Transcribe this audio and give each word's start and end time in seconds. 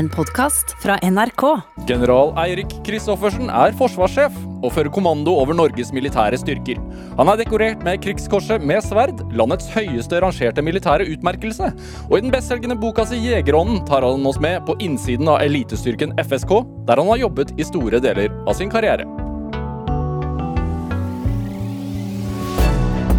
En 0.00 0.08
podkast 0.08 0.70
fra 0.80 0.94
NRK. 1.04 1.42
General 1.88 2.30
Eirik 2.40 2.70
Kristoffersen 2.86 3.50
er 3.52 3.74
forsvarssjef 3.76 4.32
og 4.62 4.72
fører 4.72 4.88
kommando 4.94 5.34
over 5.42 5.52
Norges 5.58 5.90
militære 5.92 6.38
styrker. 6.40 6.80
Han 7.18 7.28
er 7.28 7.42
dekorert 7.42 7.84
med 7.84 8.00
Krigskorset 8.00 8.64
med 8.64 8.80
sverd, 8.86 9.20
landets 9.36 9.68
høyeste 9.74 10.22
rangerte 10.24 10.64
militære 10.64 11.04
utmerkelse. 11.12 11.68
Og 12.08 12.16
i 12.16 12.22
den 12.24 12.32
bestselgende 12.32 12.80
boka 12.80 13.04
si 13.10 13.20
Jegerånden 13.26 13.84
tar 13.90 14.06
han 14.08 14.24
oss 14.24 14.40
med 14.40 14.64
på 14.64 14.78
innsiden 14.80 15.28
av 15.28 15.42
elitestyrken 15.44 16.16
FSK, 16.24 16.62
der 16.88 17.02
han 17.02 17.12
har 17.12 17.24
jobbet 17.26 17.52
i 17.60 17.68
store 17.68 18.00
deler 18.00 18.32
av 18.46 18.56
sin 18.56 18.72
karriere. 18.72 19.04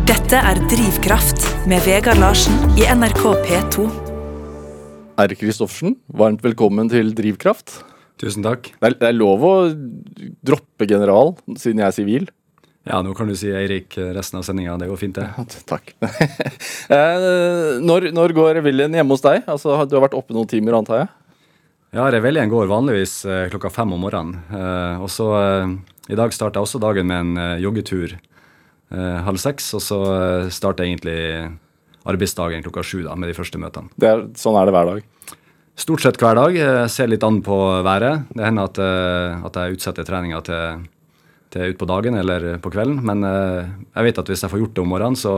Dette 0.10 0.42
er 0.50 0.66
Drivkraft 0.72 1.52
med 1.70 1.86
Vegard 1.86 2.26
Larsen 2.26 2.58
i 2.74 2.90
NRK 2.90 3.28
P2. 3.46 4.11
R. 5.22 5.34
Kristoffersen, 5.38 5.96
varmt 6.18 6.42
velkommen 6.42 6.88
til 6.90 7.12
Drivkraft. 7.14 7.82
Tusen 8.22 8.46
takk. 8.46 8.72
Det 8.74 8.88
er, 8.88 8.96
det 8.98 9.10
er 9.12 9.18
lov 9.18 9.44
å 9.46 9.52
droppe 10.46 10.88
general, 10.90 11.36
siden 11.54 11.82
jeg 11.84 11.88
er 11.88 11.96
sivil. 11.96 12.26
Ja, 12.90 13.04
nå 13.06 13.14
kan 13.14 13.30
du 13.30 13.36
si 13.38 13.52
Eirik 13.54 13.94
resten 14.16 14.40
av 14.40 14.46
sendinga. 14.48 14.80
Det 14.82 14.88
går 14.90 14.98
fint, 14.98 15.20
det. 15.20 15.60
Takk. 15.70 15.94
Eh, 16.92 17.78
når, 17.80 18.10
når 18.12 18.34
går 18.36 18.56
reviljen 18.58 18.98
hjemme 18.98 19.14
hos 19.14 19.22
deg? 19.24 19.46
Altså, 19.48 19.78
Du 19.88 19.94
har 19.96 20.04
vært 20.08 20.18
oppe 20.18 20.34
noen 20.36 20.50
timer, 20.50 20.76
antar 20.76 21.04
jeg? 21.04 21.12
Ja, 21.96 22.10
reveljen 22.12 22.50
går 22.52 22.68
vanligvis 22.72 23.14
eh, 23.30 23.46
klokka 23.54 23.72
fem 23.72 23.94
om 23.94 24.02
morgenen. 24.02 24.42
Eh, 24.50 25.04
og 25.04 25.08
så 25.14 25.30
I 26.10 26.18
dag 26.18 26.34
starter 26.34 26.60
jeg 26.60 26.68
også 26.68 26.82
dagen 26.82 27.08
med 27.08 27.22
en 27.38 27.60
joggetur 27.62 28.18
halv 28.92 29.40
seks. 29.40 29.70
Og 29.78 29.86
så 29.86 30.00
starter 30.52 30.84
jeg 30.84 30.98
egentlig 30.98 31.20
arbeidsdagen 32.10 32.64
klokka 32.66 32.84
sju 32.86 33.02
da, 33.06 33.16
med 33.16 33.30
de 33.30 33.36
første 33.38 33.60
møtene. 33.62 33.92
Det 34.00 34.10
er, 34.10 34.24
sånn 34.40 34.58
er 34.60 34.70
det 34.70 34.74
hver 34.76 34.90
dag. 34.90 35.04
Stort 35.82 36.04
sett 36.04 36.18
hver 36.20 36.36
dag. 36.38 36.56
eh, 36.58 36.88
ser 36.88 37.08
litt 37.08 37.24
an 37.24 37.42
på 37.42 37.58
været. 37.86 38.26
Det 38.34 38.44
hender 38.46 38.70
at, 38.70 38.78
eh, 38.82 39.46
at 39.48 39.56
jeg 39.56 39.78
utsetter 39.78 40.06
treninga 40.06 40.42
til, 40.46 40.88
til 41.54 41.74
utpå 41.74 41.88
dagen 41.90 42.18
eller 42.20 42.58
på 42.62 42.72
kvelden. 42.74 43.00
Men 43.08 43.24
eh, 43.24 43.70
jeg 43.96 44.04
vet 44.10 44.22
at 44.22 44.32
hvis 44.32 44.44
jeg 44.44 44.52
får 44.52 44.64
gjort 44.66 44.74
det 44.76 44.84
om 44.84 44.92
morgenen, 44.92 45.16
så, 45.20 45.36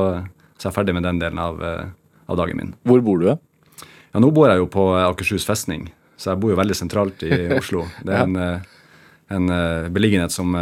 så 0.58 0.68
er 0.68 0.72
jeg 0.72 0.78
ferdig 0.80 0.96
med 0.98 1.04
den 1.08 1.20
delen 1.22 1.40
av, 1.40 1.62
av 1.64 2.40
dagen 2.40 2.58
min. 2.60 2.74
Hvor 2.88 3.04
bor 3.06 3.20
du? 3.22 3.28
Ja, 3.34 4.22
nå 4.22 4.32
bor 4.34 4.50
jeg 4.50 4.62
jo 4.62 4.70
på 4.70 4.88
Akershus 5.00 5.46
festning, 5.46 5.88
så 6.18 6.32
jeg 6.34 6.42
bor 6.42 6.54
jo 6.54 6.60
veldig 6.60 6.76
sentralt 6.78 7.24
i 7.26 7.48
Oslo. 7.60 7.86
Det 8.06 8.14
er 8.14 8.28
en, 8.28 8.38
en 9.34 9.54
beliggenhet 9.94 10.34
som, 10.34 10.54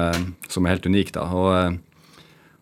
som 0.48 0.66
er 0.68 0.76
helt 0.76 0.88
unik, 0.88 1.12
da. 1.18 1.26
Og, 1.36 1.80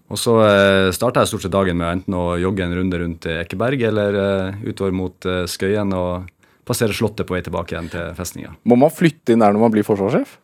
og 0.09 0.17
så 0.17 0.35
eh, 0.41 0.89
starta 0.95 1.23
jeg 1.23 1.31
stort 1.31 1.45
sett 1.45 1.53
dagen 1.53 1.77
med 1.77 1.99
enten 1.99 2.17
å 2.17 2.25
jogge 2.41 2.65
en 2.65 2.75
runde 2.75 2.99
rundt 3.01 3.29
Ekeberg 3.29 3.85
eller 3.91 4.19
eh, 4.23 4.61
utover 4.65 4.95
mot 4.95 5.29
eh, 5.29 5.45
Skøyen 5.49 5.93
og 5.93 6.29
passere 6.69 6.93
Slottet 6.93 7.29
på 7.29 7.35
vei 7.35 7.43
tilbake 7.45 7.75
igjen 7.75 7.89
til 7.93 8.13
festninga. 8.17 8.55
Må 8.69 8.77
man 8.77 8.93
flytte 8.93 9.33
inn 9.33 9.43
der 9.43 9.53
når 9.53 9.67
man 9.67 9.73
blir 9.73 9.85
forsvarssjef? 9.85 10.37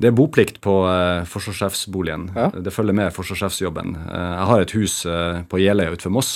Det 0.00 0.10
er 0.10 0.16
boplikt 0.16 0.58
på 0.64 0.72
eh, 0.90 1.22
forsvarssjefsboligen. 1.30 2.26
Ja. 2.34 2.48
Det 2.50 2.72
følger 2.74 2.96
med 2.96 3.14
forsvarssjefsjobben. 3.14 3.94
Eh, 4.02 4.32
jeg 4.34 4.48
har 4.50 4.64
et 4.64 4.74
hus 4.74 4.96
eh, 5.06 5.44
på 5.48 5.60
Jeløya 5.62 5.94
utenfor 5.94 6.14
Moss, 6.16 6.32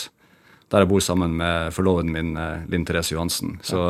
der 0.70 0.84
jeg 0.84 0.90
bor 0.92 1.02
sammen 1.02 1.34
med 1.40 1.74
forloveden 1.74 2.12
min, 2.14 2.36
eh, 2.38 2.68
Linn 2.70 2.86
Therese 2.86 3.16
Johansen. 3.16 3.56
Så, 3.66 3.88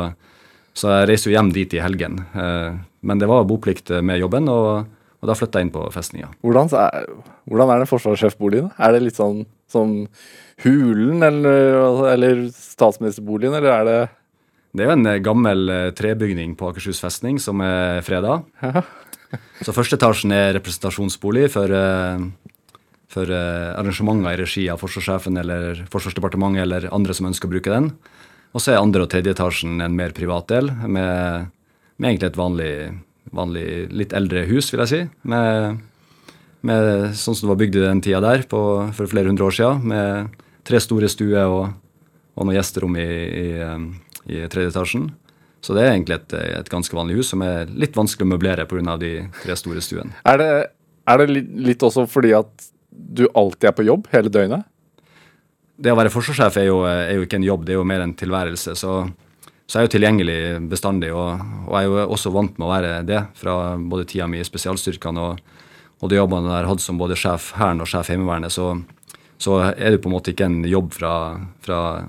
så 0.73 0.95
jeg 0.97 1.11
reiser 1.11 1.29
jo 1.29 1.35
hjem 1.37 1.51
dit 1.53 1.75
i 1.77 1.83
helgen. 1.83 2.17
Men 2.33 3.21
det 3.21 3.29
var 3.29 3.45
boplikt 3.47 3.91
med 4.05 4.19
jobben, 4.21 4.49
og, 4.51 4.89
og 5.19 5.27
da 5.27 5.35
flytta 5.35 5.59
jeg 5.59 5.67
inn 5.67 5.73
på 5.73 5.85
festninga. 5.91 6.29
Hvordan, 6.45 6.69
er, 6.79 7.07
hvordan 7.49 7.73
er 7.73 7.81
den 7.81 7.89
forsvarssjefboligen? 7.89 8.69
Er 8.79 8.95
det 8.95 9.01
litt 9.03 9.19
sånn 9.19 9.43
som 9.69 10.07
Hulen 10.63 11.23
eller, 11.23 12.05
eller 12.13 12.47
statsministerboligen, 12.55 13.55
eller 13.59 13.71
er 13.71 13.85
det 13.87 13.99
Det 14.75 14.83
er 14.83 14.89
jo 14.89 14.97
en 14.97 15.09
eh, 15.09 15.21
gammel 15.23 15.71
eh, 15.73 15.91
trebygning 15.97 16.55
på 16.59 16.69
Akershus 16.69 16.99
festning 17.01 17.39
som 17.41 17.61
er 17.65 18.03
freda. 18.05 18.41
Så 19.65 19.73
første 19.73 19.97
etasjen 19.97 20.33
er 20.33 20.53
representasjonsbolig 20.57 21.47
for, 21.53 21.73
eh, 21.73 22.21
for 23.09 23.33
arrangementer 23.33 24.35
i 24.35 24.41
regi 24.43 24.67
av 24.69 24.81
forsvarssjefen 24.81 25.41
eller 25.41 25.83
Forsvarsdepartementet 25.89 26.63
eller 26.65 26.89
andre 26.93 27.15
som 27.17 27.29
ønsker 27.29 27.49
å 27.49 27.53
bruke 27.55 27.73
den. 27.73 27.91
Og 28.53 28.61
så 28.61 28.73
er 28.73 28.81
andre 28.81 29.05
og 29.05 29.11
tredje 29.11 29.35
etasjen 29.35 29.81
en 29.81 29.97
mer 29.97 30.13
privat 30.17 30.47
del, 30.49 30.71
med, 30.89 31.49
med 31.97 32.11
egentlig 32.11 32.31
et 32.31 32.39
vanlig, 32.39 32.71
vanlig 33.35 33.65
litt 33.93 34.13
eldre 34.17 34.45
hus, 34.49 34.71
vil 34.73 34.83
jeg 34.85 34.91
si. 34.91 35.01
Med, 35.29 35.79
med 36.65 37.15
sånn 37.17 37.37
som 37.37 37.47
det 37.47 37.53
var 37.53 37.61
bygd 37.61 37.79
i 37.79 37.85
den 37.85 38.03
tida 38.05 38.21
der, 38.23 38.45
på, 38.49 38.61
for 38.97 39.11
flere 39.11 39.31
hundre 39.31 39.49
år 39.49 39.57
siden. 39.59 39.85
Med 39.91 40.43
tre 40.67 40.81
store 40.83 41.09
stuer 41.11 41.45
og, 41.47 41.71
og 42.35 42.47
noen 42.47 42.59
gjesterom 42.59 42.97
i, 42.99 43.07
i, 43.43 43.47
eh, 43.65 43.85
i 44.29 44.43
tredje 44.51 44.73
etasjen. 44.73 45.09
Så 45.61 45.75
det 45.75 45.83
er 45.83 45.93
egentlig 45.93 46.19
et, 46.21 46.35
et 46.61 46.71
ganske 46.71 46.95
vanlig 46.95 47.19
hus 47.19 47.33
som 47.33 47.41
er 47.43 47.71
litt 47.75 47.97
vanskelig 47.97 48.27
å 48.27 48.33
møblere 48.33 48.67
pga. 48.69 48.95
de 49.01 49.13
tre 49.41 49.55
store 49.59 49.83
stuene. 49.83 50.15
Er 50.23 50.39
det, 50.39 50.51
er 51.09 51.21
det 51.21 51.31
litt, 51.33 51.49
litt 51.71 51.83
også 51.83 52.05
fordi 52.07 52.31
at 52.37 52.69
du 52.89 53.25
alltid 53.33 53.69
er 53.69 53.75
på 53.75 53.87
jobb 53.87 54.07
hele 54.13 54.31
døgnet? 54.31 54.67
Det 55.79 55.91
å 55.91 55.97
være 55.99 56.11
forsvarssjef 56.11 56.59
er 56.59 56.67
jo, 56.67 56.79
er 56.87 57.15
jo 57.15 57.25
ikke 57.27 57.39
en 57.39 57.47
jobb, 57.47 57.65
det 57.67 57.75
er 57.75 57.79
jo 57.79 57.87
mer 57.87 58.03
en 58.03 58.15
tilværelse. 58.15 58.75
Så, 58.79 58.95
så 59.69 59.77
jeg 59.77 59.83
er 59.83 59.85
jo 59.85 59.93
tilgjengelig 59.93 60.37
bestandig, 60.71 61.11
og, 61.13 61.43
og 61.67 61.75
jeg 61.77 61.85
er 61.85 61.91
jo 61.93 62.05
også 62.15 62.31
vant 62.33 62.55
med 62.57 62.65
å 62.65 62.71
være 62.71 62.93
det 63.05 63.19
fra 63.37 63.53
både 63.77 64.07
tida 64.09 64.25
mi 64.25 64.39
i 64.41 64.47
spesialstyrkene 64.47 65.21
og, 65.21 65.43
og 66.01 66.09
de 66.09 66.17
jobbene 66.17 66.49
jeg 66.49 66.55
har 66.57 66.69
hatt 66.71 66.81
som 66.81 66.97
både 66.97 67.17
sjef 67.19 67.51
Hæren 67.59 67.83
og 67.83 67.89
sjef 67.91 68.09
Heimevernet. 68.09 68.49
Så, 68.55 68.71
så 69.37 69.59
er 69.69 69.93
det 69.93 69.99
på 70.01 70.09
en 70.09 70.15
måte 70.15 70.33
ikke 70.33 70.47
en 70.49 70.63
jobb 70.65 70.89
fra, 70.97 71.13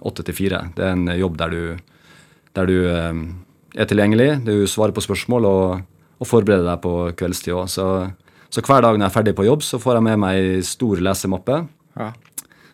åtte 0.01 0.25
til 0.25 0.39
fire. 0.39 0.63
Det 0.77 0.87
er 0.87 0.95
en 0.97 1.11
jobb 1.21 1.37
der 1.43 1.53
du, 1.53 1.61
der 2.57 2.71
du 2.71 2.77
eh, 2.89 3.21
er 3.77 3.91
tilgjengelig, 3.91 4.31
du 4.47 4.55
svarer 4.71 4.95
på 4.97 5.05
spørsmål 5.05 5.49
og, 5.51 5.83
og 6.17 6.31
forbereder 6.31 6.65
deg 6.71 6.81
på 6.87 6.95
kveldstid 7.21 7.59
òg. 7.59 7.69
Så, 7.77 7.87
så 8.49 8.65
hver 8.65 8.87
dag 8.87 8.97
når 8.97 9.05
jeg 9.05 9.11
er 9.11 9.17
ferdig 9.19 9.37
på 9.37 9.47
jobb, 9.51 9.67
så 9.67 9.83
får 9.83 9.99
jeg 9.99 10.07
med 10.09 10.23
meg 10.25 10.39
ei 10.41 10.65
stor 10.67 11.03
lesemappe 11.05 11.61
Ja. 11.99 12.09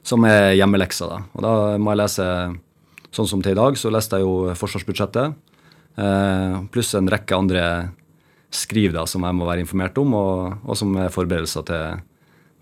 som 0.06 0.22
er 0.28 0.52
hjemmeleksa. 0.60 1.10
Da. 1.10 1.18
Og 1.34 1.42
da 1.48 1.52
må 1.82 1.90
jeg 1.96 2.02
lese 2.04 2.28
Sånn 3.16 3.28
som 3.30 3.44
til 3.44 3.54
i 3.54 3.58
dag, 3.58 3.78
så 3.80 3.92
leste 3.92 4.18
jeg 4.18 4.26
jo 4.26 4.56
forsvarsbudsjettet. 4.58 5.54
Eh, 5.96 6.56
pluss 6.72 6.92
en 6.98 7.08
rekke 7.08 7.38
andre 7.38 7.62
skriv 8.52 8.92
da, 8.92 9.06
som 9.08 9.24
jeg 9.24 9.36
må 9.36 9.48
være 9.48 9.64
informert 9.64 9.96
om, 10.00 10.12
og, 10.16 10.60
og 10.66 10.78
som 10.78 10.92
er 11.00 11.12
forberedelser 11.14 11.64
til, 11.68 12.02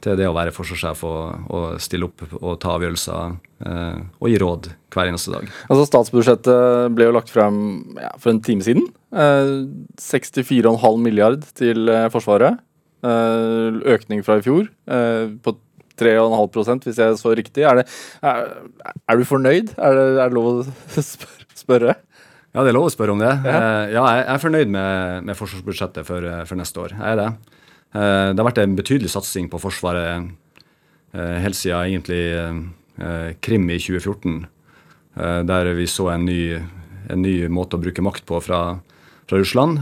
til 0.05 0.19
det 0.21 0.29
å 0.29 0.37
være 0.37 0.55
forsvarssjef 0.55 1.03
og, 1.09 1.49
og 1.51 1.67
stille 1.83 2.07
opp 2.07 2.23
og 2.39 2.55
ta 2.63 2.77
avgjørelser 2.77 3.35
eh, 3.67 3.99
og 4.21 4.31
gi 4.31 4.39
råd 4.43 4.71
hver 4.95 5.11
eneste 5.11 5.35
dag. 5.35 5.51
Altså 5.67 5.89
Statsbudsjettet 5.91 6.95
ble 6.95 7.09
jo 7.11 7.17
lagt 7.17 7.35
frem 7.35 7.59
ja, 7.99 8.13
for 8.23 8.35
en 8.35 8.43
time 8.45 8.65
siden. 8.67 8.87
Eh, 9.11 9.57
64,5 9.99 11.03
milliard 11.03 11.43
til 11.59 11.91
eh, 11.91 12.07
Forsvaret. 12.15 12.63
Eh, 13.05 13.83
økning 13.97 14.23
fra 14.25 14.39
i 14.39 14.45
fjor 14.47 14.71
eh, 14.89 15.27
på 15.45 15.59
3,5% 16.01 16.89
hvis 16.89 17.01
jeg 17.01 17.21
så 17.21 17.35
riktig. 17.37 17.65
Er, 17.67 17.83
det, 17.83 17.87
er, 18.23 18.51
er 19.09 19.21
du 19.21 19.29
fornøyd? 19.29 19.75
Er 19.77 19.99
det, 19.99 20.07
er 20.19 20.33
det 20.33 20.39
lov 20.39 20.51
å 20.51 21.05
spørre? 21.65 21.97
Ja, 22.55 22.63
det 22.63 22.71
er 22.71 22.77
lov 22.77 22.87
å 22.87 22.95
spørre 22.95 23.17
om 23.17 23.23
det. 23.23 23.33
Ja. 23.43 23.59
Eh, 23.59 23.93
ja, 23.97 24.05
jeg 24.15 24.25
er 24.31 24.43
fornøyd 24.43 24.71
med, 24.71 25.27
med 25.27 25.39
forsvarsbudsjettet 25.39 26.07
for, 26.07 26.23
eh, 26.31 26.45
for 26.47 26.61
neste 26.61 26.83
år. 26.85 26.95
Jeg 26.95 27.17
er 27.17 27.19
det. 27.19 27.29
Eh, 27.99 28.29
det 28.31 28.39
har 28.39 28.47
vært 28.47 28.63
en 28.63 28.77
betydelig 28.79 29.11
satsing 29.15 29.51
på 29.51 29.63
Forsvaret 29.63 30.33
helt 31.15 31.55
siden 31.55 31.93
egentlig 31.93 32.25
Krim 33.41 33.69
i 33.71 33.77
2014, 33.79 34.49
eh, 35.15 35.43
der 35.47 35.69
vi 35.79 35.87
så 35.87 36.09
en 36.11 36.25
ny, 36.27 36.57
en 37.11 37.23
ny 37.23 37.35
måte 37.47 37.79
å 37.79 37.83
bruke 37.83 38.03
makt 38.03 38.25
på 38.27 38.41
fra, 38.43 38.81
fra 39.31 39.39
Russland. 39.39 39.79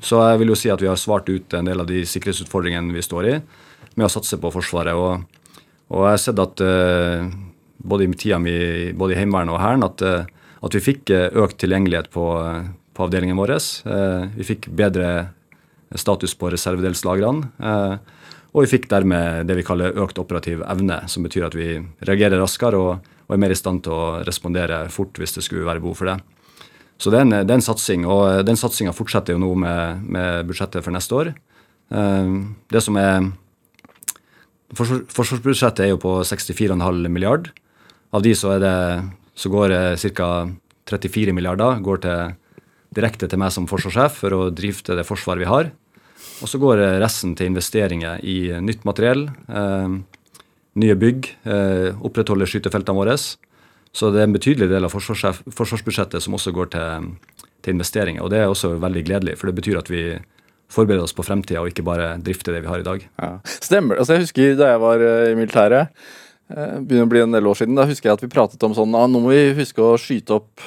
Så 0.00 0.22
jeg 0.24 0.40
vil 0.40 0.52
jo 0.52 0.56
si 0.56 0.72
at 0.72 0.80
vi 0.80 0.88
har 0.88 1.00
svart 1.00 1.28
ut 1.28 1.56
en 1.56 1.68
del 1.68 1.84
av 1.84 1.88
de 1.88 2.00
sikkerhetsutfordringene 2.08 2.96
vi 2.96 3.04
står 3.04 3.28
i, 3.28 3.34
med 3.98 4.08
å 4.08 4.12
satse 4.12 4.38
på 4.40 4.52
Forsvaret. 4.54 4.96
Og, 4.96 5.24
og 5.92 6.06
jeg 6.06 6.16
har 6.16 6.22
sett 6.22 6.42
at 6.42 6.62
uh, 6.64 7.26
både 7.84 8.06
i 8.06 8.16
tida 8.18 8.40
mi 8.42 8.56
både 8.96 9.14
i 9.14 9.20
Heimevernet 9.20 9.54
og 9.54 9.62
Hæren 9.62 9.86
at, 9.86 10.04
uh, 10.04 10.50
at 10.64 10.76
vi 10.76 10.80
fikk 10.80 11.12
eh, 11.12 11.26
økt 11.36 11.58
tilgjengelighet 11.60 12.06
på, 12.14 12.24
på 12.96 13.04
avdelingen 13.04 13.36
vår. 13.36 13.50
Vi 14.32 14.46
fikk 14.48 14.70
bedre 14.72 15.34
status 15.92 16.32
på 16.40 16.48
reservedelslagrene. 16.54 17.50
Og 18.54 18.64
vi 18.64 18.70
fikk 18.70 18.88
dermed 18.88 19.44
det 19.44 19.58
vi 19.58 19.66
kaller 19.66 19.98
økt 20.00 20.16
operativ 20.22 20.62
evne, 20.64 21.02
som 21.12 21.26
betyr 21.26 21.50
at 21.50 21.58
vi 21.58 21.76
reagerer 22.08 22.40
raskere 22.40 22.80
og, 22.80 23.04
og 23.28 23.36
er 23.36 23.42
mer 23.44 23.52
i 23.52 23.60
stand 23.60 23.84
til 23.84 23.92
å 23.92 24.24
respondere 24.24 24.86
fort 24.94 25.20
hvis 25.20 25.36
det 25.36 25.44
skulle 25.44 25.68
være 25.68 25.84
behov 25.84 26.00
for 26.00 26.14
det. 26.14 26.16
Så 26.96 27.12
det 27.12 27.20
er 27.20 27.26
en, 27.26 27.36
det 27.36 27.52
er 27.52 27.58
en 27.58 27.68
satsing, 27.68 28.08
og 28.08 28.46
den 28.48 28.56
satsinga 28.56 28.96
fortsetter 28.96 29.36
jo 29.36 29.44
nå 29.44 29.52
med, 29.66 30.08
med 30.16 30.48
budsjettet 30.48 30.80
for 30.80 30.96
neste 30.96 31.20
år. 31.20 31.34
Det 31.92 32.80
som 32.80 32.96
er 32.96 33.28
Forsvarsbudsjettet 34.74 35.86
er 35.86 35.92
jo 35.92 36.00
på 36.02 36.16
64,5 36.26 37.08
milliard. 37.08 37.50
Av 38.14 38.22
de 38.22 38.34
så, 38.38 38.56
det, 38.62 38.74
så 39.34 39.50
går 39.52 39.74
ca. 40.14 40.28
34 40.84 41.32
milliarder 41.32 41.80
går 41.80 42.02
til, 42.04 42.34
direkte 42.94 43.28
til 43.30 43.40
meg 43.40 43.52
som 43.54 43.68
forsvarssjef 43.70 44.20
for 44.20 44.36
å 44.36 44.50
drifte 44.52 44.96
det 44.98 45.06
forsvaret 45.08 45.44
vi 45.44 45.48
har. 45.48 45.70
Og 46.42 46.50
så 46.50 46.60
går 46.60 46.82
resten 47.02 47.32
til 47.38 47.48
investeringer 47.50 48.20
i 48.26 48.52
nytt 48.60 48.84
materiell, 48.84 49.28
eh, 49.48 49.96
nye 50.82 50.96
bygg, 50.98 51.30
eh, 51.46 51.90
opprettholde 52.04 52.46
skytefeltene 52.46 52.98
våre. 52.98 53.16
Så 53.94 54.10
det 54.12 54.20
er 54.20 54.26
en 54.28 54.34
betydelig 54.34 54.68
del 54.68 54.84
av 54.84 54.92
forsvarsbudsjettet 54.92 56.20
som 56.20 56.34
også 56.34 56.52
går 56.52 56.70
til, 56.74 57.10
til 57.62 57.74
investeringer. 57.74 58.22
Og 58.22 58.30
det 58.30 58.42
er 58.42 58.50
også 58.50 58.74
veldig 58.82 59.04
gledelig, 59.06 59.38
for 59.38 59.46
det 59.46 59.56
betyr 59.62 59.78
at 59.78 59.88
vi 59.88 60.18
forbereder 60.72 61.06
oss 61.06 61.16
på 61.16 61.24
fremtida 61.26 61.62
og 61.62 61.70
ikke 61.70 61.84
bare 61.86 62.14
drifte 62.22 62.54
det 62.54 62.64
vi 62.64 62.70
har 62.70 62.82
i 62.82 62.86
dag. 62.86 63.02
Ja. 63.20 63.32
Stemmer. 63.44 64.00
Altså, 64.00 64.16
jeg 64.16 64.26
husker 64.26 64.56
da 64.58 64.72
jeg 64.72 64.82
var 64.82 65.04
eh, 65.04 65.32
i 65.32 65.36
militæret, 65.38 66.06
eh, 66.50 66.78
begynner 66.80 67.08
å 67.08 67.12
bli 67.12 67.24
en 67.24 67.36
del 67.36 67.50
år 67.50 67.60
siden, 67.60 67.76
da 67.78 67.88
husker 67.88 68.10
jeg 68.10 68.18
at 68.18 68.24
vi 68.24 68.32
pratet 68.32 68.66
om 68.66 68.76
sånn 68.76 68.96
ah, 68.98 69.08
nå 69.10 69.22
må 69.22 69.34
vi 69.34 69.52
huske 69.60 69.84
å 69.84 69.98
skyte 70.00 70.38
opp 70.40 70.64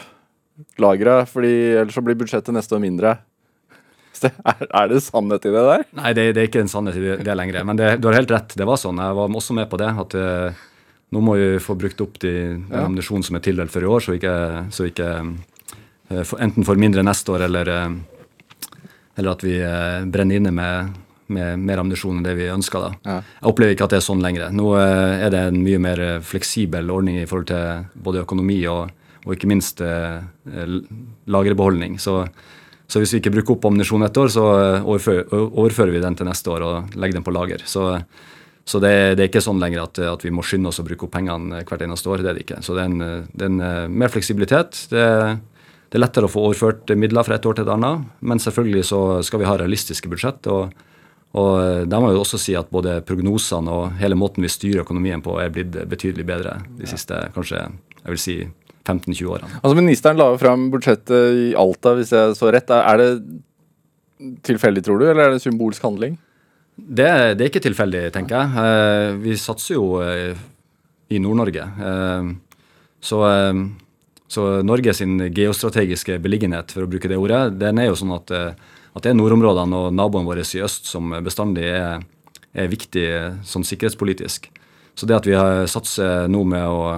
lagra, 0.81 1.21
ellers 1.25 1.95
så 1.95 2.03
blir 2.05 2.17
budsjettet 2.17 2.55
neste 2.55 2.77
år 2.77 2.83
mindre. 2.83 3.17
Er, 4.49 4.63
er 4.73 4.87
det 4.89 5.03
sannhet 5.05 5.43
i 5.45 5.51
det 5.53 5.61
der? 5.61 5.83
Nei, 5.99 6.11
det, 6.17 6.23
det 6.33 6.41
er 6.41 6.47
ikke 6.49 6.63
en 6.63 6.71
sannhet 6.71 6.95
i 6.97 7.03
det, 7.03 7.17
det 7.21 7.35
lenger. 7.37 7.59
Men 7.69 7.77
det, 7.77 7.91
du 8.01 8.07
har 8.09 8.17
helt 8.17 8.31
rett, 8.33 8.55
det 8.57 8.65
var 8.65 8.79
sånn. 8.81 8.97
Jeg 8.97 9.13
var 9.13 9.35
også 9.41 9.53
med 9.53 9.67
på 9.69 9.77
det. 9.77 9.91
at 10.01 10.15
uh, 10.17 10.63
nå 11.13 11.21
må 11.21 11.35
vi 11.37 11.51
få 11.61 11.75
brukt 11.77 12.01
opp 12.01 12.17
de, 12.23 12.31
den 12.57 12.63
ja. 12.65 12.87
ammunisjonen 12.87 13.27
som 13.27 13.37
er 13.37 13.43
tildelt 13.45 13.69
for 13.69 13.85
i 13.85 13.91
år, 13.91 14.01
så 14.01 14.15
ikke, 14.17 14.33
så 14.73 14.87
ikke 14.89 15.11
uh, 15.21 16.33
enten 16.41 16.65
får 16.65 16.81
mindre 16.81 17.05
neste 17.05 17.35
år 17.35 17.45
eller 17.45 17.69
uh, 17.69 18.16
eller 19.17 19.33
at 19.33 19.43
vi 19.45 19.57
eh, 19.59 20.05
brenner 20.05 20.39
inne 20.39 20.53
med, 20.53 20.93
med 21.33 21.63
mer 21.65 21.81
ammunisjon 21.81 22.19
enn 22.19 22.25
det 22.25 22.35
vi 22.37 22.51
ønsker. 22.53 22.91
Ja. 23.07 23.17
Jeg 23.21 23.49
opplever 23.49 23.73
ikke 23.73 23.87
at 23.87 23.95
det 23.95 23.99
er 24.01 24.05
sånn 24.05 24.21
lenger. 24.23 24.51
Nå 24.53 24.69
eh, 24.77 25.25
er 25.25 25.33
det 25.33 25.41
en 25.49 25.59
mye 25.63 25.81
mer 25.81 26.03
eh, 26.03 26.21
fleksibel 26.23 26.93
ordning 26.93 27.19
i 27.21 27.25
forhold 27.29 27.49
til 27.49 27.89
både 28.05 28.21
økonomi 28.27 28.59
og, 28.69 28.93
og 29.25 29.33
ikke 29.33 29.49
minst 29.49 29.81
eh, 29.81 30.21
lagerbeholdning. 31.33 31.97
Så, 32.01 32.21
så, 32.85 33.01
hvis 33.01 33.15
vi 33.15 33.23
ikke 33.23 33.33
bruker 33.39 33.57
opp 33.57 33.67
ammunisjon 33.71 34.05
ett 34.05 34.21
år, 34.21 34.31
så 34.37 34.47
overfører, 34.83 35.27
overfører, 35.33 35.95
vi 35.97 36.05
den 36.05 36.17
til 36.19 36.29
neste 36.29 36.53
år 36.53 36.67
og 36.69 36.97
legger 36.97 37.19
den 37.19 37.25
på 37.25 37.33
lager. 37.35 37.65
Så, 37.65 37.89
så 38.67 38.83
det, 38.83 38.93
det, 39.17 39.25
er 39.25 39.31
ikke 39.31 39.43
sånn 39.43 39.61
lenger 39.63 39.87
at, 39.87 40.05
at, 40.13 40.23
vi 40.27 40.31
må 40.35 40.45
skynde 40.45 40.69
oss 40.69 40.83
å 40.83 40.85
bruke 40.85 41.09
opp 41.09 41.17
pengene 41.17 41.65
hvert 41.65 41.89
eneste 41.89 42.13
år. 42.13 42.21
Det 42.21 42.35
er 42.35 42.37
det 42.37 42.45
ikke. 42.45 42.61
Så 42.61 42.77
det 42.77 42.85
er 42.85 42.93
en, 42.93 43.27
det 43.33 43.49
er 43.49 43.53
en 43.53 43.97
mer 43.97 44.13
fleksibilitet. 44.13 44.85
Det 44.93 45.01
er 45.01 45.39
det 45.87 45.95
er 45.95 46.03
lettere 46.03 46.27
å 46.27 46.31
få 46.31 46.43
overført 46.49 46.91
midler 46.99 47.23
fra 47.23 47.37
et 47.37 47.45
år 47.47 47.57
til 47.57 47.63
et 47.63 47.71
annet, 47.71 48.03
men 48.19 48.41
selvfølgelig 48.43 48.83
så 48.89 48.99
skal 49.23 49.41
vi 49.41 49.47
ha 49.47 49.55
realistiske 49.59 50.11
budsjett. 50.11 50.47
og, 50.51 50.75
og 51.39 51.51
eh, 51.61 51.83
der 51.87 52.03
må 52.03 52.11
jeg 52.11 52.19
også 52.19 52.39
si 52.41 52.55
at 52.59 52.71
både 52.73 52.99
prognosene 53.07 53.71
og 53.71 53.97
hele 54.01 54.17
måten 54.19 54.43
vi 54.43 54.51
styrer 54.51 54.83
økonomien 54.83 55.23
på, 55.23 55.37
er 55.39 55.53
blitt 55.53 55.75
betydelig 55.87 56.27
bedre 56.27 56.59
de 56.79 56.89
siste 56.91 57.21
kanskje 57.35 57.63
jeg 57.63 58.13
vil 58.13 58.23
si 58.23 58.37
15-20 58.87 59.31
årene. 59.31 59.59
Altså 59.61 59.75
Ministeren 59.79 60.19
la 60.19 60.29
jo 60.31 60.39
fram 60.39 60.69
budsjettet 60.71 61.39
i 61.39 61.47
Alta, 61.59 61.95
hvis 61.97 62.13
jeg 62.15 62.35
så 62.39 62.51
rett. 62.55 62.71
Er 62.71 63.01
det 63.01 63.09
tilfeldig, 64.47 64.83
tror 64.83 65.01
du, 65.01 65.09
eller 65.09 65.25
er 65.25 65.35
det 65.35 65.43
symbolsk 65.43 65.83
handling? 65.83 66.15
Det, 66.77 67.09
det 67.35 67.43
er 67.43 67.49
ikke 67.49 67.63
tilfeldig, 67.63 68.05
tenker 68.15 68.39
jeg. 68.39 68.63
Eh, 68.63 69.17
vi 69.23 69.39
satser 69.39 69.75
jo 69.75 69.99
eh, 70.03 70.39
i 71.11 71.19
Nord-Norge. 71.23 71.67
Så 73.07 73.19
så 74.27 74.61
Norge 74.65 74.93
sin 74.93 75.19
geostrategiske 75.31 76.17
beliggenhet, 76.23 76.73
for 76.75 76.83
å 76.83 76.89
bruke 76.91 77.09
det 77.09 77.19
ordet, 77.19 77.55
den 77.59 77.79
er 77.79 77.89
jo 77.89 77.99
sånn 77.99 78.15
at, 78.17 78.31
eh, 78.31 78.55
at 78.93 79.05
det 79.05 79.13
er 79.13 79.19
nordområdene 79.19 79.83
og 79.85 79.95
naboene 79.95 80.27
våre 80.27 80.43
i 80.43 80.63
øst 80.65 80.89
som 80.89 81.15
bestandig 81.23 81.67
er, 81.69 82.03
er 82.57 82.71
viktig 82.71 83.07
sånn 83.47 83.65
sikkerhetspolitisk. 83.67 84.49
Så 84.97 85.05
det 85.05 85.15
at 85.19 85.29
vi 85.29 85.37
har 85.37 85.67
satser 85.69 86.27
nå 86.31 86.41
med 86.49 86.65
å, 86.65 86.97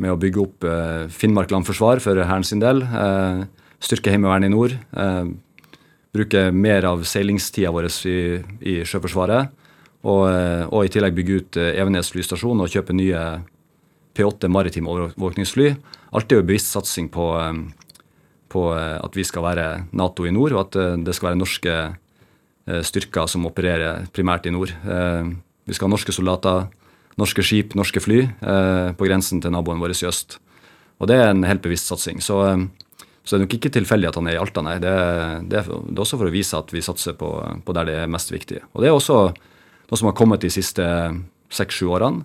med 0.00 0.12
å 0.12 0.18
bygge 0.18 0.42
opp 0.42 0.66
eh, 0.66 1.06
Finnmark 1.12 1.52
landforsvar 1.52 2.00
for 2.02 2.16
Hæren 2.24 2.46
sin 2.46 2.62
del, 2.62 2.82
eh, 2.82 3.44
styrke 3.80 4.12
Heimevernet 4.12 4.48
i 4.48 4.54
nord, 4.54 4.74
eh, 4.74 5.30
bruke 6.16 6.48
mer 6.50 6.88
av 6.88 7.04
seilingstida 7.06 7.70
vår 7.74 7.90
i, 8.08 8.18
i 8.72 8.74
Sjøforsvaret, 8.88 9.52
og, 10.00 10.22
eh, 10.32 10.64
og, 10.66 10.84
i 10.84 10.92
tillegg 10.92 11.16
bygge 11.16 11.36
ut 11.36 11.60
eh, 11.60 11.74
Evenes 11.80 12.10
flystasjon 12.12 12.60
og 12.62 12.72
kjøpe 12.72 12.96
nye 12.96 13.24
P8 14.16 14.48
maritime 14.48 14.90
overvåkningsfly. 14.90 15.74
Er 16.10 16.26
jo 16.26 16.42
bevisst 16.42 16.72
satsing 16.74 17.08
på, 17.08 17.24
eh, 17.38 17.54
på, 18.50 18.74
eh, 18.74 18.98
at 18.98 19.14
vi 19.14 19.22
skal 19.22 19.42
være 19.42 19.86
Nato 19.92 20.26
i 20.26 20.32
nord, 20.34 20.52
og 20.52 20.60
at 20.66 20.76
eh, 20.76 20.96
det 20.98 21.14
skal 21.14 21.30
være 21.30 21.38
norske 21.40 21.76
styrker 22.70 23.26
som 23.26 23.46
opererer 23.48 24.06
primært 24.14 24.44
i 24.46 24.50
nord. 24.52 24.70
Vi 24.70 25.74
skal 25.74 25.88
ha 25.88 25.90
norske 25.90 26.12
soldater, 26.14 26.68
norske 27.18 27.42
skip, 27.42 27.72
norske 27.74 27.98
fly 27.98 28.20
på 28.94 29.08
grensen 29.08 29.40
til 29.42 29.50
naboen 29.50 29.80
vår 29.80 29.90
i 29.90 30.06
øst. 30.06 30.36
Og 31.00 31.08
det 31.10 31.16
er 31.18 31.32
en 31.32 31.42
helt 31.42 31.64
bevisst 31.64 31.88
satsing. 31.90 32.20
Så, 32.22 32.36
så 33.24 33.32
det 33.32 33.40
er 33.40 33.42
nok 33.42 33.56
ikke 33.56 33.72
tilfeldig 33.74 34.10
at 34.12 34.18
han 34.20 34.28
er 34.28 34.36
i 34.36 34.38
Alta, 34.38 34.62
nei. 34.62 34.76
Det, 34.78 34.92
det, 35.50 35.64
er, 35.64 35.66
det, 35.66 35.96
er, 35.96 36.02
også 36.04 36.20
for 36.20 36.30
å 36.30 36.34
vise 36.36 36.60
at 36.60 36.70
vi 36.70 36.84
satser 36.84 37.16
på, 37.18 37.32
på 37.64 37.74
der 37.74 37.88
det 37.88 37.96
er 38.04 38.12
mest 38.12 38.30
viktig. 38.30 38.60
Og 38.70 38.84
det 38.84 38.92
er 38.92 38.94
også 38.94 39.18
noe 39.32 39.98
som 39.98 40.12
har 40.12 40.18
kommet 40.20 40.44
de 40.44 40.52
siste 40.54 40.86
seks-sju 41.50 41.88
årene. 41.90 42.22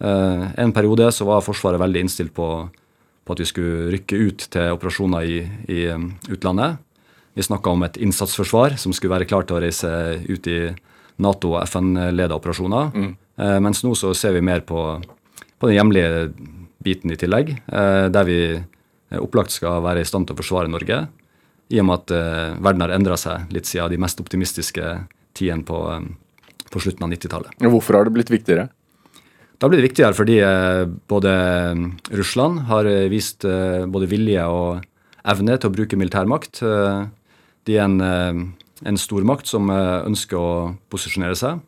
En 0.00 0.74
periode 0.74 1.12
så 1.14 1.28
var 1.28 1.44
Forsvaret 1.44 1.78
veldig 1.78 2.08
innstilt 2.08 2.34
på, 2.34 2.48
på 3.24 3.34
at 3.34 3.40
vi 3.40 3.48
skulle 3.48 3.90
rykke 3.94 4.20
ut 4.20 4.46
til 4.52 4.74
operasjoner 4.76 5.28
i, 5.28 5.38
i 5.72 5.86
um, 5.92 6.10
utlandet. 6.28 6.80
Vi 7.34 7.42
snakka 7.42 7.72
om 7.72 7.82
et 7.86 7.96
innsatsforsvar 7.98 8.76
som 8.78 8.94
skulle 8.94 9.14
være 9.16 9.28
klart 9.30 9.48
til 9.50 9.58
å 9.58 9.62
reise 9.64 9.90
ut 10.28 10.46
i 10.50 10.58
Nato- 11.22 11.54
og 11.54 11.62
FN-leda 11.66 12.36
operasjoner. 12.36 12.92
Mm. 12.94 13.10
Eh, 13.38 13.58
mens 13.62 13.82
nå 13.84 13.94
så 13.98 14.12
ser 14.18 14.34
vi 14.34 14.42
mer 14.42 14.62
på, 14.66 14.78
på 15.58 15.70
den 15.70 15.78
hjemlige 15.78 16.30
biten 16.84 17.12
i 17.14 17.18
tillegg, 17.18 17.52
eh, 17.54 18.06
der 18.12 18.26
vi 18.28 18.38
opplagt 19.14 19.54
skal 19.54 19.82
være 19.84 20.02
i 20.02 20.08
stand 20.08 20.28
til 20.28 20.36
å 20.36 20.40
forsvare 20.42 20.70
Norge. 20.70 21.04
I 21.72 21.80
og 21.80 21.88
med 21.88 22.02
at 22.02 22.14
eh, 22.14 22.56
verden 22.62 22.84
har 22.84 22.94
endra 22.94 23.18
seg 23.20 23.50
litt 23.54 23.70
siden 23.70 23.94
de 23.94 24.00
mest 24.02 24.20
optimistiske 24.22 24.94
tidene 25.34 25.66
på, 25.66 25.80
um, 25.90 26.12
på 26.70 26.82
slutten 26.82 27.06
av 27.06 27.14
90-tallet. 27.14 27.54
Hvorfor 27.62 27.98
har 27.98 28.06
det 28.06 28.14
blitt 28.14 28.30
viktigere? 28.30 28.68
Da 29.64 29.68
blir 29.72 29.80
det 29.80 29.86
viktigere 29.86 30.12
fordi 30.12 30.34
eh, 30.44 30.82
både 31.08 31.30
mm, 31.72 31.84
Russland 32.20 32.66
har 32.68 32.84
eh, 32.84 33.06
vist 33.08 33.46
eh, 33.48 33.86
både 33.88 34.10
vilje 34.10 34.42
og 34.44 34.82
evne 35.24 35.54
til 35.56 35.70
å 35.70 35.72
bruke 35.72 35.96
militærmakt. 35.96 36.60
De 36.60 37.78
er 37.78 37.86
en, 37.86 38.50
en 38.84 38.98
stormakt 39.00 39.48
som 39.48 39.70
ønsker 39.72 40.36
å 40.36 40.50
posisjonere 40.92 41.38
seg. 41.40 41.62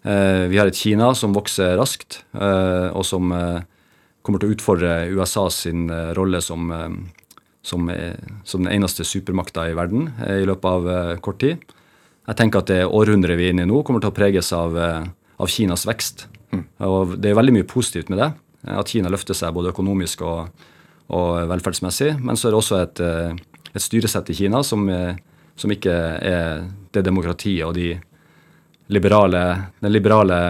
Vi 0.00 0.56
har 0.56 0.70
et 0.70 0.80
Kina 0.80 1.10
som 1.12 1.34
vokser 1.36 1.74
raskt, 1.76 2.22
og 2.32 3.04
som 3.04 3.34
kommer 4.24 4.40
til 4.40 4.48
å 4.48 4.54
utfordre 4.54 4.94
USA 5.12 5.44
sin 5.52 5.90
rolle 6.16 6.40
som, 6.40 6.72
som, 7.60 7.92
som 8.48 8.64
den 8.64 8.72
eneste 8.78 9.04
supermakta 9.04 9.66
i 9.68 9.76
verden 9.76 10.08
i 10.24 10.48
løpet 10.48 10.70
av 10.72 11.20
kort 11.20 11.42
tid. 11.44 11.60
Jeg 12.30 12.40
tenker 12.40 12.64
at 12.64 12.72
det 12.72 12.80
århundret 12.88 13.36
vi 13.36 13.50
er 13.50 13.58
inne 13.58 13.68
i 13.68 13.70
nå, 13.74 13.84
kommer 13.84 14.00
til 14.00 14.14
å 14.14 14.16
preges 14.22 14.54
av, 14.56 14.80
av 14.80 15.52
Kinas 15.52 15.84
vekst. 15.84 16.30
Og 16.86 17.16
Det 17.20 17.30
er 17.30 17.38
veldig 17.38 17.54
mye 17.58 17.68
positivt 17.68 18.10
med 18.12 18.20
det. 18.22 18.30
At 18.66 18.90
Kina 18.90 19.10
løfter 19.12 19.36
seg 19.36 19.54
både 19.54 19.70
økonomisk 19.74 20.24
og, 20.26 20.48
og 21.14 21.46
velferdsmessig. 21.50 22.16
Men 22.22 22.38
så 22.38 22.48
er 22.48 22.54
det 22.54 22.60
også 22.60 22.80
et, 22.82 23.02
eh, 23.04 23.62
et 23.72 23.84
styresett 23.84 24.32
i 24.32 24.38
Kina 24.40 24.62
som, 24.66 24.88
eh, 24.90 25.14
som, 25.56 25.70
ikke 25.70 25.92
er 25.92 26.66
det 26.92 27.04
demokratiet 27.06 27.66
og 27.66 27.74
de 27.74 27.94
liberale, 28.88 29.42
den 29.82 29.92
liberale 29.92 30.40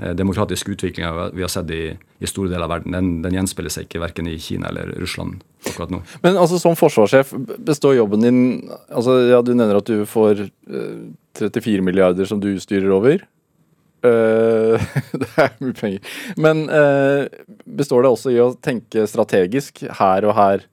eh, 0.00 0.12
demokratiske 0.14 0.76
utviklinga 0.76 1.30
vi 1.34 1.44
har 1.44 1.52
sett 1.52 1.70
i, 1.70 1.82
i, 1.94 2.28
store 2.28 2.52
deler 2.52 2.68
av 2.68 2.76
verden. 2.76 2.92
Den, 2.92 3.10
den 3.24 3.38
gjenspeiler 3.38 3.72
seg 3.72 3.88
ikke 3.88 4.04
verken 4.04 4.28
i 4.28 4.38
Kina 4.38 4.68
eller 4.68 4.92
Russland 5.00 5.40
akkurat 5.64 5.94
nå. 5.94 6.02
Men 6.22 6.36
altså 6.36 6.60
som 6.60 6.76
forsvarssjef, 6.76 7.32
består 7.64 7.96
jobben 7.96 8.20
din 8.20 8.40
altså 8.92 9.16
ja, 9.30 9.40
Du 9.40 9.54
nevner 9.54 9.80
at 9.80 9.88
du 9.88 10.04
får 10.04 10.50
34 11.38 11.80
milliarder 11.80 12.28
som 12.28 12.42
du 12.42 12.52
styrer 12.60 12.92
over. 12.92 13.24
Uh, 14.04 14.76
det 15.20 15.30
er 15.40 15.52
mye 15.64 15.74
penger. 15.78 16.14
Men 16.40 16.64
uh, 16.68 17.24
består 17.64 18.04
det 18.04 18.12
også 18.12 18.34
i 18.34 18.40
å 18.42 18.52
tenke 18.60 19.06
strategisk 19.08 19.84
her 20.00 20.28
og 20.28 20.36
her? 20.38 20.64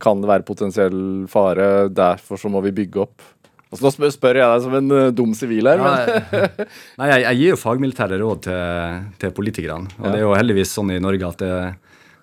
Kan 0.00 0.22
det 0.22 0.30
være 0.30 0.46
potensiell 0.46 1.26
fare, 1.28 1.88
derfor 1.92 2.40
så 2.40 2.48
må 2.52 2.62
vi 2.64 2.74
bygge 2.76 3.02
opp? 3.02 3.24
Altså, 3.66 3.82
nå 3.82 3.90
spør, 3.92 4.12
spør 4.14 4.38
jeg 4.40 4.52
deg 4.52 4.62
som 4.64 4.76
en 4.78 4.94
uh, 4.94 5.08
dum 5.12 5.34
sivil 5.36 5.68
her. 5.68 5.82
Ja, 5.82 6.46
Nei, 7.02 7.10
jeg, 7.12 7.26
jeg, 7.26 7.40
gir 7.42 7.52
jo 7.52 7.60
fagmilitære 7.60 8.20
råd 8.22 8.46
til, 8.46 9.02
til 9.20 9.34
politikerne. 9.36 9.92
Og 9.98 10.06
ja. 10.06 10.14
det 10.14 10.22
er 10.22 10.24
jo 10.24 10.38
heldigvis 10.38 10.72
sånn 10.78 10.94
i 10.96 11.02
Norge 11.02 11.28
at 11.28 11.44
det, 11.44 11.52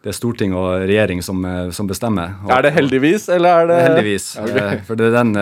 det 0.02 0.14
er 0.14 0.18
storting 0.18 0.58
og 0.58 0.88
regjering 0.88 1.22
som, 1.26 1.46
som 1.76 1.90
bestemmer. 1.90 2.40
Og, 2.48 2.56
er 2.58 2.66
det 2.66 2.74
heldigvis, 2.80 3.30
eller 3.36 3.62
er 3.62 3.70
det 3.70 3.80
Heldigvis. 3.92 4.34
Okay. 4.48 4.82
For 4.88 4.98
det 4.98 5.12
er 5.12 5.20
den 5.20 5.36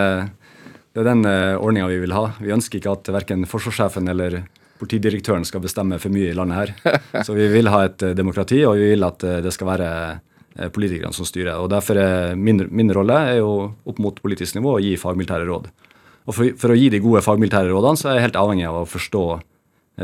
det 0.92 1.00
er 1.00 1.08
den 1.08 1.24
eh, 1.24 1.54
ordninga 1.56 1.88
vi 1.88 2.00
vil 2.02 2.12
ha. 2.12 2.26
Vi 2.40 2.52
ønsker 2.52 2.78
ikke 2.78 2.92
at 2.92 3.08
verken 3.14 3.46
forsvarssjefen 3.48 4.10
eller 4.12 4.42
politidirektøren 4.82 5.46
skal 5.48 5.62
bestemme 5.64 5.96
for 6.02 6.12
mye 6.12 6.32
i 6.32 6.36
landet 6.36 6.58
her. 6.58 6.98
Så 7.26 7.36
vi 7.36 7.46
vil 7.52 7.70
ha 7.72 7.84
et 7.86 8.02
uh, 8.04 8.12
demokrati, 8.18 8.60
og 8.66 8.76
vi 8.76 8.90
vil 8.92 9.06
at 9.06 9.24
uh, 9.24 9.38
det 9.44 9.54
skal 9.54 9.70
være 9.70 9.88
politikerne 10.74 11.16
som 11.16 11.24
styrer. 11.24 11.62
Og 11.62 11.70
Derfor 11.72 11.96
er 11.96 12.34
min, 12.36 12.66
min, 12.68 12.92
rolle 12.92 13.14
er 13.30 13.38
jo 13.38 13.70
opp 13.88 14.02
mot 14.04 14.18
politisk 14.20 14.58
nivå 14.58 14.74
å 14.74 14.82
gi 14.84 14.98
fagmilitære 15.00 15.46
råd. 15.48 15.70
Og 16.28 16.36
for, 16.36 16.50
for, 16.60 16.74
å 16.74 16.76
gi 16.76 16.90
de 16.92 17.00
gode 17.00 17.22
fagmilitære 17.24 17.72
rådene, 17.72 17.96
så 17.96 18.10
er 18.10 18.18
jeg 18.18 18.26
helt 18.26 18.36
avhengig 18.42 18.66
av 18.68 18.82
å 18.82 18.90
forstå 18.90 19.22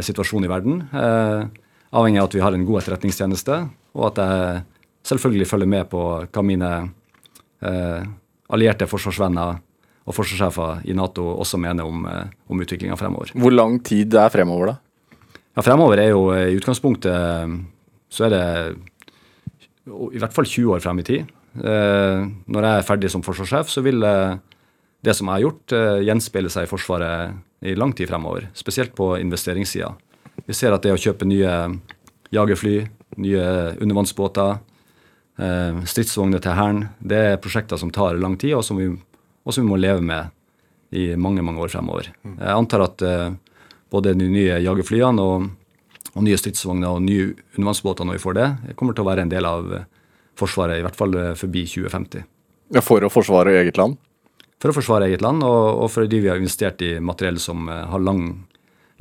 situasjonen 0.08 0.48
i 0.48 0.50
verden. 0.54 0.80
avhengig 0.96 2.22
av 2.22 2.30
at 2.30 2.38
vi 2.38 2.42
har 2.46 2.56
en 2.56 2.64
god 2.64 2.80
etterretningstjeneste, 2.80 3.58
og 3.92 4.06
at 4.08 4.22
jeg 4.24 4.64
selvfølgelig 5.12 5.50
følger 5.52 5.70
med 5.74 5.92
på 5.92 6.02
hva 6.24 6.46
mine 6.48 6.72
allierte 8.48 8.88
forsvarsvenner 8.88 9.60
og 10.08 10.16
forsvarssjefer 10.16 10.86
i 10.88 10.96
Nato 10.96 11.26
også 11.36 11.60
mener 11.60 11.84
om, 11.84 12.06
eh, 12.08 12.30
om 12.48 12.60
utviklinga 12.64 12.96
fremover. 12.96 13.32
Hvor 13.36 13.52
lang 13.52 13.78
tid 13.84 14.14
er 14.16 14.32
fremover, 14.32 14.72
da? 14.72 14.76
Ja, 15.58 15.64
Fremover 15.66 15.98
er 15.98 16.12
jo 16.12 16.30
eh, 16.32 16.52
i 16.52 16.56
utgangspunktet 16.56 17.58
så 18.08 18.24
er 18.24 18.30
det 18.32 18.44
i 19.88 20.20
hvert 20.20 20.34
fall 20.36 20.46
20 20.48 20.76
år 20.76 20.84
frem 20.84 21.00
i 21.02 21.06
tid. 21.06 21.32
Eh, 21.58 22.20
når 22.48 22.66
jeg 22.66 22.78
er 22.78 22.86
ferdig 22.86 23.10
som 23.12 23.24
forsvarssjef, 23.24 23.70
så 23.72 23.82
vil 23.84 24.04
eh, 24.06 24.38
det 25.04 25.14
som 25.16 25.28
jeg 25.28 25.34
har 25.36 25.44
gjort, 25.46 25.74
eh, 25.76 26.04
gjenspeile 26.08 26.52
seg 26.52 26.66
i 26.66 26.70
Forsvaret 26.70 27.66
i 27.68 27.74
lang 27.78 27.92
tid 27.96 28.10
fremover. 28.10 28.48
Spesielt 28.54 28.94
på 28.96 29.16
investeringssida. 29.18 29.90
Vi 30.46 30.54
ser 30.54 30.74
at 30.74 30.84
det 30.86 30.94
å 30.94 31.00
kjøpe 31.00 31.26
nye 31.28 31.52
jagerfly, 32.34 32.76
nye 33.18 33.44
undervannsbåter, 33.82 34.58
eh, 35.42 35.82
stridsvogner 35.90 36.42
til 36.44 36.54
Hæren, 36.54 36.82
det 37.02 37.18
er 37.32 37.42
prosjekter 37.42 37.80
som 37.80 37.90
tar 37.90 38.18
lang 38.20 38.38
tid, 38.38 38.54
og 38.54 38.64
som, 38.64 38.78
vi, 38.78 38.92
og 39.48 39.54
som 39.56 39.64
vi 39.64 39.72
må 39.72 39.78
leve 39.80 40.04
med 40.04 40.34
i 40.90 41.14
mange 41.16 41.44
mange 41.44 41.62
år 41.64 41.72
fremover. 41.72 42.10
Jeg 42.24 42.52
antar 42.52 42.84
at 42.84 43.04
eh, 43.04 43.30
både 43.92 44.12
de 44.16 44.28
nye 44.28 44.58
jagerflyene 44.64 45.24
og, 45.24 45.46
og 46.14 46.24
nye 46.24 46.36
stridsvogner 46.40 46.96
og 46.96 47.04
nye 47.04 47.30
undervannsbåter 47.56 48.08
når 48.08 48.18
vi 48.18 48.24
får 48.24 48.36
det, 48.38 48.48
kommer 48.76 48.96
til 48.96 49.04
å 49.06 49.08
være 49.08 49.24
en 49.24 49.32
del 49.32 49.48
av 49.48 49.72
eh, 49.74 49.86
Forsvaret, 50.38 50.78
i 50.78 50.84
hvert 50.84 50.94
fall 50.94 51.16
eh, 51.18 51.32
forbi 51.34 51.64
2050. 51.66 52.26
Ja, 52.76 52.82
For 52.84 53.02
å 53.02 53.10
forsvare 53.10 53.56
eget 53.58 53.80
land? 53.80 53.96
For 54.62 54.70
å 54.70 54.76
forsvare 54.76 55.08
eget 55.08 55.24
land, 55.24 55.42
og, 55.42 55.80
og 55.82 55.88
fordi 55.90 56.20
vi 56.22 56.30
har 56.30 56.38
investert 56.38 56.84
i 56.86 56.92
materiell 57.02 57.40
som 57.42 57.66
har 57.66 58.02
lang, 58.04 58.44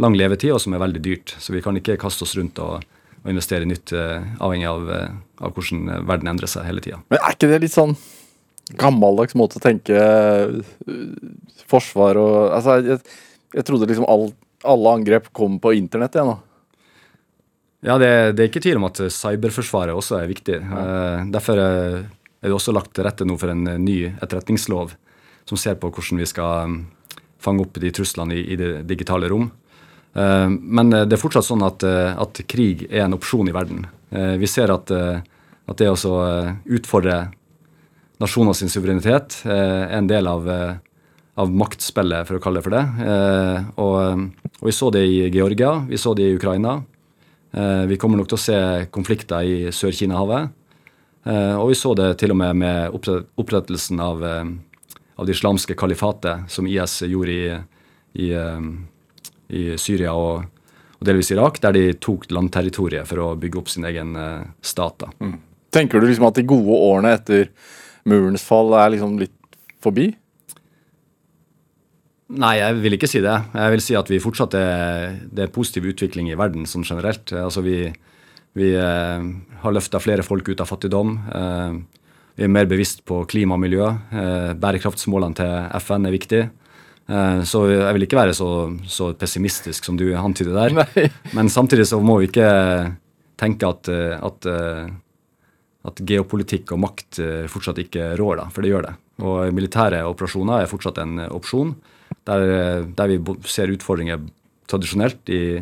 lang 0.02 0.18
levetid, 0.18 0.56
og 0.56 0.64
som 0.64 0.74
er 0.74 0.82
veldig 0.82 1.02
dyrt. 1.06 1.36
Så 1.38 1.54
vi 1.54 1.62
kan 1.62 1.78
ikke 1.78 2.00
kaste 2.02 2.26
oss 2.26 2.34
rundt 2.40 2.58
og, 2.64 2.82
og 3.22 3.30
investere 3.30 3.70
nytt, 3.70 3.94
avhengig 3.94 4.70
av, 4.70 4.90
av 4.90 5.54
hvordan 5.54 6.08
verden 6.10 6.32
endrer 6.34 6.50
seg 6.50 6.66
hele 6.66 6.82
tida. 6.82 7.04
Men 7.14 7.22
er 7.22 7.38
ikke 7.38 7.52
det 7.52 7.62
litt 7.68 7.76
sånn 7.76 7.94
gammeldags 8.76 9.38
måte 9.40 9.60
å 9.60 9.64
tenke 9.64 9.96
øh, 9.96 10.58
forsvar 11.70 12.20
og 12.20 12.36
Altså, 12.58 12.80
jeg, 12.84 13.00
jeg 13.56 13.68
trodde 13.68 13.88
liksom 13.90 14.08
all, 14.10 14.30
alle 14.68 14.94
angrep 15.00 15.32
kom 15.36 15.60
på 15.64 15.76
internett 15.78 16.18
igjen 16.18 16.34
nå. 16.34 16.38
Ja, 17.86 17.96
det, 18.02 18.10
det 18.36 18.44
er 18.44 18.50
ikke 18.50 18.64
tvil 18.66 18.80
om 18.80 18.88
at 18.90 19.00
cyberforsvaret 19.14 19.96
også 19.96 20.18
er 20.20 20.32
viktig. 20.32 20.58
Eh, 20.60 21.28
derfor 21.32 21.62
er 21.62 22.08
det 22.42 22.56
også 22.56 22.74
lagt 22.76 22.96
til 22.98 23.06
rette 23.06 23.28
nå 23.28 23.38
for 23.40 23.54
en 23.54 23.68
eh, 23.70 23.80
ny 23.82 23.98
etterretningslov 24.10 24.96
som 25.48 25.60
ser 25.62 25.78
på 25.80 25.92
hvordan 25.94 26.20
vi 26.20 26.28
skal 26.28 26.74
mm, 26.74 26.80
fange 27.40 27.64
opp 27.64 27.78
de 27.80 27.94
truslene 27.94 28.36
i, 28.36 28.44
i 28.54 28.60
det 28.60 28.72
digitale 28.90 29.30
rom. 29.32 29.50
Eh, 30.18 30.50
men 30.50 30.94
eh, 30.94 31.06
det 31.06 31.18
er 31.18 31.22
fortsatt 31.22 31.48
sånn 31.48 31.66
at, 31.68 31.86
eh, 31.88 32.12
at 32.18 32.42
krig 32.50 32.88
er 32.90 33.06
en 33.06 33.18
opsjon 33.18 33.48
i 33.48 33.56
verden. 33.56 33.86
Eh, 34.10 34.36
vi 34.42 34.50
ser 34.50 34.74
at, 34.74 34.92
eh, 34.92 35.22
at 35.68 35.80
det 35.80 35.92
å 35.94 36.18
eh, 36.26 36.54
utfordre 36.80 37.28
nasjoner 38.22 38.56
sin 38.58 38.72
suverenitet 38.72 39.42
eh, 39.46 39.86
er 39.88 39.98
en 40.00 40.10
del 40.10 40.28
av, 40.30 40.50
eh, 40.50 40.76
av 41.38 41.54
maktspillet, 41.54 42.28
for 42.28 42.38
å 42.38 42.44
kalle 42.44 42.62
det 42.62 42.68
for 42.68 42.76
det. 42.76 42.84
Eh, 43.06 43.72
og, 43.84 44.28
og 44.60 44.70
vi 44.70 44.76
så 44.76 44.92
det 44.94 45.06
i 45.06 45.20
Georgia, 45.34 45.76
vi 45.90 46.00
så 46.02 46.16
det 46.18 46.28
i 46.28 46.38
Ukraina. 46.38 46.80
Eh, 47.54 47.84
vi 47.90 47.98
kommer 48.02 48.20
nok 48.20 48.32
til 48.32 48.40
å 48.40 48.42
se 48.42 48.60
konflikter 48.94 49.46
i 49.46 49.72
Sør-Kina-havet. 49.74 50.50
Eh, 51.28 51.56
og 51.60 51.72
vi 51.72 51.78
så 51.78 51.94
det 51.98 52.14
til 52.22 52.34
og 52.34 52.40
med 52.40 52.56
med 52.64 52.98
opprettelsen 53.38 54.02
av, 54.04 54.24
eh, 54.24 54.46
av 55.18 55.26
det 55.26 55.36
islamske 55.36 55.76
kalifatet 55.76 56.50
som 56.52 56.68
IS 56.68 57.02
gjorde 57.08 57.34
i, 57.34 57.58
i, 58.24 58.30
eh, 58.32 58.62
i 59.50 59.64
Syria 59.78 60.14
og, 60.14 60.46
og 60.98 61.06
delvis 61.06 61.32
Irak, 61.32 61.60
der 61.62 61.76
de 61.76 61.92
tok 61.94 62.30
landterritoriet 62.32 63.08
for 63.08 63.24
å 63.24 63.36
bygge 63.40 63.60
opp 63.62 63.70
sin 63.70 63.86
egen 63.86 64.16
eh, 64.16 64.48
stat. 64.62 65.04
Mm. 65.20 65.38
Tenker 65.74 66.00
du 66.00 66.08
liksom 66.08 66.30
at 66.30 66.40
de 66.40 66.48
gode 66.48 66.74
årene 66.74 67.12
etter 67.18 67.50
murens 68.08 68.46
fall 68.46 68.74
er 68.80 68.96
liksom 68.96 69.18
litt 69.22 69.36
forbi? 69.84 70.12
Nei, 72.28 72.58
jeg 72.60 72.80
vil 72.84 72.98
ikke 72.98 73.08
si 73.08 73.22
det. 73.24 73.36
Jeg 73.56 73.72
vil 73.72 73.84
si 73.84 73.96
at 73.96 74.10
vi 74.12 74.20
fortsatt 74.20 74.56
er 74.60 75.14
det 75.32 75.46
er 75.46 75.54
positiv 75.54 75.88
utvikling 75.94 76.28
i 76.28 76.36
verden 76.40 76.68
sånn 76.68 76.84
generelt. 76.88 77.32
Altså 77.32 77.64
vi, 77.64 77.86
vi 78.58 78.74
eh, 78.76 79.28
har 79.64 79.76
løfta 79.76 80.02
flere 80.04 80.26
folk 80.28 80.50
ut 80.52 80.64
av 80.64 80.68
fattigdom. 80.68 81.14
Eh, 81.32 82.04
vi 82.38 82.46
er 82.46 82.52
mer 82.52 82.68
bevisst 82.70 83.06
på 83.08 83.22
klima 83.32 83.56
og 83.56 83.64
miljø. 83.64 83.88
Eh, 84.12 84.52
bærekraftsmålene 84.60 85.40
til 85.40 85.54
FN 85.80 86.08
er 86.08 86.18
viktig. 86.18 86.48
Så 87.48 87.62
jeg 87.72 87.96
vil 87.96 88.04
ikke 88.04 88.18
være 88.18 88.34
så, 88.36 88.46
så 88.92 89.14
pessimistisk 89.16 89.86
som 89.88 89.96
du 89.96 90.10
antyder 90.20 90.52
der. 90.58 90.74
Nei. 90.82 91.06
Men 91.38 91.48
samtidig 91.48 91.86
så 91.88 92.02
må 92.04 92.18
vi 92.20 92.28
ikke 92.28 92.50
tenke 93.40 93.70
at, 93.72 93.88
at, 93.88 94.48
at 95.88 96.02
geopolitikk 96.08 96.74
og 96.76 96.82
makt 96.84 97.20
eh, 97.24 97.46
fortsatt 97.52 97.80
ikke 97.82 98.14
rår, 98.20 98.42
da, 98.42 98.48
for 98.54 98.64
det 98.64 98.74
gjør 98.74 98.88
det. 98.90 98.96
Og 99.24 99.56
militære 99.56 100.04
operasjoner 100.08 100.64
er 100.64 100.72
fortsatt 100.72 101.00
en 101.04 101.24
eh, 101.24 101.34
opsjon, 101.34 101.74
der, 102.28 102.48
eh, 102.58 102.82
der 102.98 103.14
vi 103.14 103.20
ser 103.48 103.72
utfordringer 103.74 104.26
tradisjonelt 104.68 105.32
i, 105.32 105.62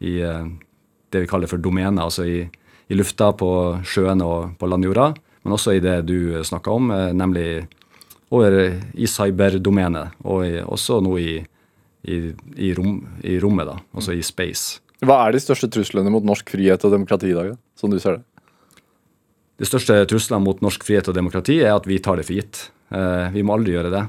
i 0.00 0.12
det 0.24 1.20
vi 1.20 1.28
kaller 1.28 1.50
for 1.50 1.60
domener, 1.60 2.00
altså 2.00 2.24
i, 2.24 2.38
i 2.88 2.96
lufta, 2.96 3.28
på 3.36 3.50
sjøen 3.84 4.24
og 4.24 4.54
på 4.56 4.70
landjorda, 4.70 5.10
men 5.44 5.56
også 5.56 5.76
i 5.76 5.82
det 5.84 5.98
du 6.08 6.40
snakka 6.44 6.72
om, 6.72 6.88
nemlig 7.12 7.66
over 8.32 8.56
i 8.96 9.08
cyberdomenet, 9.08 10.16
og 10.24 10.46
i, 10.46 10.54
også 10.64 11.02
nå 11.04 11.12
i, 11.20 11.28
rom, 12.76 13.02
i 13.20 13.36
rommet, 13.42 13.68
da, 13.68 13.76
altså 13.92 14.16
i 14.16 14.24
space. 14.24 14.80
Hva 15.04 15.20
er 15.26 15.36
de 15.36 15.44
største 15.44 15.68
truslene 15.76 16.10
mot 16.10 16.24
norsk 16.24 16.48
frihet 16.56 16.88
og 16.88 16.96
demokrati 16.96 17.28
i 17.30 17.36
dag, 17.36 17.52
som 17.76 17.92
du 17.92 18.00
ser 18.00 18.16
det? 18.16 18.27
De 19.58 19.66
største 19.66 19.94
truslene 20.06 20.44
mot 20.44 20.60
norsk 20.62 20.84
frihet 20.86 21.08
og 21.10 21.16
demokrati 21.16 21.58
er 21.64 21.74
at 21.74 21.86
vi 21.88 21.98
tar 22.02 22.20
det 22.20 22.28
for 22.28 22.38
gitt. 22.38 22.68
Eh, 22.94 23.26
vi 23.34 23.42
må 23.42 23.56
aldri 23.56 23.74
gjøre 23.74 23.90
det. 23.90 24.04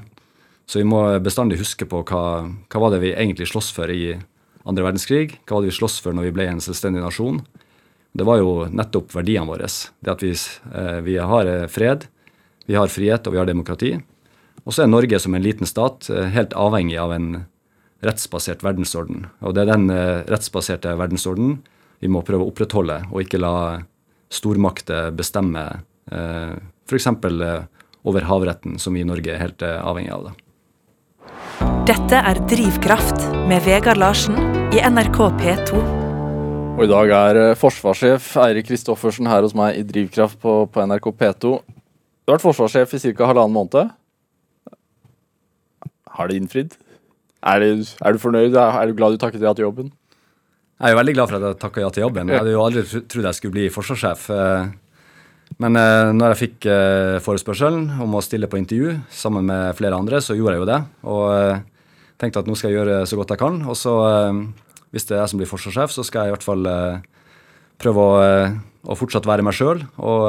Så 0.70 0.78
vi 0.78 0.86
må 0.86 1.02
bestandig 1.18 1.58
huske 1.58 1.88
på 1.90 2.04
hva, 2.06 2.22
hva 2.46 2.82
var 2.84 2.94
det 2.94 3.00
vi 3.02 3.10
egentlig 3.10 3.48
sloss 3.50 3.72
for 3.74 3.90
i 3.90 4.14
andre 4.62 4.86
verdenskrig. 4.86 5.40
Hva 5.42 5.58
var 5.58 5.66
det 5.66 5.72
vi 5.72 5.78
sloss 5.80 5.98
for 6.04 6.14
når 6.14 6.28
vi 6.28 6.36
ble 6.38 6.46
en 6.52 6.62
selvstendig 6.62 7.02
nasjon? 7.02 7.42
Det 8.14 8.26
var 8.26 8.38
jo 8.38 8.68
nettopp 8.70 9.10
verdiene 9.16 9.50
våre. 9.50 9.66
Det 9.66 10.14
at 10.14 10.22
vi, 10.22 10.30
eh, 10.30 11.00
vi 11.02 11.18
har 11.18 11.50
eh, 11.50 11.66
fred, 11.66 12.06
vi 12.70 12.78
har 12.78 12.92
frihet 12.92 13.26
og 13.26 13.34
vi 13.34 13.42
har 13.42 13.50
demokrati. 13.50 13.96
Og 14.62 14.76
så 14.76 14.84
er 14.84 14.92
Norge 14.92 15.18
som 15.18 15.34
en 15.34 15.42
liten 15.42 15.66
stat 15.66 16.06
helt 16.30 16.52
avhengig 16.54 16.98
av 17.00 17.14
en 17.16 17.30
rettsbasert 18.04 18.60
verdensorden. 18.62 19.24
Og 19.40 19.56
det 19.56 19.64
er 19.64 19.70
den 19.72 19.88
rettsbaserte 20.28 20.92
verdensorden 21.00 21.62
vi 22.04 22.10
må 22.12 22.20
prøve 22.22 22.44
å 22.44 22.52
opprettholde, 22.52 22.98
og 23.08 23.24
ikke 23.24 23.40
la 23.40 23.54
stormakter 24.30 25.10
bestemmer 25.16 25.80
eh, 26.12 26.56
f.eks. 26.86 27.06
Eh, 27.06 27.62
over 28.02 28.24
havretten, 28.24 28.78
som 28.80 28.94
vi 28.96 29.02
i 29.04 29.08
Norge 29.08 29.34
er 29.34 29.42
helt 29.42 29.62
eh, 29.66 29.76
avhengig 29.84 30.12
av. 30.14 30.30
Da. 30.30 30.36
Dette 31.90 32.20
er 32.30 32.40
Drivkraft 32.48 33.26
med 33.50 33.64
Vegard 33.66 34.00
Larsen 34.00 34.38
i 34.72 34.80
NRK 34.80 35.18
P2. 35.40 35.82
Og 36.78 36.86
i 36.86 36.90
dag 36.90 37.12
er 37.12 37.40
eh, 37.42 37.56
forsvarssjef 37.58 38.30
Eirik 38.40 38.70
Kristoffersen 38.70 39.28
her 39.28 39.44
hos 39.44 39.56
meg 39.58 39.76
i 39.76 39.84
Drivkraft 39.84 40.40
på, 40.40 40.62
på 40.72 40.86
NRK 40.88 41.10
P2. 41.12 41.56
Du 41.60 42.30
har 42.32 42.38
vært 42.38 42.46
forsvarssjef 42.46 42.94
i 42.96 43.02
ca. 43.10 43.28
halvannen 43.28 43.56
måned. 43.56 43.90
Har 46.16 46.30
det 46.30 46.38
innfridd? 46.40 46.78
Er, 47.40 47.60
du, 47.60 47.84
er 48.04 48.14
du 48.14 48.22
fornøyd? 48.22 48.56
Er 48.56 48.88
du 48.88 48.96
glad 48.96 49.16
du 49.16 49.20
takket 49.20 49.44
ja 49.44 49.52
til 49.56 49.66
jobben? 49.68 49.92
Jeg 50.80 50.88
er 50.88 50.94
jo 50.94 50.98
veldig 51.00 51.12
glad 51.16 51.28
for 51.28 51.36
at 51.36 51.44
jeg 51.50 51.58
takka 51.60 51.82
ja 51.84 51.90
til 51.92 52.04
jobben. 52.06 52.30
Jeg 52.32 52.40
hadde 52.40 52.52
jo 52.54 52.62
aldri 52.64 52.82
tro- 52.88 53.02
trodd 53.12 53.26
jeg 53.28 53.36
skulle 53.36 53.52
bli 53.58 53.66
forsvarssjef. 53.72 54.22
eh, 54.32 54.70
Men 55.60 55.76
eh, 55.76 56.12
når 56.16 56.32
jeg 56.32 56.38
fikk 56.40 56.66
eh, 56.72 57.18
forespørselen 57.20 57.90
om 58.00 58.14
å 58.16 58.22
stille 58.24 58.48
på 58.48 58.56
intervju 58.60 58.94
sammen 59.12 59.44
med 59.50 59.76
flere 59.76 59.98
andre, 59.98 60.20
så 60.24 60.36
gjorde 60.38 60.54
jeg 60.56 60.62
jo 60.62 60.70
det. 60.70 60.78
Og 61.04 62.16
tenkte 62.22 62.40
at 62.40 62.48
nå 62.48 62.56
skal 62.56 62.70
jeg 62.70 62.78
gjøre 62.80 63.02
så 63.10 63.16
godt 63.20 63.34
jeg 63.34 63.42
kan. 63.42 63.60
Og 63.68 63.76
så, 63.76 63.92
hvis 64.94 65.04
det 65.08 65.16
er 65.18 65.22
jeg 65.24 65.32
som 65.34 65.40
blir 65.42 65.50
forsvarssjef, 65.50 65.92
så 65.92 66.04
skal 66.06 66.24
jeg 66.28 66.32
i 66.32 66.34
hvert 66.36 66.46
fall 66.48 66.64
prøve 67.80 68.00
å, 68.00 68.16
å 68.92 68.96
fortsatt 68.96 69.24
være 69.28 69.44
meg 69.44 69.56
sjøl 69.56 69.82
og, 69.98 70.24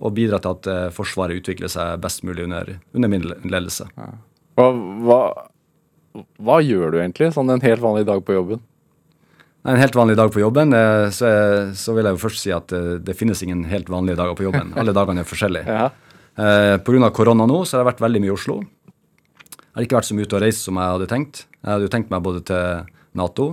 og 0.00 0.12
bidra 0.16 0.40
til 0.44 0.52
at 0.56 0.92
Forsvaret 0.96 1.40
utvikler 1.40 1.68
seg 1.72 2.00
best 2.04 2.24
mulig 2.28 2.44
under, 2.48 2.74
under 2.96 3.08
min 3.12 3.24
ledelse. 3.48 3.86
Hva, 4.56 4.66
hva, 5.04 5.20
hva 6.40 6.58
gjør 6.64 6.92
du 6.92 6.98
egentlig 7.00 7.30
sånn 7.36 7.52
en 7.54 7.64
helt 7.64 7.80
vanlig 7.84 8.04
dag 8.08 8.20
på 8.24 8.36
jobben? 8.36 8.60
Nei, 9.60 9.74
En 9.74 9.80
helt 9.82 9.96
vanlig 9.96 10.16
dag 10.16 10.30
på 10.32 10.40
jobben, 10.40 10.72
eh, 10.72 11.08
så, 11.12 11.26
jeg, 11.28 11.72
så 11.76 11.92
vil 11.96 12.06
jeg 12.08 12.16
jo 12.16 12.22
først 12.22 12.40
si 12.44 12.52
at 12.54 12.72
eh, 12.72 12.94
det 13.04 13.16
finnes 13.18 13.42
ingen 13.44 13.66
helt 13.68 13.90
vanlige 13.92 14.16
dager 14.16 14.38
på 14.38 14.46
jobben. 14.46 14.72
Alle 14.80 14.94
dagene 14.96 15.24
er 15.24 15.28
forskjellige. 15.28 15.66
Ja. 15.80 15.90
Eh, 16.40 16.76
Pga. 16.80 17.10
korona 17.12 17.44
nå 17.44 17.64
så 17.66 17.76
har 17.76 17.82
jeg 17.82 17.90
vært 17.90 18.04
veldig 18.04 18.20
mye 18.22 18.30
i 18.30 18.32
Oslo. 18.32 18.60
Jeg 18.62 19.74
har 19.76 19.84
ikke 19.84 19.98
vært 19.98 20.08
så 20.08 20.14
mye 20.16 20.24
ute 20.28 20.36
og 20.38 20.42
reist 20.44 20.64
som 20.64 20.78
jeg 20.80 20.94
hadde 20.94 21.08
tenkt. 21.10 21.42
Jeg 21.60 21.68
hadde 21.74 21.84
jo 21.84 21.92
tenkt 21.92 22.10
meg 22.14 22.22
både 22.24 22.40
til 22.48 22.86
Nato, 23.18 23.48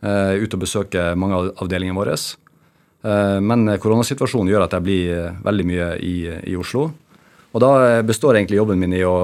eh, 0.00 0.40
ut 0.40 0.56
og 0.56 0.62
besøke 0.62 1.02
mange 1.20 1.36
av 1.36 1.50
avdelingene 1.66 1.98
våre. 1.98 2.14
Eh, 2.16 3.38
men 3.44 3.66
koronasituasjonen 3.82 4.48
gjør 4.54 4.64
at 4.64 4.76
jeg 4.78 4.86
blir 4.86 5.10
eh, 5.18 5.40
veldig 5.44 5.66
mye 5.68 5.88
i, 6.00 6.14
i 6.54 6.56
Oslo. 6.56 6.86
Og 7.54 7.62
da 7.62 7.70
eh, 7.98 8.02
består 8.06 8.38
egentlig 8.38 8.62
jobben 8.62 8.80
min 8.80 8.96
i 8.96 9.04
å 9.04 9.16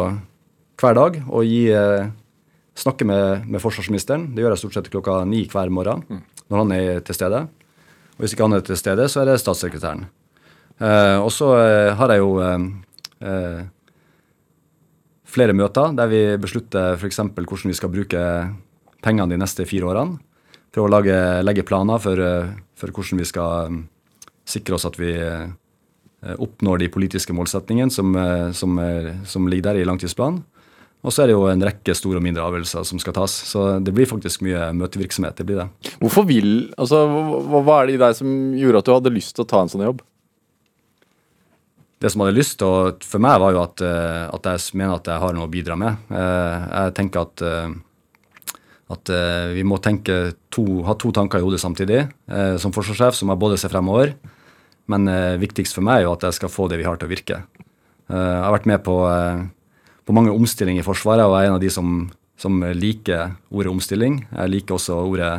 hver 0.81 0.97
dag 0.99 1.17
å 1.31 1.43
gi 1.47 1.63
eh, 1.73 2.11
snakke 2.81 3.07
med, 3.09 3.47
med 3.49 3.63
forsvarsministeren. 3.63 4.31
Det 4.35 4.45
gjør 4.45 4.55
jeg 4.55 4.63
stort 4.63 4.79
sett 4.79 4.93
klokka 4.93 5.21
ni 5.29 5.45
hver 5.51 5.73
morgen 5.73 6.05
når 6.51 6.63
han 6.63 6.73
er 6.77 7.03
til 7.07 7.17
stede. 7.17 7.45
Og 8.17 8.25
hvis 8.25 8.35
ikke 8.35 8.49
han 8.49 8.57
er 8.59 8.65
til 8.65 8.79
stede, 8.79 9.07
så 9.09 9.23
er 9.23 9.31
det 9.31 9.41
statssekretæren. 9.41 10.07
Eh, 10.81 11.19
og 11.21 11.31
så 11.33 11.53
eh, 11.61 11.93
har 11.97 12.13
jeg 12.13 12.23
jo 12.23 12.33
eh, 12.41 12.65
eh, 13.29 13.61
flere 15.29 15.57
møter 15.57 15.95
der 15.97 16.11
vi 16.11 16.23
beslutter 16.41 16.97
f.eks. 16.97 17.21
hvordan 17.37 17.73
vi 17.73 17.77
skal 17.77 17.93
bruke 17.93 18.25
pengene 19.05 19.33
de 19.35 19.41
neste 19.41 19.69
fire 19.69 19.89
årene. 19.93 20.21
Prøve 20.71 20.89
å 20.89 20.93
lage, 20.93 21.17
legge 21.45 21.67
planer 21.67 22.01
for, 22.01 22.21
eh, 22.21 22.53
for 22.77 22.93
hvordan 22.97 23.21
vi 23.21 23.29
skal 23.29 23.73
mm, 23.73 23.83
sikre 24.49 24.77
oss 24.79 24.89
at 24.89 25.01
vi 25.01 25.15
oppnår 26.21 26.83
de 26.83 26.91
politiske 26.93 27.33
målsettingene 27.33 27.89
som, 27.89 28.13
som, 28.53 28.75
som 29.25 29.47
ligger 29.49 29.71
der 29.71 29.79
i 29.81 29.87
langtidsplanen. 29.89 30.43
Og 31.01 31.15
så 31.15 31.23
er 31.23 31.31
det 31.31 31.37
jo 31.37 31.47
en 31.49 31.65
rekke 31.65 31.95
store 31.97 32.21
og 32.21 32.25
mindre 32.25 32.45
avgjørelser 32.45 32.85
som 32.85 33.01
skal 33.01 33.15
tas. 33.17 33.33
Så 33.49 33.65
det 33.81 33.95
blir 33.97 34.09
faktisk 34.09 34.43
mye 34.45 34.69
møtevirksomhet. 34.77 35.39
det 35.39 35.47
blir 35.49 35.63
det. 35.63 35.95
Hvorfor 36.03 36.27
vil, 36.29 36.51
altså, 36.77 37.07
hva, 37.09 37.63
hva 37.65 37.79
er 37.81 37.89
det 37.89 37.97
i 37.97 38.03
deg 38.03 38.17
som 38.19 38.35
gjorde 38.59 38.83
at 38.83 38.89
du 38.89 38.93
hadde 38.93 39.15
lyst 39.15 39.37
til 39.37 39.47
å 39.47 39.49
ta 39.49 39.63
en 39.65 39.73
sånn 39.73 39.87
jobb? 39.87 40.03
Det 42.01 42.09
som 42.09 42.23
hadde 42.25 42.37
lyst 42.37 42.57
til 42.61 42.69
å, 42.69 42.93
for 43.05 43.21
meg, 43.21 43.37
var 43.43 43.53
jo 43.53 43.61
at, 43.61 43.83
eh, 43.85 44.25
at, 44.33 44.47
jeg 44.49 44.77
mener 44.81 44.97
at 44.97 45.09
jeg 45.09 45.21
har 45.21 45.37
noe 45.37 45.49
å 45.49 45.53
bidra 45.53 45.77
med. 45.77 46.01
Eh, 46.09 46.69
jeg 46.69 46.95
tenker 46.97 47.27
at, 47.27 47.45
eh, 47.45 48.57
at 48.91 49.13
vi 49.55 49.65
må 49.69 49.77
tenke 49.85 50.33
to, 50.51 50.65
ha 50.89 50.97
to 50.99 51.13
tanker 51.15 51.39
i 51.39 51.45
hodet 51.45 51.61
samtidig. 51.63 52.01
Som 52.59 52.73
forsvarssjef 52.75 53.15
så 53.15 53.23
må 53.23 53.37
jeg 53.37 53.43
både 53.45 53.59
se 53.63 53.69
fremover, 53.71 54.17
men 54.91 55.07
viktigst 55.39 55.77
for 55.77 55.87
meg 55.87 56.01
er 56.01 56.09
jo 56.09 56.15
at 56.17 56.27
jeg 56.27 56.41
skal 56.41 56.51
få 56.51 56.67
det 56.67 56.81
vi 56.81 56.89
har, 56.89 56.99
til 56.99 57.07
å 57.07 57.13
virke. 57.13 57.39
Jeg 58.11 58.41
har 58.43 58.51
vært 58.51 58.67
med 58.67 58.83
på 58.83 58.97
på 60.11 60.17
mange 60.17 60.35
omstillinger 60.35 60.83
i 60.83 60.87
Forsvaret, 60.87 61.23
og 61.23 61.37
jeg 61.39 61.47
er 61.47 61.53
en 61.53 61.61
av 61.61 61.63
de 61.63 61.71
som, 61.71 61.95
som 62.41 62.59
liker 62.75 63.37
ordet 63.55 63.71
omstilling. 63.71 64.25
Jeg 64.27 64.53
liker 64.57 64.75
også 64.75 64.99
ordet 64.99 65.31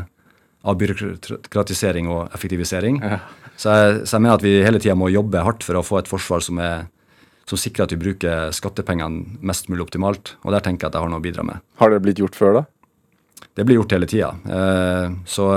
avbyråkratisering 0.62 2.08
og 2.12 2.32
effektivisering. 2.36 3.02
Ja. 3.04 3.20
Så, 3.58 3.74
jeg, 3.74 4.02
så, 4.06 4.16
jeg, 4.16 4.24
mener 4.24 4.38
at 4.38 4.46
vi 4.46 4.56
hele 4.64 4.80
tida 4.82 4.96
må 4.98 5.12
jobbe 5.12 5.44
hardt 5.44 5.66
for 5.66 5.78
å 5.78 5.86
få 5.86 6.00
et 6.00 6.10
forsvar 6.10 6.44
som, 6.46 6.62
er, 6.64 6.86
som 7.50 7.60
sikrer 7.60 7.88
at 7.88 7.96
vi 7.96 8.00
bruker 8.02 8.54
skattepengene 8.56 9.42
mest 9.44 9.68
mulig 9.72 9.84
optimalt. 9.90 10.36
Og 10.46 10.56
der 10.56 10.64
tenker 10.64 10.88
jeg 10.88 10.94
at 10.94 11.00
jeg 11.00 11.06
har 11.08 11.12
noe 11.12 11.22
å 11.22 11.26
bidra 11.26 11.46
med. 11.48 11.64
Har 11.82 11.92
det 11.92 12.02
blitt 12.06 12.22
gjort 12.22 12.38
før, 12.38 12.62
da? 12.62 12.66
Det 13.58 13.66
blir 13.68 13.82
gjort 13.82 13.98
hele 13.98 14.08
tida. 14.08 14.32
Eh, 14.46 15.20
så, 15.28 15.48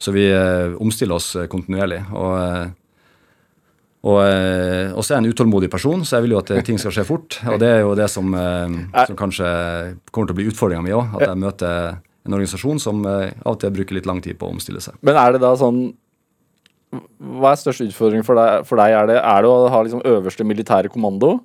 så, 0.00 0.16
vi 0.16 0.26
eh, 0.32 0.74
omstiller 0.82 1.20
oss 1.20 1.34
kontinuerlig. 1.52 2.02
Og 2.10 2.32
eh, 2.40 2.72
og, 4.02 4.18
eh, 4.26 4.90
og, 4.90 5.04
så 5.04 5.12
er 5.12 5.20
jeg 5.20 5.22
en 5.22 5.30
utålmodig 5.30 5.68
person, 5.70 6.00
så 6.02 6.16
jeg 6.16 6.26
vil 6.26 6.34
jo 6.34 6.40
at 6.40 6.50
ting 6.66 6.78
skal 6.80 6.94
skje 6.94 7.04
fort. 7.06 7.38
Og 7.52 7.60
det 7.62 7.68
er 7.70 7.82
jo 7.84 7.94
det 7.98 8.08
som, 8.10 8.34
eh, 8.34 9.04
som 9.06 9.18
kanskje 9.18 9.46
kommer 10.10 10.30
til 10.30 10.34
å 10.34 10.38
bli 10.40 10.48
utfordringa 10.50 10.82
mi 10.82 10.94
òg. 10.96 11.14
At 11.20 11.28
jeg 11.28 11.38
møter 11.38 12.00
en 12.26 12.34
organisasjon 12.34 12.82
som 12.82 13.04
eh, 13.06 13.30
av 13.44 13.54
og 13.54 13.60
til 13.62 13.74
bruker 13.76 13.98
litt 13.98 14.08
lang 14.10 14.18
tid 14.24 14.40
på 14.40 14.48
å 14.48 14.56
omstille 14.56 14.82
seg. 14.82 14.98
Men 15.06 15.20
er 15.22 15.36
det 15.36 15.44
da 15.44 15.54
sånn 15.58 15.84
Hva 16.92 17.54
er 17.54 17.60
største 17.62 17.86
utfordring 17.88 18.26
for 18.26 18.36
deg? 18.36 18.66
For 18.68 18.82
deg? 18.82 18.96
Er, 18.98 19.06
det, 19.08 19.20
er 19.22 19.46
det 19.46 19.52
å 19.54 19.70
ha 19.70 19.84
liksom 19.86 20.02
øverste 20.04 20.44
militære 20.44 20.90
kommando? 20.92 21.36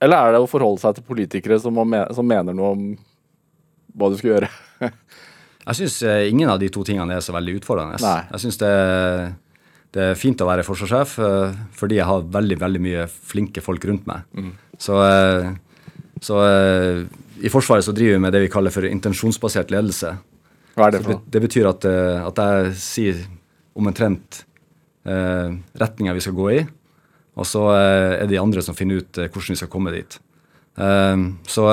Eller 0.00 0.16
er 0.16 0.32
det 0.36 0.44
å 0.44 0.48
forholde 0.48 0.80
seg 0.80 0.96
til 0.96 1.04
politikere 1.10 1.58
som, 1.60 1.76
som 2.14 2.24
mener 2.24 2.56
noe 2.56 2.70
om 2.72 2.86
hva 3.98 4.08
du 4.08 4.16
skal 4.16 4.36
gjøre? 4.36 4.48
jeg 5.66 5.82
syns 5.82 6.00
ingen 6.30 6.48
av 6.48 6.62
de 6.62 6.70
to 6.72 6.86
tingene 6.86 7.18
er 7.18 7.26
så 7.26 7.34
veldig 7.34 7.58
utfordrende. 7.58 7.98
Nei. 8.00 8.20
Jeg 8.30 8.46
synes 8.46 8.62
det 8.62 8.72
det 9.94 10.02
er 10.12 10.18
fint 10.18 10.38
å 10.42 10.46
være 10.46 10.64
forsvarssjef 10.66 11.16
uh, 11.18 11.56
fordi 11.74 11.98
jeg 11.98 12.06
har 12.06 12.26
veldig 12.36 12.58
veldig 12.60 12.82
mye 12.84 13.06
flinke 13.10 13.62
folk 13.64 13.84
rundt 13.90 14.06
meg. 14.10 14.26
Mm. 14.38 14.52
Så, 14.78 14.98
uh, 15.02 15.50
så 16.22 16.38
uh, 16.38 17.00
i 17.40 17.50
Forsvaret 17.50 17.86
så 17.86 17.94
driver 17.96 18.18
vi 18.18 18.22
med 18.22 18.34
det 18.36 18.44
vi 18.44 18.52
kaller 18.52 18.74
for 18.74 18.86
intensjonsbasert 18.86 19.72
ledelse. 19.74 20.14
Hva 20.76 20.86
er 20.86 20.94
det 20.94 21.02
for? 21.02 21.18
Det, 21.18 21.34
det 21.34 21.42
betyr 21.46 21.70
at, 21.72 21.86
at, 21.88 22.38
jeg 22.38 22.74
sier 22.78 23.22
omtrent 23.80 24.42
eh, 25.08 25.48
retninga 25.80 26.12
vi 26.14 26.22
skal 26.22 26.36
gå 26.36 26.46
i, 26.52 26.58
og 27.40 27.48
så 27.48 27.64
er 27.72 28.20
det 28.20 28.34
de 28.34 28.40
andre 28.42 28.62
som 28.62 28.76
finner 28.76 29.00
ut 29.00 29.18
hvordan 29.22 29.56
vi 29.56 29.58
skal 29.58 29.70
komme 29.72 29.94
dit. 29.94 30.18
så, 30.76 31.64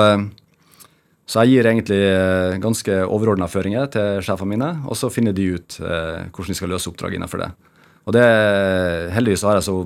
så 1.28 1.44
jeg 1.44 1.52
gir 1.52 1.68
egentlig 1.68 2.00
ganske 2.64 2.96
overordna 3.04 3.50
føringer 3.52 3.92
til 3.92 4.24
sjefene 4.24 4.56
mine, 4.56 4.70
og 4.88 4.98
så 4.98 5.12
finner 5.12 5.36
de 5.36 5.50
ut 5.58 5.78
hvordan 5.78 6.48
de 6.48 6.58
skal 6.58 6.72
løse 6.72 6.90
oppdraget 6.90 7.20
innenfor 7.20 7.44
det. 7.44 7.52
Og 8.08 8.14
det, 8.16 8.26
heldigvis 9.12 9.44
har 9.44 9.58
jeg 9.58 9.68
så 9.68 9.78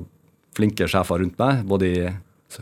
flinke 0.55 0.87
sjefer 0.87 1.19
rundt 1.19 1.39
meg. 1.41 1.63
Både 1.67 1.89
i 1.89 2.03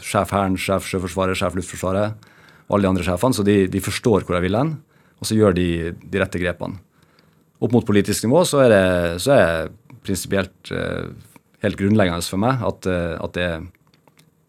sjef 0.01 0.32
Hæren, 0.34 0.58
sjef 0.58 0.88
Sjøforsvaret, 0.89 1.38
sjef 1.38 1.58
Luftforsvaret 1.58 2.30
og 2.72 2.77
alle 2.77 2.88
de 2.88 2.91
andre 2.94 3.06
sjefene. 3.06 3.38
Så 3.38 3.46
de, 3.46 3.58
de 3.70 3.84
forstår 3.84 4.25
hvor 4.25 4.38
jeg 4.38 4.48
vil 4.48 4.58
hen, 4.58 4.74
og 5.20 5.30
så 5.30 5.38
gjør 5.38 5.58
de 5.58 5.68
de 6.01 6.22
rette 6.22 6.41
grepene. 6.41 6.81
Opp 7.62 7.75
mot 7.75 7.85
politisk 7.85 8.25
nivå 8.25 8.42
så 8.48 8.64
er 8.64 8.74
det, 8.74 8.85
så 9.22 9.35
er 9.35 9.70
prinsipielt 10.01 10.72
eh, 10.74 11.12
helt 11.62 11.77
grunnleggende 11.77 12.25
for 12.25 12.42
meg 12.42 12.64
at, 12.66 12.88
eh, 12.90 13.18
at, 13.22 13.35
det 13.35 13.44
er 13.46 13.68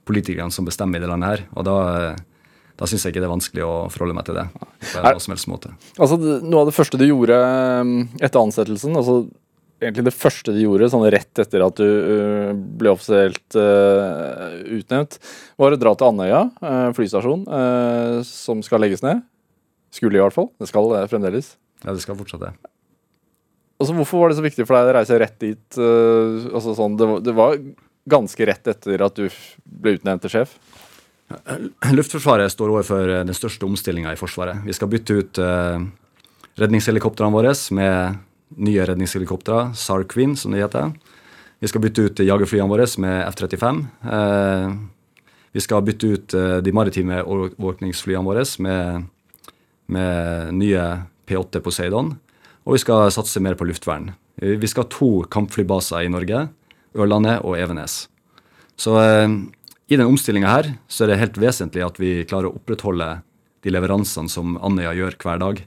politikerne 0.08 0.54
som 0.54 0.64
bestemmer 0.64 0.96
i 0.96 1.02
det 1.02 1.10
landet 1.10 1.28
her. 1.28 1.42
Og 1.52 1.66
da, 1.68 1.76
da 2.80 2.88
syns 2.88 3.04
jeg 3.04 3.12
ikke 3.12 3.20
det 3.20 3.28
er 3.28 3.34
vanskelig 3.34 3.66
å 3.66 3.74
forholde 3.92 4.16
meg 4.16 4.30
til 4.30 4.40
det. 4.40 4.46
på 4.94 5.04
en 5.12 5.20
som 5.26 5.34
helst 5.34 5.50
måte. 5.50 5.74
Altså, 5.98 6.16
Noe 6.22 6.64
av 6.64 6.70
det 6.70 6.76
første 6.78 7.00
du 7.00 7.04
gjorde 7.04 7.36
eh, 7.36 7.92
etter 8.24 8.40
ansettelsen, 8.40 8.96
altså 8.96 9.26
egentlig 9.82 10.06
det 10.06 10.14
første 10.14 10.54
de 10.54 10.64
gjorde, 10.64 10.88
sånn 10.92 11.04
rett 11.12 11.42
etter 11.42 11.64
at 11.64 11.78
du 11.78 11.86
uh, 11.86 12.50
ble 12.54 12.92
offisielt 12.92 13.56
uh, 13.58 14.58
utnevnt, 14.78 15.18
var 15.60 15.74
å 15.74 15.80
dra 15.80 15.94
til 15.96 16.08
Andøya 16.08 16.42
uh, 16.62 16.90
flystasjon, 16.96 17.44
som 18.26 18.62
skal 18.64 18.82
legges 18.84 19.04
ned. 19.04 19.22
Skulle 19.92 20.16
i 20.18 20.22
hvert 20.22 20.34
fall. 20.34 20.48
Det 20.60 20.70
skal 20.70 20.88
fremdeles. 21.10 21.54
Ja, 21.82 21.92
det 21.92 22.02
skal 22.04 22.16
fortsatt 22.16 22.46
det. 22.46 22.52
Altså, 23.82 23.96
hvorfor 23.98 24.22
var 24.22 24.30
det 24.30 24.38
så 24.38 24.44
viktig 24.44 24.64
for 24.64 24.78
deg 24.78 24.92
å 24.92 24.94
reise 24.96 25.18
rett 25.20 25.38
dit? 25.42 25.78
altså 25.78 26.76
sånn, 26.78 26.94
det 26.96 27.08
var, 27.08 27.24
det, 27.26 27.34
var, 27.36 27.56
ganske 28.08 28.46
rett 28.48 28.70
etter 28.70 29.02
at 29.04 29.18
du 29.18 29.26
ble 29.62 29.96
utnevnt 29.98 30.24
til 30.24 30.32
sjef? 30.36 30.54
Luftforsvaret 31.98 32.52
står 32.54 32.72
overfor 32.72 33.12
den 33.26 33.36
største 33.36 33.66
omstillinga 33.66 34.14
i 34.14 34.20
Forsvaret. 34.20 34.62
Vi 34.64 34.76
skal 34.76 34.90
bytte 34.92 35.18
ut 35.18 35.42
redningshelikoptrene 36.60 37.34
våre 37.34 37.52
med 37.74 38.22
nye 38.56 38.86
redningshelikoptre, 38.88 39.70
SAR 39.78 40.04
Queen, 40.10 40.36
som 40.36 40.52
det 40.52 40.62
heter. 40.64 40.92
Vi 41.62 41.70
skal 41.70 41.84
bytte 41.84 42.08
ut 42.08 42.22
jagerflyene 42.24 42.70
våre 42.70 42.88
med 43.02 43.20
F-35. 43.28 43.84
Eh, 44.16 44.72
vi 45.52 45.62
skal 45.62 45.84
bytte 45.86 46.10
ut 46.10 46.34
eh, 46.34 46.56
de 46.64 46.74
maritime 46.74 47.20
overvåkningsflyene 47.22 48.26
våre 48.26 48.42
med, 48.64 49.06
med 49.86 50.54
nye 50.58 50.86
P8 51.28 51.62
Poseidon. 51.62 52.16
Og 52.66 52.76
vi 52.76 52.82
skal 52.82 53.12
satse 53.14 53.42
mer 53.42 53.54
på 53.58 53.68
luftvern. 53.68 54.10
Vi 54.42 54.70
skal 54.70 54.86
ha 54.86 54.90
to 54.90 55.12
kampflybaser 55.30 56.02
i 56.06 56.10
Norge. 56.10 56.48
Ørlandet 56.98 57.44
og 57.46 57.56
Evenes. 57.56 58.06
Så 58.76 58.96
eh, 58.98 59.28
i 59.92 59.98
den 59.98 60.08
omstillinga 60.08 60.50
her 60.50 60.72
så 60.90 61.04
er 61.04 61.12
det 61.12 61.20
helt 61.22 61.38
vesentlig 61.40 61.84
at 61.86 61.98
vi 62.00 62.22
klarer 62.28 62.50
å 62.50 62.56
opprettholde 62.58 63.20
de 63.62 63.70
leveransene 63.70 64.30
som 64.32 64.56
Andøya 64.58 64.94
gjør 64.98 65.18
hver 65.22 65.42
dag. 65.42 65.62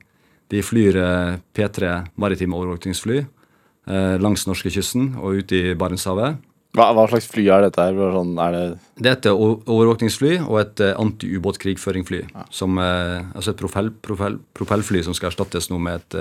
De 0.53 0.61
flyr 0.61 0.97
eh, 1.01 1.37
P3 1.55 1.93
maritime 2.21 2.57
overvåkningsfly 2.57 3.21
eh, 3.21 4.17
langs 4.21 4.45
norskekysten 4.49 5.15
og 5.21 5.41
ut 5.41 5.55
i 5.55 5.63
Barentshavet. 5.77 6.41
Hva, 6.75 6.89
hva, 6.91 7.05
slags 7.07 7.29
fly 7.31 7.45
er 7.55 7.63
dette? 7.63 7.81
her? 7.81 7.95
Sånn, 8.13 8.33
er 8.41 8.55
det... 8.55 8.63
det 8.99 9.11
er 9.11 9.15
et 9.15 9.29
overvåkningsfly 9.31 10.33
og 10.43 10.57
et 10.59 10.83
antiubåtkrigføringfly. 10.91 12.19
Ja. 12.33 12.43
Som, 12.51 12.75
altså 12.81 13.53
et 13.53 13.61
propell, 13.61 13.93
propell, 14.03 14.41
propellfly 14.57 15.05
som 15.07 15.15
skal 15.15 15.31
erstattes 15.31 15.69
nå 15.71 15.79
med 15.79 16.03
et, 16.03 16.17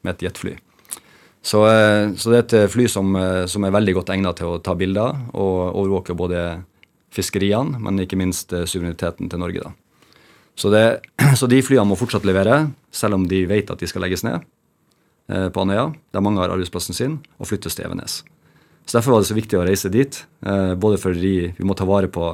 med 0.00 0.14
et 0.14 0.24
jetfly. 0.24 0.54
Så, 1.44 1.60
så, 1.60 2.32
det 2.32 2.38
er 2.38 2.46
et 2.46 2.72
fly 2.72 2.88
som, 2.88 3.12
som, 3.52 3.66
er 3.68 3.76
veldig 3.76 3.98
godt 4.00 4.14
egnet 4.16 4.40
til 4.40 4.54
å 4.54 4.62
ta 4.64 4.72
bilder 4.80 5.12
og 5.36 5.76
overvåke 5.76 6.16
både 6.16 6.40
fiskeriene, 7.12 7.76
men 7.76 8.00
ikke 8.00 8.16
minst 8.16 8.56
suvereniteten 8.56 9.28
til 9.28 9.44
Norge. 9.44 9.68
da. 9.68 9.76
Så, 10.58 10.70
det, 10.74 11.00
så, 11.38 11.46
de 11.46 11.62
flyene 11.62 11.86
må 11.86 11.98
fortsatt 11.98 12.26
levere, 12.26 12.66
selv 12.90 13.18
om 13.18 13.28
de 13.30 13.44
vet 13.50 13.70
at 13.70 13.78
de 13.78 13.88
skal 13.90 14.02
legges 14.04 14.24
ned 14.26 14.40
eh, 15.30 15.48
på 15.54 15.62
Andøya, 15.62 15.92
der 16.14 16.24
mange 16.24 16.42
har 16.42 16.50
arbeidsplassen 16.50 16.96
sin, 16.98 17.20
og 17.38 17.50
flyttes 17.50 17.78
til 17.78 17.86
Evenes. 17.86 18.22
Så 18.88 18.96
Derfor 18.96 19.14
var 19.14 19.22
det 19.22 19.28
så 19.30 19.36
viktig 19.36 19.58
å 19.58 19.66
reise 19.68 19.92
dit, 19.92 20.18
eh, 20.48 20.74
både 20.74 20.98
fordi 20.98 21.36
vi 21.54 21.68
må 21.68 21.76
ta 21.78 21.86
vare 21.88 22.10
på, 22.10 22.32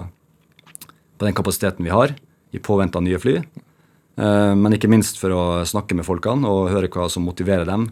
på 1.19 1.27
den 1.27 1.37
kapasiteten 1.37 1.85
vi 1.85 1.93
har, 1.93 2.17
i 2.55 2.63
påvente 2.63 2.97
av 2.97 3.05
nye 3.05 3.21
fly, 3.21 3.37
eh, 3.43 4.55
men 4.57 4.77
ikke 4.77 4.89
minst 4.89 5.21
for 5.21 5.35
å 5.35 5.45
snakke 5.69 5.99
med 5.99 6.07
folkene 6.09 6.49
og 6.49 6.73
høre 6.73 6.89
hva 6.89 7.11
som 7.13 7.27
motiverer 7.27 7.69
dem 7.69 7.91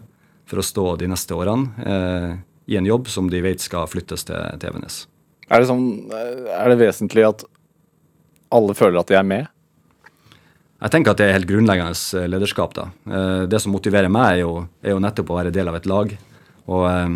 for 0.49 0.59
å 0.61 0.65
stå 0.65 0.87
de 1.03 1.11
neste 1.11 1.35
årene 1.37 1.85
eh, 1.85 2.29
i 2.73 2.79
en 2.79 2.87
jobb 2.87 3.11
som 3.11 3.29
de 3.29 3.43
vet 3.43 3.61
skal 3.61 3.85
flyttes 3.91 4.25
til, 4.25 4.39
til 4.57 4.71
Evenes. 4.71 5.03
Er 5.51 5.61
det, 5.61 5.69
sånn, 5.69 6.07
er 6.09 6.71
det 6.71 6.79
vesentlig 6.79 7.27
at 7.27 7.43
alle 8.53 8.73
føler 8.77 9.03
at 9.03 9.11
de 9.11 9.19
er 9.19 9.27
med? 9.27 9.52
Jeg 10.83 10.91
tenker 10.91 11.13
at 11.13 11.19
det 11.21 11.29
er 11.29 11.37
helt 11.37 11.47
grunnleggende 11.47 11.95
eh, 11.95 12.27
lederskap. 12.27 12.73
da. 12.75 12.89
Eh, 13.07 13.43
det 13.47 13.61
som 13.63 13.71
motiverer 13.71 14.11
meg, 14.11 14.33
er 14.33 14.41
jo, 14.41 14.67
er 14.83 14.91
jo 14.91 15.03
nettopp 15.03 15.31
å 15.31 15.37
være 15.39 15.53
del 15.55 15.71
av 15.71 15.77
et 15.79 15.87
lag 15.87 16.11
og, 16.11 16.83
eh, 16.89 17.13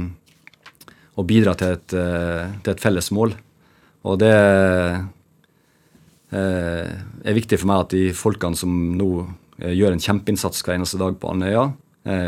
og 1.18 1.28
bidra 1.28 1.56
til 1.60 1.76
et, 1.76 1.88
til 1.92 2.72
et, 2.72 2.84
felles 2.84 3.12
mål. 3.12 3.34
Og 4.08 4.20
det 4.22 4.32
er 6.32 7.36
viktig 7.36 7.58
for 7.58 7.68
meg 7.68 7.82
at 7.82 7.96
de 7.96 8.04
folkene 8.16 8.60
som 8.60 8.72
nå 8.96 9.10
gjør 9.58 9.96
en 9.96 10.04
kjempeinnsats 10.04 10.62
hver 10.62 10.78
eneste 10.78 11.00
dag 11.02 11.18
på 11.18 11.32
Andøya, 11.32 11.64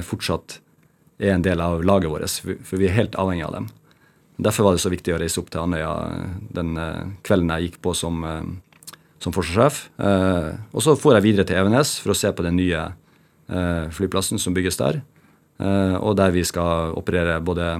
fortsatt 0.03 0.57
er 1.21 1.35
en 1.35 1.45
del 1.45 1.61
av 1.61 1.85
laget 1.85 2.09
vårt, 2.11 2.39
for 2.65 2.81
vi 2.81 2.89
er 2.89 2.97
helt 2.97 3.15
avhengig 3.21 3.45
av 3.45 3.53
dem. 3.59 3.69
Derfor 4.41 4.65
var 4.65 4.75
det 4.75 4.81
så 4.81 4.91
viktig 4.91 5.13
å 5.13 5.21
reise 5.21 5.39
opp 5.43 5.53
til 5.53 5.61
Andøya 5.61 5.93
den 6.57 6.73
kvelden 7.27 7.53
jeg 7.53 7.69
gikk 7.69 7.79
på 7.85 7.93
som 8.01 8.25
som 9.23 9.35
forsvarssjef. 9.35 9.83
Eh, 9.99 10.51
og 10.73 10.83
så 10.83 10.95
får 10.99 11.17
jeg 11.17 11.27
videre 11.27 11.47
til 11.47 11.59
Evenes 11.59 11.97
for 12.01 12.13
å 12.13 12.17
se 12.17 12.31
på 12.35 12.45
den 12.45 12.57
nye 12.59 12.85
eh, 12.87 13.85
flyplassen 13.95 14.41
som 14.41 14.55
bygges 14.55 14.79
der. 14.79 15.01
Eh, 15.59 15.95
og 15.99 16.15
der 16.19 16.33
vi 16.35 16.45
skal 16.47 16.95
operere 16.99 17.39
både 17.43 17.73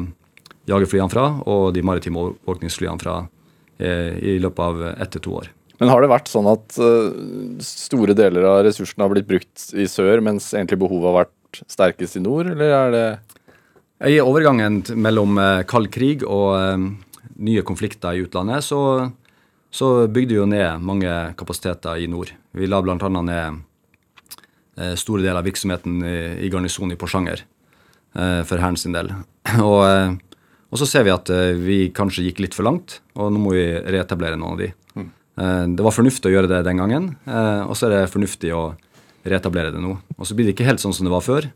jagerflyene 0.69 1.11
fra 1.11 1.29
og 1.49 1.71
de 1.75 1.83
maritime 1.85 2.19
overvåkningsflyene 2.21 3.01
fra 3.01 3.21
i 3.79 4.33
løpet 4.43 4.59
av 4.59 4.81
ett 4.89 5.13
til 5.13 5.21
to 5.23 5.33
år. 5.39 5.45
Men 5.79 5.87
har 5.87 6.03
det 6.03 6.09
vært 6.11 6.27
sånn 6.27 6.49
at 6.51 6.75
store 7.63 8.11
deler 8.11 8.43
av 8.43 8.57
ressursene 8.65 9.05
har 9.05 9.13
blitt 9.13 9.29
brukt 9.29 9.69
i 9.71 9.85
sør, 9.87 10.19
mens 10.19 10.49
egentlig 10.51 10.81
behovet 10.81 11.07
har 11.07 11.15
vært 11.21 11.61
sterkest 11.71 12.17
i 12.19 12.23
nord, 12.25 12.49
eller 12.51 12.73
er 12.75 12.91
det 12.91 13.05
I 14.11 14.17
overgangen 14.19 14.81
mellom 14.99 15.39
kald 15.71 15.87
krig 15.95 16.27
og 16.27 16.59
nye 17.39 17.63
konflikter 17.63 18.19
i 18.19 18.25
utlandet, 18.27 18.67
så, 18.67 18.81
så 19.71 20.07
bygde 20.07 20.33
vi 20.33 20.39
jo 20.39 20.47
ned 20.49 20.81
mange 20.81 21.11
kapasiteter 21.37 22.01
i 22.01 22.07
nord. 22.09 22.31
Vi 22.57 22.67
la 22.69 22.81
bl.a. 22.81 22.97
ned 22.97 23.65
store 24.97 25.21
deler 25.21 25.41
av 25.41 25.45
virksomheten 25.45 25.99
i, 26.07 26.17
i 26.45 26.49
garnisonen 26.49 26.95
i 26.95 26.99
Porsanger 26.99 27.43
for 28.15 28.57
Hæren 28.57 28.79
sin 28.79 28.95
del. 28.95 29.11
Og, 29.59 29.83
og 30.71 30.79
så 30.79 30.87
ser 30.87 31.03
vi 31.05 31.11
at 31.13 31.29
vi 31.59 31.77
kanskje 31.93 32.23
gikk 32.25 32.39
litt 32.41 32.55
for 32.57 32.65
langt, 32.65 32.99
og 33.17 33.29
nå 33.33 33.41
må 33.41 33.53
vi 33.53 33.65
reetablere 33.91 34.37
noen 34.39 34.55
av 34.55 34.61
de. 34.63 34.69
Eh, 35.39 35.65
det 35.75 35.85
var 35.85 35.95
fornuftig 35.95 36.29
å 36.29 36.33
gjøre 36.33 36.51
det 36.51 36.63
den 36.67 36.81
gangen, 36.81 37.09
eh, 37.27 37.63
og 37.63 37.77
så 37.77 37.87
er 37.87 37.95
det 37.95 38.11
fornuftig 38.11 38.51
å 38.55 38.73
reetablere 39.27 39.71
det 39.75 39.81
nå. 39.83 39.95
Og 40.17 40.27
så 40.27 40.35
blir 40.35 40.47
det 40.47 40.55
ikke 40.55 40.67
helt 40.67 40.83
sånn 40.83 40.95
som 40.95 41.07
det 41.07 41.13
var 41.13 41.23
før. 41.23 41.49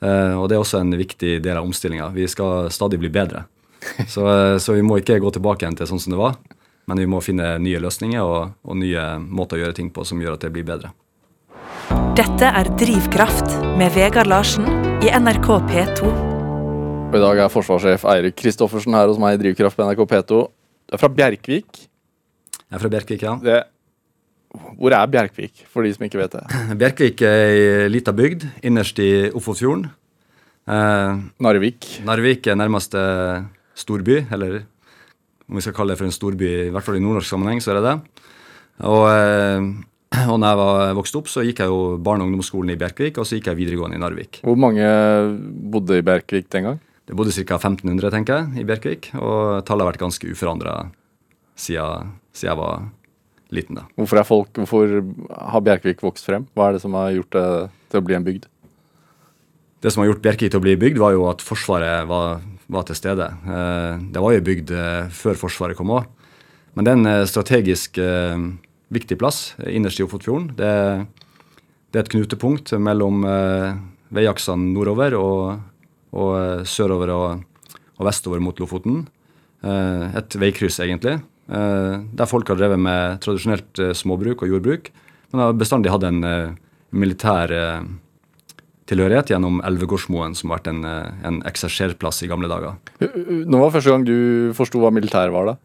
Eh, 0.00 0.34
og 0.34 0.48
det 0.48 0.56
er 0.56 0.62
også 0.62 0.80
en 0.80 0.96
viktig 0.96 1.38
del 1.44 1.60
av 1.60 1.66
omstillinga. 1.66 2.10
Vi 2.14 2.26
skal 2.30 2.70
stadig 2.72 2.98
bli 3.02 3.12
bedre. 3.12 3.46
Så, 4.12 4.20
så, 4.60 4.74
vi 4.76 4.82
må 4.84 4.98
ikke 5.00 5.16
gå 5.24 5.30
tilbake 5.32 5.64
igjen 5.64 5.76
til 5.78 5.88
sånn 5.88 6.00
som 6.02 6.12
det 6.12 6.18
var, 6.20 6.34
men 6.90 6.98
vi 6.98 7.06
må 7.06 7.20
finne 7.22 7.52
nye 7.62 7.78
løsninger 7.78 8.18
og, 8.18 8.56
og 8.66 8.78
nye 8.80 9.04
måter 9.22 9.60
å 9.60 9.62
gjøre 9.62 9.76
ting 9.78 9.92
på 9.94 10.02
som 10.08 10.18
gjør 10.18 10.34
at 10.34 10.42
det 10.42 10.50
blir 10.50 10.66
bedre. 10.66 10.90
Dette 12.18 12.48
er 12.50 12.66
Drivkraft 12.80 13.52
med 13.78 13.94
Vegard 13.94 14.26
Larsen 14.26 14.66
i 15.06 15.12
NRK 15.14 15.46
P2. 15.70 16.10
Og 17.10 17.14
I 17.14 17.20
dag 17.22 17.42
er 17.44 17.52
forsvarssjef 17.52 18.06
Eirik 18.10 18.34
Kristoffersen 18.38 18.96
her 18.98 19.06
hos 19.10 19.20
meg 19.22 19.36
i 19.36 19.40
Drivkraft 19.44 19.78
på 19.78 19.86
NRK 19.86 20.02
P2. 20.10 20.40
Du 20.90 20.96
er 20.96 21.02
fra 21.02 21.12
Bjerkvik. 21.14 21.84
Jeg 22.58 22.74
er 22.74 22.82
fra 22.82 22.90
Bjerkvik, 22.90 23.22
ja. 23.22 23.36
Det, 23.44 23.60
hvor 24.74 24.98
er 24.98 25.14
Bjerkvik, 25.14 25.62
for 25.70 25.86
de 25.86 25.94
som 25.94 26.08
ikke 26.08 26.18
vet 26.24 26.34
det? 26.40 26.42
Bjerkvik 26.82 27.22
er 27.26 27.54
ei 27.54 27.88
lita 27.94 28.14
bygd 28.14 28.48
innerst 28.66 28.98
i 29.02 29.12
Ofotfjorden. 29.30 29.86
Eh, 30.66 31.22
Narvik. 31.46 31.86
Narvik 32.06 32.50
er 32.50 32.58
nærmeste 32.58 33.06
storby, 33.78 34.24
eller 34.34 34.64
om 35.50 35.58
vi 35.58 35.64
skal 35.64 35.74
kalle 35.74 35.94
det 35.94 36.00
for 36.00 36.06
en 36.06 36.14
storby, 36.14 36.50
i 36.68 36.72
hvert 36.72 36.86
fall 36.86 36.98
i 36.98 37.02
nordnorsk 37.02 37.32
sammenheng, 37.32 37.62
så 37.62 37.72
er 37.72 37.80
det 37.80 37.86
det. 37.88 38.26
Og, 38.86 39.02
eh, 39.10 39.66
og 40.30 40.36
når 40.38 40.46
jeg 40.46 40.60
var 40.60 40.94
vokst 41.00 41.18
opp, 41.18 41.30
så 41.30 41.44
gikk 41.46 41.64
jeg 41.64 41.72
jo 41.72 41.80
barne- 42.02 42.24
og 42.24 42.30
ungdomsskolen 42.30 42.72
i 42.74 42.78
Bjerkvik, 42.78 43.18
og 43.18 43.26
så 43.26 43.38
gikk 43.38 43.50
jeg 43.50 43.58
videregående 43.58 43.98
i 43.98 44.02
Narvik. 44.02 44.40
Hvor 44.46 44.58
mange 44.58 44.86
bodde 45.74 45.98
i 45.98 46.06
Bjerkvik 46.06 46.48
den 46.54 46.68
gang? 46.68 46.80
Det 47.10 47.16
bodde 47.18 47.34
ca. 47.34 47.58
1500, 47.58 48.12
tenker 48.14 48.38
jeg, 48.38 48.62
i 48.62 48.66
Bjerkvik, 48.68 49.10
og 49.18 49.66
tallet 49.66 49.82
har 49.82 49.90
vært 49.90 50.04
ganske 50.04 50.30
uforandra 50.30 50.74
siden, 51.58 52.14
siden, 52.30 52.52
jeg 52.52 52.58
var 52.60 52.88
liten. 53.50 53.80
da. 53.80 53.88
Hvorfor, 53.98 54.22
folk, 54.28 54.62
hvorfor, 54.62 55.00
har 55.34 55.66
Bjerkvik 55.66 56.04
vokst 56.06 56.26
frem? 56.26 56.46
Hva 56.54 56.68
er 56.68 56.78
det 56.78 56.84
som 56.84 56.94
har 56.94 57.10
gjort 57.16 57.34
det 57.34 57.46
til 57.90 58.00
å 58.00 58.06
bli 58.06 58.18
en 58.18 58.26
bygd? 58.26 58.46
Det 59.80 59.90
som 59.92 60.02
har 60.02 60.10
gjort 60.12 60.22
Bjerkvik 60.22 60.52
til 60.52 60.60
å 60.60 60.64
bli 60.64 60.76
bygd, 60.78 61.00
var 61.02 61.16
jo 61.16 61.26
at 61.30 61.42
Forsvaret 61.42 62.06
var, 62.08 62.44
var 62.70 62.86
til 62.88 62.98
stede. 62.98 63.26
Eh, 63.44 64.02
det 64.14 64.22
var 64.22 64.34
jo 64.34 64.44
bygd 64.46 64.72
eh, 64.74 65.10
før 65.14 65.38
Forsvaret 65.38 65.78
kom 65.78 65.92
òg. 65.94 66.08
Men 66.74 66.86
det 66.86 66.92
er 66.92 67.00
en 67.00 67.10
eh, 67.10 67.28
strategisk 67.28 67.98
viktig 68.90 69.18
plass 69.18 69.54
innerst 69.66 70.00
i 70.00 70.06
Ofotfjorden. 70.06 70.52
Det, 70.58 70.70
det, 71.90 71.98
er 71.98 72.04
et 72.04 72.12
knutepunkt 72.14 72.72
mellom 72.82 73.22
veiaksene 74.10 74.72
nordover 74.74 75.14
og, 75.14 75.60
og 76.10 76.66
sørover 76.66 77.12
og, 77.14 77.44
og, 77.94 78.06
vestover 78.08 78.42
mot 78.42 78.58
Lofoten. 78.58 79.04
Et 79.62 80.36
veikryss, 80.42 80.80
egentlig. 80.82 81.20
Eh, 81.50 81.94
der 82.14 82.30
folk 82.30 82.46
har 82.50 82.58
drevet 82.60 82.78
med 82.78 83.18
tradisjonelt 83.24 83.80
eh, 83.82 83.94
småbruk 83.96 84.44
og 84.44 84.52
jordbruk, 84.52 84.90
men 85.32 85.42
har 85.42 85.56
bestandig 85.58 85.90
hatt 85.90 86.06
en 86.06 86.22
eh, 86.26 86.52
militær 86.94 87.50
tilhørighet 88.90 89.32
gjennom 89.32 89.60
Elvegårdsmoen, 89.66 90.34
som 90.38 90.50
har 90.50 90.60
vært 90.60 90.70
en, 90.72 90.84
en 90.84 91.40
ekserserplass 91.48 92.24
i 92.26 92.30
gamle 92.30 92.50
dager. 92.50 92.76
Når 93.00 93.64
var 93.64 93.74
første 93.76 93.94
gang 93.94 94.06
du 94.06 94.16
forsto 94.58 94.82
hva 94.82 94.92
militæret 94.94 95.34
var, 95.34 95.52
da? 95.52 95.56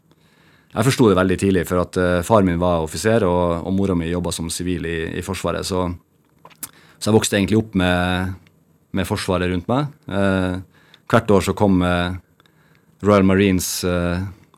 Jeg 0.75 0.88
forsto 0.89 1.07
det 1.07 1.15
veldig 1.15 1.38
tidlig, 1.39 1.63
for 1.69 1.81
at 1.85 1.97
uh, 2.01 2.21
far 2.27 2.43
min 2.43 2.59
var 2.59 2.83
offiser, 2.83 3.23
og, 3.23 3.61
og 3.63 3.75
mora 3.75 3.95
mi 3.95 4.09
jobba 4.09 4.33
som 4.35 4.49
sivil 4.51 4.88
i, 4.89 4.97
i, 5.19 5.23
Forsvaret. 5.23 5.63
Så, 5.67 5.85
så, 6.97 7.05
jeg 7.07 7.15
vokste 7.15 7.39
egentlig 7.39 7.61
opp 7.61 7.77
med, 7.79 8.33
med 8.95 9.07
Forsvaret 9.07 9.53
rundt 9.53 9.69
meg. 9.71 9.93
Eh, 10.09 10.57
hvert 11.11 11.31
år 11.31 11.45
så 11.47 11.55
kom 11.55 11.79
eh, 11.85 12.17
Royal 13.05 13.23
Marines 13.27 13.69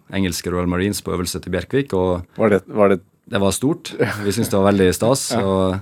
engelske 0.08 0.50
Royal 0.50 0.70
Marines 0.72 1.04
på 1.04 1.14
øvelse 1.14 1.42
til 1.44 1.54
Bjerkvik. 1.54 1.94
og 1.94 2.26
Var 2.40 2.56
det, 2.56 2.62
var 2.68 2.94
det 2.94 3.02
det 3.28 3.42
var 3.44 3.52
stort. 3.52 3.92
Vi 4.24 4.32
syntes 4.32 4.50
det 4.54 4.56
var 4.56 4.70
veldig 4.70 4.88
stas. 4.96 5.30
Og, 5.36 5.82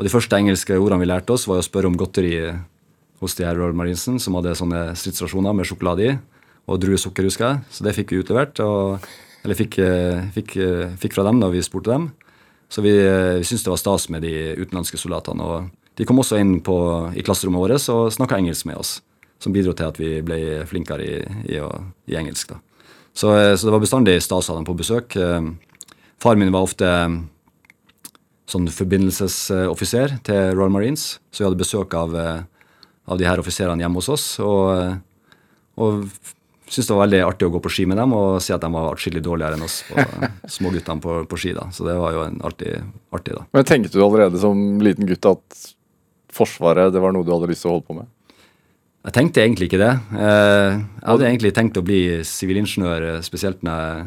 og, 0.00 0.06
de 0.06 0.12
første 0.12 0.38
engelske 0.40 0.78
ordene 0.80 1.04
vi 1.04 1.10
lærte 1.10 1.34
oss, 1.36 1.44
var 1.44 1.60
å 1.60 1.66
spørre 1.66 1.90
om 1.90 1.98
godteri 2.00 2.32
hos 3.20 3.36
de 3.36 3.44
her 3.44 3.58
Royal 3.58 3.76
Marinesen, 3.76 4.16
som 4.16 4.38
hadde 4.38 4.56
sånne 4.56 4.94
stridsrasjoner 4.96 5.52
med 5.52 5.68
sjokolade 5.68 6.06
i 6.08 6.14
og 6.70 6.78
druesukker, 6.80 7.26
husker 7.26 7.46
jeg. 7.46 7.60
Så 7.74 7.84
det 7.84 7.92
fikk 7.96 8.14
vi 8.14 8.20
utlevert. 8.22 8.60
Og, 8.62 9.04
eller 9.44 9.58
fikk, 9.58 9.80
fikk, 10.36 10.54
fikk, 11.02 11.16
fra 11.16 11.24
dem 11.26 11.40
da 11.42 11.50
vi 11.52 11.62
spurte 11.66 11.90
dem. 11.90 12.08
Så 12.70 12.84
vi, 12.84 12.92
vi 12.94 13.44
syntes 13.44 13.66
det 13.66 13.72
var 13.72 13.80
stas 13.82 14.06
med 14.14 14.22
de 14.22 14.32
utenlandske 14.60 15.00
soldatene. 15.00 15.42
Og 15.42 15.98
de 15.98 16.06
kom 16.06 16.22
også 16.22 16.38
inn 16.38 16.60
på, 16.64 16.76
i 17.18 17.24
klasserommet 17.26 17.64
vårt 17.64 17.88
og 17.92 18.12
snakka 18.14 18.38
engelsk 18.38 18.68
med 18.70 18.78
oss. 18.78 19.00
Som 19.42 19.56
bidro 19.56 19.74
til 19.74 19.88
at 19.90 19.98
vi 19.98 20.20
ble 20.22 20.38
flinkere 20.68 21.04
i, 21.04 21.18
i, 21.56 21.58
i 22.12 22.18
engelsk. 22.20 22.54
da. 22.54 22.60
Så, 23.12 23.32
eh, 23.36 23.56
så, 23.56 23.66
det 23.66 23.74
var 23.74 23.82
bestandig 23.82 24.20
stas 24.22 24.48
å 24.48 24.54
ha 24.54 24.60
dem 24.60 24.68
på 24.68 24.76
besøk. 24.78 25.16
Eh, 25.16 25.50
far 26.22 26.38
min 26.38 26.52
var 26.54 26.68
ofte 26.68 26.86
eh, 26.86 27.18
sånn 28.50 28.66
forbindelsesoffiser 28.74 30.18
til 30.26 30.52
Royal 30.56 30.74
Marines, 30.74 31.20
så 31.30 31.42
vi 31.42 31.48
hadde 31.48 31.60
besøk 31.60 31.94
av, 31.94 32.16
av 32.16 33.20
de 33.20 33.28
her 33.28 33.40
offiserene 33.42 33.82
hjemme 33.82 34.02
hos 34.02 34.10
oss. 34.12 34.26
Og, 34.42 34.98
og 35.78 36.04
syntes 36.70 36.86
det 36.86 36.94
var 36.94 37.04
veldig 37.04 37.20
artig 37.26 37.48
å 37.48 37.52
gå 37.56 37.60
på 37.64 37.72
ski 37.72 37.84
med 37.90 37.98
dem 37.98 38.14
og 38.14 38.38
se 38.44 38.54
at 38.54 38.62
de 38.62 38.70
var 38.70 38.92
atskillig 38.92 39.22
dårligere 39.26 39.58
enn 39.58 39.66
oss 39.66 39.80
småguttene 40.56 41.02
på, 41.02 41.16
på, 41.30 41.40
ski. 41.40 41.54
da. 41.56 41.66
Så 41.74 41.86
det 41.86 41.96
var 41.98 42.14
jo 42.14 42.22
en 42.28 42.38
alltid 42.46 42.78
artig. 43.16 43.34
da. 43.34 43.44
Men 43.56 43.66
Tenkte 43.66 43.98
du 43.98 44.04
allerede 44.06 44.40
som 44.42 44.80
liten 44.82 45.08
gutt 45.10 45.30
at 45.30 45.60
Forsvaret 46.30 46.92
det 46.94 47.00
var 47.02 47.10
noe 47.10 47.26
du 47.26 47.32
hadde 47.34 47.48
lyst 47.50 47.64
til 47.64 47.72
å 47.72 47.74
holde 47.74 47.88
på 47.88 47.96
med? 47.96 48.06
Jeg 49.00 49.14
tenkte 49.16 49.42
egentlig 49.42 49.66
ikke 49.66 49.80
det. 49.80 49.92
Eh, 50.14 50.76
jeg 50.76 51.08
hadde 51.08 51.26
egentlig 51.26 51.50
tenkt 51.56 51.78
å 51.80 51.82
bli 51.82 52.00
sivilingeniør, 52.28 53.06
eh, 53.16 53.22
spesielt 53.24 53.64
når 53.66 53.80
jeg, 53.80 54.04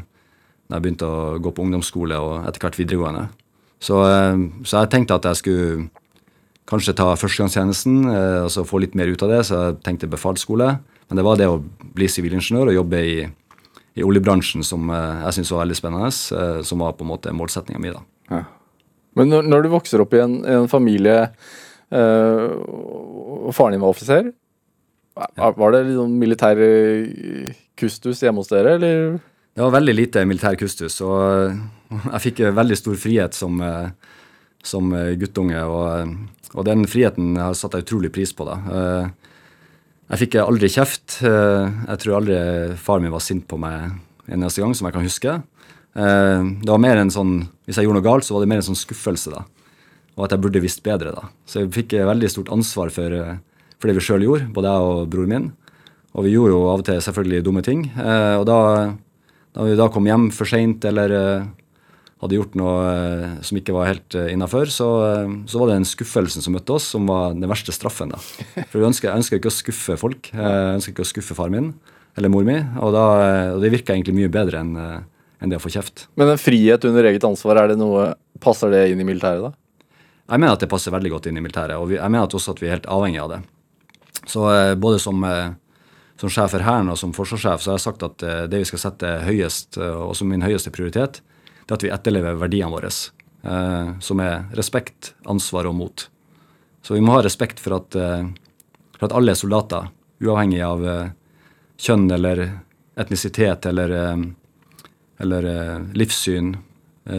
når 0.70 0.78
jeg, 0.78 0.84
begynte 0.86 1.10
å 1.10 1.40
gå 1.44 1.52
på 1.52 1.66
ungdomsskole 1.66 2.20
og 2.22 2.48
etter 2.48 2.64
hvert 2.64 2.78
videregående. 2.80 3.26
Så, 3.84 4.00
eh, 4.08 4.40
så 4.64 4.84
jeg 4.84 4.92
tenkte 4.94 5.20
at 5.20 5.28
jeg 5.30 5.42
skulle 5.42 5.90
kanskje 6.70 6.96
ta 6.96 7.10
førstegangstjenesten 7.20 8.06
og 8.08 8.50
så 8.54 8.64
få 8.64 8.80
litt 8.80 8.94
mer 8.96 9.10
ut 9.12 9.24
av 9.26 9.34
det, 9.34 9.42
så 9.50 9.58
jeg 9.60 9.82
tenkte 9.84 10.08
befalsskole. 10.08 10.70
Men 11.10 11.20
det 11.20 11.26
var 11.28 11.36
det 11.38 11.50
å 11.52 11.60
bli 11.94 12.08
sivilingeniør 12.08 12.72
og 12.72 12.78
jobbe 12.78 13.02
i, 13.04 13.18
i 14.00 14.06
oljebransjen 14.08 14.64
som 14.64 14.88
jeg 14.88 15.36
syntes 15.36 15.52
var 15.52 15.66
veldig 15.66 15.78
spennende, 15.78 16.12
som 16.64 16.86
var 16.86 16.96
på 16.96 17.04
en 17.04 17.12
måte 17.12 17.34
målsettinga 17.36 17.82
mi. 17.84 17.92
da. 17.92 18.00
Ja. 18.32 18.40
Men 19.20 19.30
når, 19.30 19.52
når, 19.52 19.66
du 19.66 19.74
vokser 19.76 20.02
opp 20.02 20.16
i 20.16 20.24
en, 20.24 20.40
en 20.48 20.72
familie 20.72 21.18
og 21.92 23.52
faren 23.54 23.76
din 23.76 23.84
var 23.84 23.92
offiser, 23.92 24.32
var 25.14 25.74
det 25.74 25.84
litt 25.86 25.98
sånn 26.00 26.18
militær 26.18 26.60
eh, 26.64 27.54
kustus 27.78 28.24
hjemme 28.24 28.42
hos 28.42 28.50
dere, 28.50 28.78
eller? 28.80 29.20
Det 29.54 29.62
var 29.62 29.76
veldig 29.76 29.94
lite 29.94 30.24
militær 30.26 30.58
kustus, 30.58 30.96
og 31.06 31.20
eh, 31.22 31.60
jeg 32.16 32.24
fikk 32.28 32.42
veldig 32.58 32.78
stor 32.80 32.98
frihet 32.98 33.38
som, 33.38 33.60
eh, 33.62 33.92
som 34.66 34.90
guttunge. 35.20 35.62
Og, 35.62 36.16
og, 36.54 36.64
den 36.66 36.88
friheten 36.90 37.38
har 37.38 37.54
satt 37.58 37.78
jeg 37.78 37.86
utrolig 37.86 38.14
pris 38.14 38.34
på. 38.34 38.48
da. 38.50 38.58
Jeg 40.14 40.22
fikk 40.26 40.36
aldri 40.42 40.70
kjeft. 40.70 41.20
Jeg 41.24 42.00
tror 42.02 42.18
aldri 42.20 42.38
far 42.78 43.00
min 43.02 43.14
var 43.14 43.24
sint 43.24 43.48
på 43.50 43.58
meg 43.58 43.94
en 44.28 44.36
eneste 44.36 44.62
gang, 44.62 44.76
som 44.78 44.86
jeg 44.88 44.96
kan 44.96 45.06
huske. 45.06 45.38
Det 45.94 46.70
var 46.70 46.82
mer 46.82 47.02
en 47.02 47.14
sånn, 47.14 47.48
Hvis 47.66 47.80
jeg 47.80 47.88
gjorde 47.88 48.02
noe 48.02 48.06
galt, 48.06 48.28
så 48.28 48.36
var 48.36 48.44
det 48.44 48.52
mer 48.52 48.62
en 48.62 48.68
sånn 48.70 48.78
skuffelse. 48.78 49.34
da. 49.34 49.46
Og 50.18 50.28
at 50.28 50.36
jeg 50.36 50.44
burde 50.44 50.62
visst 50.62 50.84
bedre. 50.86 51.16
da. 51.18 51.32
Så 51.50 51.64
jeg 51.64 51.74
fikk 51.74 51.98
veldig 51.98 52.30
stort 52.30 52.54
ansvar 52.54 52.94
for 52.94 53.40
for 53.84 53.92
det 53.92 53.98
vi 54.00 54.06
sjøl 54.06 54.24
gjorde, 54.24 54.46
både 54.56 54.72
jeg 54.72 54.88
og 54.88 55.00
broren 55.12 55.32
min. 55.34 55.48
Og 56.16 56.24
vi 56.24 56.32
gjorde 56.32 56.54
jo 56.54 56.60
av 56.72 56.80
og 56.80 56.86
til 56.88 57.02
selvfølgelig 57.04 57.44
dumme 57.44 57.64
ting. 57.66 57.82
Eh, 58.00 58.36
og 58.40 58.46
da, 58.48 58.60
da 59.54 59.68
vi 59.68 59.76
da 59.78 59.90
kom 59.94 60.08
hjem 60.10 60.30
for 60.34 60.50
seint 60.50 60.86
eller 60.90 61.14
eh, 61.14 61.46
hadde 62.24 62.38
gjort 62.40 62.56
noe 62.58 62.76
eh, 62.90 63.26
som 63.46 63.60
ikke 63.60 63.76
var 63.76 63.92
helt 63.92 64.18
eh, 64.18 64.32
innafor, 64.34 64.72
så, 64.74 64.90
så, 65.46 65.60
var 65.60 65.70
det 65.70 65.80
den 65.80 65.90
skuffelsen 65.90 66.46
som 66.46 66.56
møtte 66.58 66.78
oss, 66.78 66.90
som 66.96 67.06
var 67.10 67.38
den 67.38 67.50
verste 67.52 67.76
straffen. 67.76 68.14
da. 68.16 68.22
For 68.72 68.80
jeg 68.82 68.90
ønsker, 68.90 69.12
jeg 69.12 69.22
ønsker 69.22 69.42
ikke 69.42 69.52
å 69.52 69.58
skuffe 69.60 69.98
folk. 70.02 70.32
Jeg 70.34 70.78
ønsker 70.80 70.96
ikke 70.96 71.06
å 71.06 71.12
skuffe 71.14 71.38
far 71.38 71.54
min 71.54 71.74
eller 72.18 72.30
mor 72.30 72.46
mi. 72.46 72.60
Og, 72.82 72.94
da, 72.94 73.06
og 73.56 73.64
det 73.64 73.74
virka 73.74 73.94
egentlig 73.96 74.18
mye 74.18 74.34
bedre 74.34 74.62
enn 74.62 74.76
en 74.78 75.52
det 75.52 75.58
å 75.58 75.62
få 75.64 75.72
kjeft. 75.74 76.06
Men 76.16 76.30
en 76.32 76.40
frihet 76.40 76.86
under 76.88 77.10
eget 77.10 77.26
ansvar, 77.28 77.60
er 77.60 77.74
det 77.74 77.80
noe, 77.82 78.14
passer 78.42 78.70
det 78.72 78.86
inn 78.94 79.02
i 79.02 79.08
militæret, 79.08 79.44
da? 79.44 79.52
Jeg 80.32 80.40
mener 80.40 80.56
at 80.56 80.62
det 80.64 80.70
passer 80.72 80.94
veldig 80.94 81.10
godt 81.12 81.26
inn 81.28 81.38
i 81.38 81.44
militæret, 81.44 81.76
og 81.76 81.92
jeg 81.92 82.08
mener 82.08 82.30
at 82.30 82.36
også 82.38 82.54
at 82.54 82.62
vi 82.62 82.70
er 82.70 82.78
helt 82.78 82.88
avhengig 82.88 83.20
av 83.20 83.34
det. 83.34 83.40
Så 84.30 84.46
både 84.80 85.02
som, 85.04 85.20
som 86.24 86.32
sjef 86.32 86.54
for 86.56 86.64
Hæren 86.64 86.88
og 86.88 86.96
som 86.96 87.12
forsvarssjef 87.12 87.60
så 87.60 87.74
har 87.74 87.80
jeg 87.82 87.84
sagt 87.84 88.04
at 88.08 88.24
det 88.48 88.62
vi 88.62 88.68
skal 88.70 88.80
sette 88.80 89.10
høyest, 89.26 89.76
og 89.76 90.14
som 90.16 90.30
min 90.32 90.46
høyeste 90.46 90.72
prioritet, 90.72 91.20
det 91.68 91.74
er 91.74 91.76
at 91.76 91.84
vi 91.84 91.92
etterlever 91.92 92.38
verdiene 92.40 92.72
våre. 92.72 92.92
Som 94.00 94.22
er 94.24 94.46
respekt, 94.56 95.12
ansvar 95.28 95.68
og 95.68 95.76
mot. 95.76 96.06
Så 96.80 96.96
vi 96.96 97.02
må 97.04 97.18
ha 97.18 97.26
respekt 97.26 97.60
for 97.60 97.76
at, 97.76 97.98
for 98.96 99.08
at 99.10 99.16
alle 99.20 99.36
er 99.36 99.40
soldater, 99.40 99.90
uavhengig 100.24 100.62
av 100.64 100.86
kjønn 101.84 102.08
eller 102.16 102.46
etnisitet 103.04 103.68
eller, 103.68 103.92
eller 105.28 105.50
livssyn, 105.92 106.54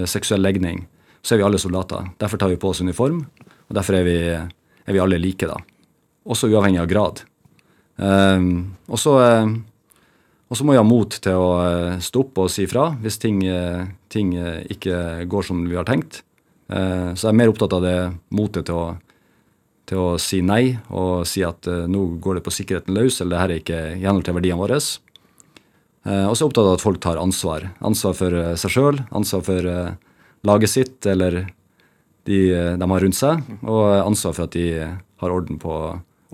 seksuell 0.08 0.44
legning. 0.48 0.86
Så 1.20 1.36
er 1.36 1.42
vi 1.42 1.48
alle 1.50 1.60
soldater. 1.60 2.08
Derfor 2.24 2.40
tar 2.40 2.52
vi 2.52 2.60
på 2.60 2.72
oss 2.72 2.80
uniform, 2.80 3.20
og 3.68 3.76
derfor 3.76 4.00
er 4.00 4.08
vi, 4.08 4.18
er 4.32 4.96
vi 4.96 5.04
alle 5.04 5.20
like, 5.20 5.44
da. 5.44 5.60
Også 6.24 6.48
uavhengig 6.48 6.80
av 6.80 6.88
grad. 6.88 7.24
Um, 7.96 8.74
og 8.90 8.98
så 8.98 9.14
uh, 9.22 9.54
og 10.50 10.58
så 10.58 10.64
må 10.66 10.74
vi 10.74 10.78
ha 10.78 10.86
mot 10.86 11.08
til 11.08 11.38
å 11.38 11.50
stoppe 12.02 12.02
stå 12.04 12.22
opp 12.24 12.40
og 12.42 12.50
si 12.52 12.66
fra 12.70 12.88
hvis 13.02 13.16
ting, 13.22 13.40
uh, 13.46 13.86
ting 14.12 14.34
ikke 14.70 15.24
går 15.30 15.46
som 15.46 15.62
vi 15.66 15.78
har 15.78 15.86
tenkt. 15.88 16.22
så 16.68 17.26
jeg 17.26 17.30
er 17.30 17.36
mer 17.36 17.50
opptatt 17.50 17.74
av 17.76 17.82
det 17.84 17.96
motet 18.32 18.66
til 18.68 18.76
å, 18.78 18.84
til 19.88 19.98
å 20.00 20.06
si 20.18 20.40
nei 20.42 20.78
og 20.88 21.26
si 21.28 21.42
at 21.44 21.66
nå 21.66 22.04
går 22.22 22.38
det 22.38 22.44
på 22.46 22.54
sikkerheten 22.54 22.94
løs, 22.96 23.18
eller 23.20 23.34
det 23.34 23.40
her 23.42 23.52
er 23.52 23.60
ikke 23.60 23.80
i 23.96 24.04
henhold 24.04 24.24
til 24.24 24.36
verdiene 24.38 24.60
våre. 24.62 24.78
og 24.78 24.80
så 24.80 26.14
er 26.14 26.22
jeg 26.22 26.48
opptatt 26.48 26.64
av 26.64 26.72
at 26.78 26.84
folk 26.86 27.00
tar 27.04 27.20
ansvar. 27.20 27.68
Ansvar 27.84 28.16
for 28.16 28.38
seg 28.56 28.74
sjøl, 28.76 29.02
ansvar 29.10 29.44
for 29.44 29.68
laget 30.48 30.72
sitt 30.72 31.06
eller 31.06 31.42
de 32.24 32.40
de 32.80 32.90
har 32.94 33.04
rundt 33.04 33.18
seg, 33.18 33.44
og 33.60 33.84
ansvar 34.06 34.38
for 34.38 34.46
at 34.46 34.56
de 34.56 34.68
har 34.78 35.36
orden 35.36 35.60
på 35.60 35.76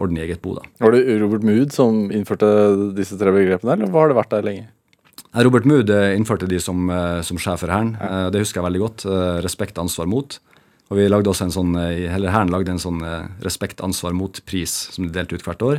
orden 0.00 0.18
i 0.18 0.24
eget 0.24 0.42
bo. 0.42 0.56
da. 0.58 0.66
Var 0.82 0.96
det 0.96 1.20
Robert 1.20 1.46
Mood 1.46 1.72
som 1.76 2.06
innførte 2.14 2.48
disse 2.96 3.18
tre 3.20 3.32
begrepene, 3.34 3.76
eller 3.76 3.92
har 3.94 4.10
det 4.10 4.18
vært 4.18 4.34
der 4.34 4.46
lenge? 4.46 4.68
Robert 5.30 5.66
Mood 5.68 5.90
eh, 5.94 6.16
innførte 6.18 6.48
de 6.50 6.58
som, 6.62 6.88
eh, 6.90 7.20
som 7.22 7.38
sjef 7.38 7.62
for 7.62 7.70
Hæren. 7.70 7.94
Ja. 8.00 8.30
Det 8.34 8.42
husker 8.42 8.60
jeg 8.60 8.66
veldig 8.66 8.82
godt. 8.82 9.06
Eh, 9.06 9.38
respekt, 9.44 9.78
ansvar, 9.78 10.08
mot. 10.10 10.38
Og 10.90 10.98
vi 10.98 11.06
lagde 11.06 11.30
også 11.30 11.46
en 11.46 11.54
sånn, 11.54 11.76
eller 11.78 12.32
Hæren 12.34 12.50
lagde 12.50 12.72
en 12.72 12.82
sånn 12.82 12.98
respekt, 13.46 13.78
ansvar, 13.78 14.10
mot-pris 14.18 14.72
som 14.90 15.06
de 15.06 15.12
delte 15.14 15.38
ut 15.38 15.44
hvert 15.46 15.62
år. 15.62 15.78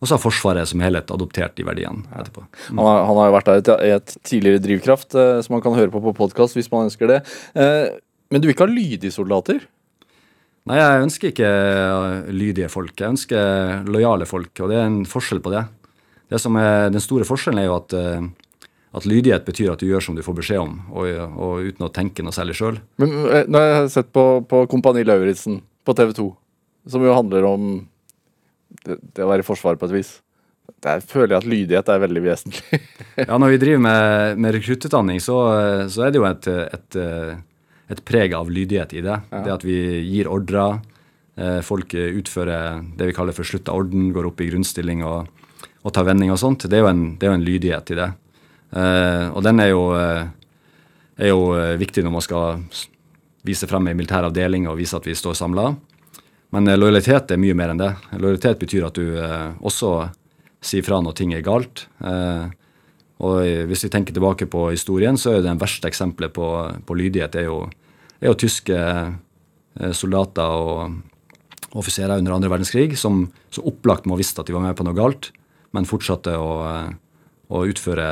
Og 0.00 0.08
så 0.08 0.16
har 0.16 0.22
Forsvaret 0.22 0.68
som 0.68 0.80
helhet 0.80 1.12
adoptert 1.12 1.58
de 1.60 1.64
verdiene 1.64 2.08
etterpå. 2.16 2.40
Mm. 2.70 2.78
Han, 2.78 2.86
har, 2.86 3.02
han, 3.04 3.18
har, 3.20 3.28
jo 3.28 3.34
vært 3.34 3.50
der 3.66 3.84
i 3.84 3.92
et 3.98 4.14
tidligere 4.24 4.62
Drivkraft, 4.64 5.12
som 5.12 5.56
man 5.56 5.64
kan 5.64 5.76
høre 5.76 5.92
på 5.92 6.00
på 6.04 6.14
podkast 6.16 6.56
hvis 6.56 6.72
man 6.72 6.88
ønsker 6.88 7.12
det. 7.12 7.20
Men 7.52 8.40
du 8.40 8.48
vil 8.48 8.56
ikke 8.56 8.64
ha 8.64 8.72
lydige 8.72 9.12
soldater? 9.12 9.60
Nei, 10.66 10.80
jeg 10.80 11.02
ønsker 11.04 11.30
ikke 11.30 11.50
lydige 12.34 12.68
folk. 12.72 12.96
Jeg 12.98 13.14
ønsker 13.14 13.86
lojale 13.86 14.26
folk, 14.26 14.50
og 14.58 14.72
det 14.72 14.80
er 14.80 14.88
en 14.88 15.04
forskjell 15.06 15.42
på 15.44 15.52
det. 15.54 15.62
det 16.32 16.40
som 16.42 16.58
er, 16.58 16.88
den 16.90 17.02
store 17.02 17.26
forskjellen 17.28 17.62
er 17.62 17.68
jo 17.68 17.76
at, 17.76 17.94
eh, 17.94 18.26
at 18.98 19.06
lydighet 19.06 19.46
betyr 19.46 19.72
at 19.72 19.82
du 19.82 19.86
gjør 19.86 20.02
som 20.02 20.18
du 20.18 20.24
får 20.26 20.38
beskjed 20.40 20.64
om, 20.64 20.80
og, 20.90 21.06
og 21.38 21.70
uten 21.70 21.86
å 21.86 21.92
tenke 21.94 22.26
noe 22.26 22.34
særlig 22.34 22.58
sjøl. 22.58 22.80
Men 22.98 23.14
eh, 23.30 23.46
nå 23.46 23.62
har 23.62 23.72
jeg 23.76 23.94
sett 23.94 24.10
på, 24.10 24.26
på 24.50 24.64
Kompani 24.72 25.06
Lauritzen 25.06 25.60
på 25.86 25.94
TV 25.94 26.10
2, 26.18 26.28
som 26.90 27.06
jo 27.06 27.14
handler 27.14 27.46
om 27.46 27.72
det, 28.82 28.98
det 29.14 29.22
å 29.22 29.30
være 29.30 29.46
i 29.46 29.46
Forsvaret 29.46 29.78
på 29.78 29.86
et 29.86 29.98
vis. 30.00 30.16
Der 30.82 30.98
føler 30.98 31.36
jeg 31.36 31.44
at 31.44 31.50
lydighet 31.52 31.94
er 31.94 32.02
veldig 32.02 32.24
vesentlig. 32.26 32.80
ja, 33.28 33.38
når 33.38 33.54
vi 33.54 33.62
driver 33.62 33.86
med, 33.86 34.42
med 34.42 34.58
rekruttutdanning, 34.58 35.22
så, 35.22 35.38
så, 35.86 36.08
er 36.08 36.10
det 36.10 36.18
jo 36.18 36.26
et, 36.26 36.50
et, 36.74 36.98
et 37.92 38.02
preg 38.04 38.34
av 38.34 38.50
lydighet 38.50 38.94
i 38.96 39.02
det. 39.04 39.16
Ja. 39.30 39.42
Det 39.44 39.54
at 39.54 39.66
vi 39.66 39.78
gir 40.08 40.30
ordrer. 40.30 40.80
Eh, 41.36 41.60
folk 41.64 41.94
utfører 41.94 42.82
det 42.96 43.10
vi 43.10 43.16
kaller 43.16 43.36
for 43.36 43.46
slutta 43.46 43.74
orden, 43.76 44.10
går 44.14 44.30
opp 44.30 44.40
i 44.40 44.48
grunnstilling 44.50 45.04
og, 45.06 45.28
og 45.84 45.94
tar 45.94 46.08
vending 46.08 46.32
og 46.32 46.40
sånt. 46.40 46.66
Det 46.66 46.78
er 46.78 46.86
jo 46.86 46.90
en, 46.90 47.06
er 47.20 47.30
jo 47.30 47.36
en 47.36 47.46
lydighet 47.46 47.92
i 47.92 47.98
det. 48.00 48.10
Eh, 48.76 49.26
og 49.30 49.44
den 49.46 49.62
er 49.62 49.70
jo, 49.70 49.82
eh, 49.94 50.24
er 51.20 51.32
jo, 51.32 51.42
viktig 51.78 52.04
når 52.04 52.16
man 52.16 52.24
skal 52.24 52.62
vise 53.46 53.68
frem 53.70 53.86
ei 53.86 53.94
militær 53.94 54.26
avdeling 54.26 54.66
og 54.66 54.80
vise 54.80 54.96
at 54.98 55.06
vi 55.06 55.14
står 55.14 55.36
samla. 55.38 55.70
Men 56.54 56.70
lojalitet 56.78 57.30
er 57.30 57.42
mye 57.42 57.54
mer 57.58 57.72
enn 57.72 57.82
det. 57.82 57.92
Lojalitet 58.16 58.58
betyr 58.62 58.86
at 58.88 58.98
du 58.98 59.18
også 59.66 60.08
sier 60.64 60.84
fra 60.86 60.98
når 61.02 61.14
ting 61.18 61.34
er 61.34 61.44
galt. 61.46 61.84
Og 63.24 63.68
hvis 63.70 63.86
vi 63.86 63.92
tenker 63.92 64.12
tilbake 64.12 64.48
på 64.50 64.66
historien, 64.74 65.16
så 65.16 65.36
er 65.36 65.44
det 65.44 65.56
verste 65.60 65.88
eksempelet 65.88 66.34
på, 66.36 66.46
på 66.84 66.96
lydighet 66.98 67.38
er 67.40 67.46
jo, 67.48 67.62
er 68.20 68.28
jo 68.28 68.40
tyske 68.42 68.76
eh, 68.76 69.92
soldater 69.96 70.44
og 70.44 71.76
offiserer 71.76 72.20
under 72.20 72.36
andre 72.36 72.50
verdenskrig 72.52 72.96
som 73.00 73.26
så 73.52 73.64
opplagt 73.68 74.06
må 74.06 74.16
ha 74.16 74.20
visst 74.20 74.38
at 74.40 74.48
de 74.48 74.54
var 74.56 74.64
med 74.64 74.76
på 74.76 74.84
noe 74.84 74.96
galt, 74.96 75.30
men 75.76 75.88
fortsatte 75.88 76.34
å, 76.36 76.50
eh, 76.68 76.90
å 77.48 77.64
utføre 77.70 78.08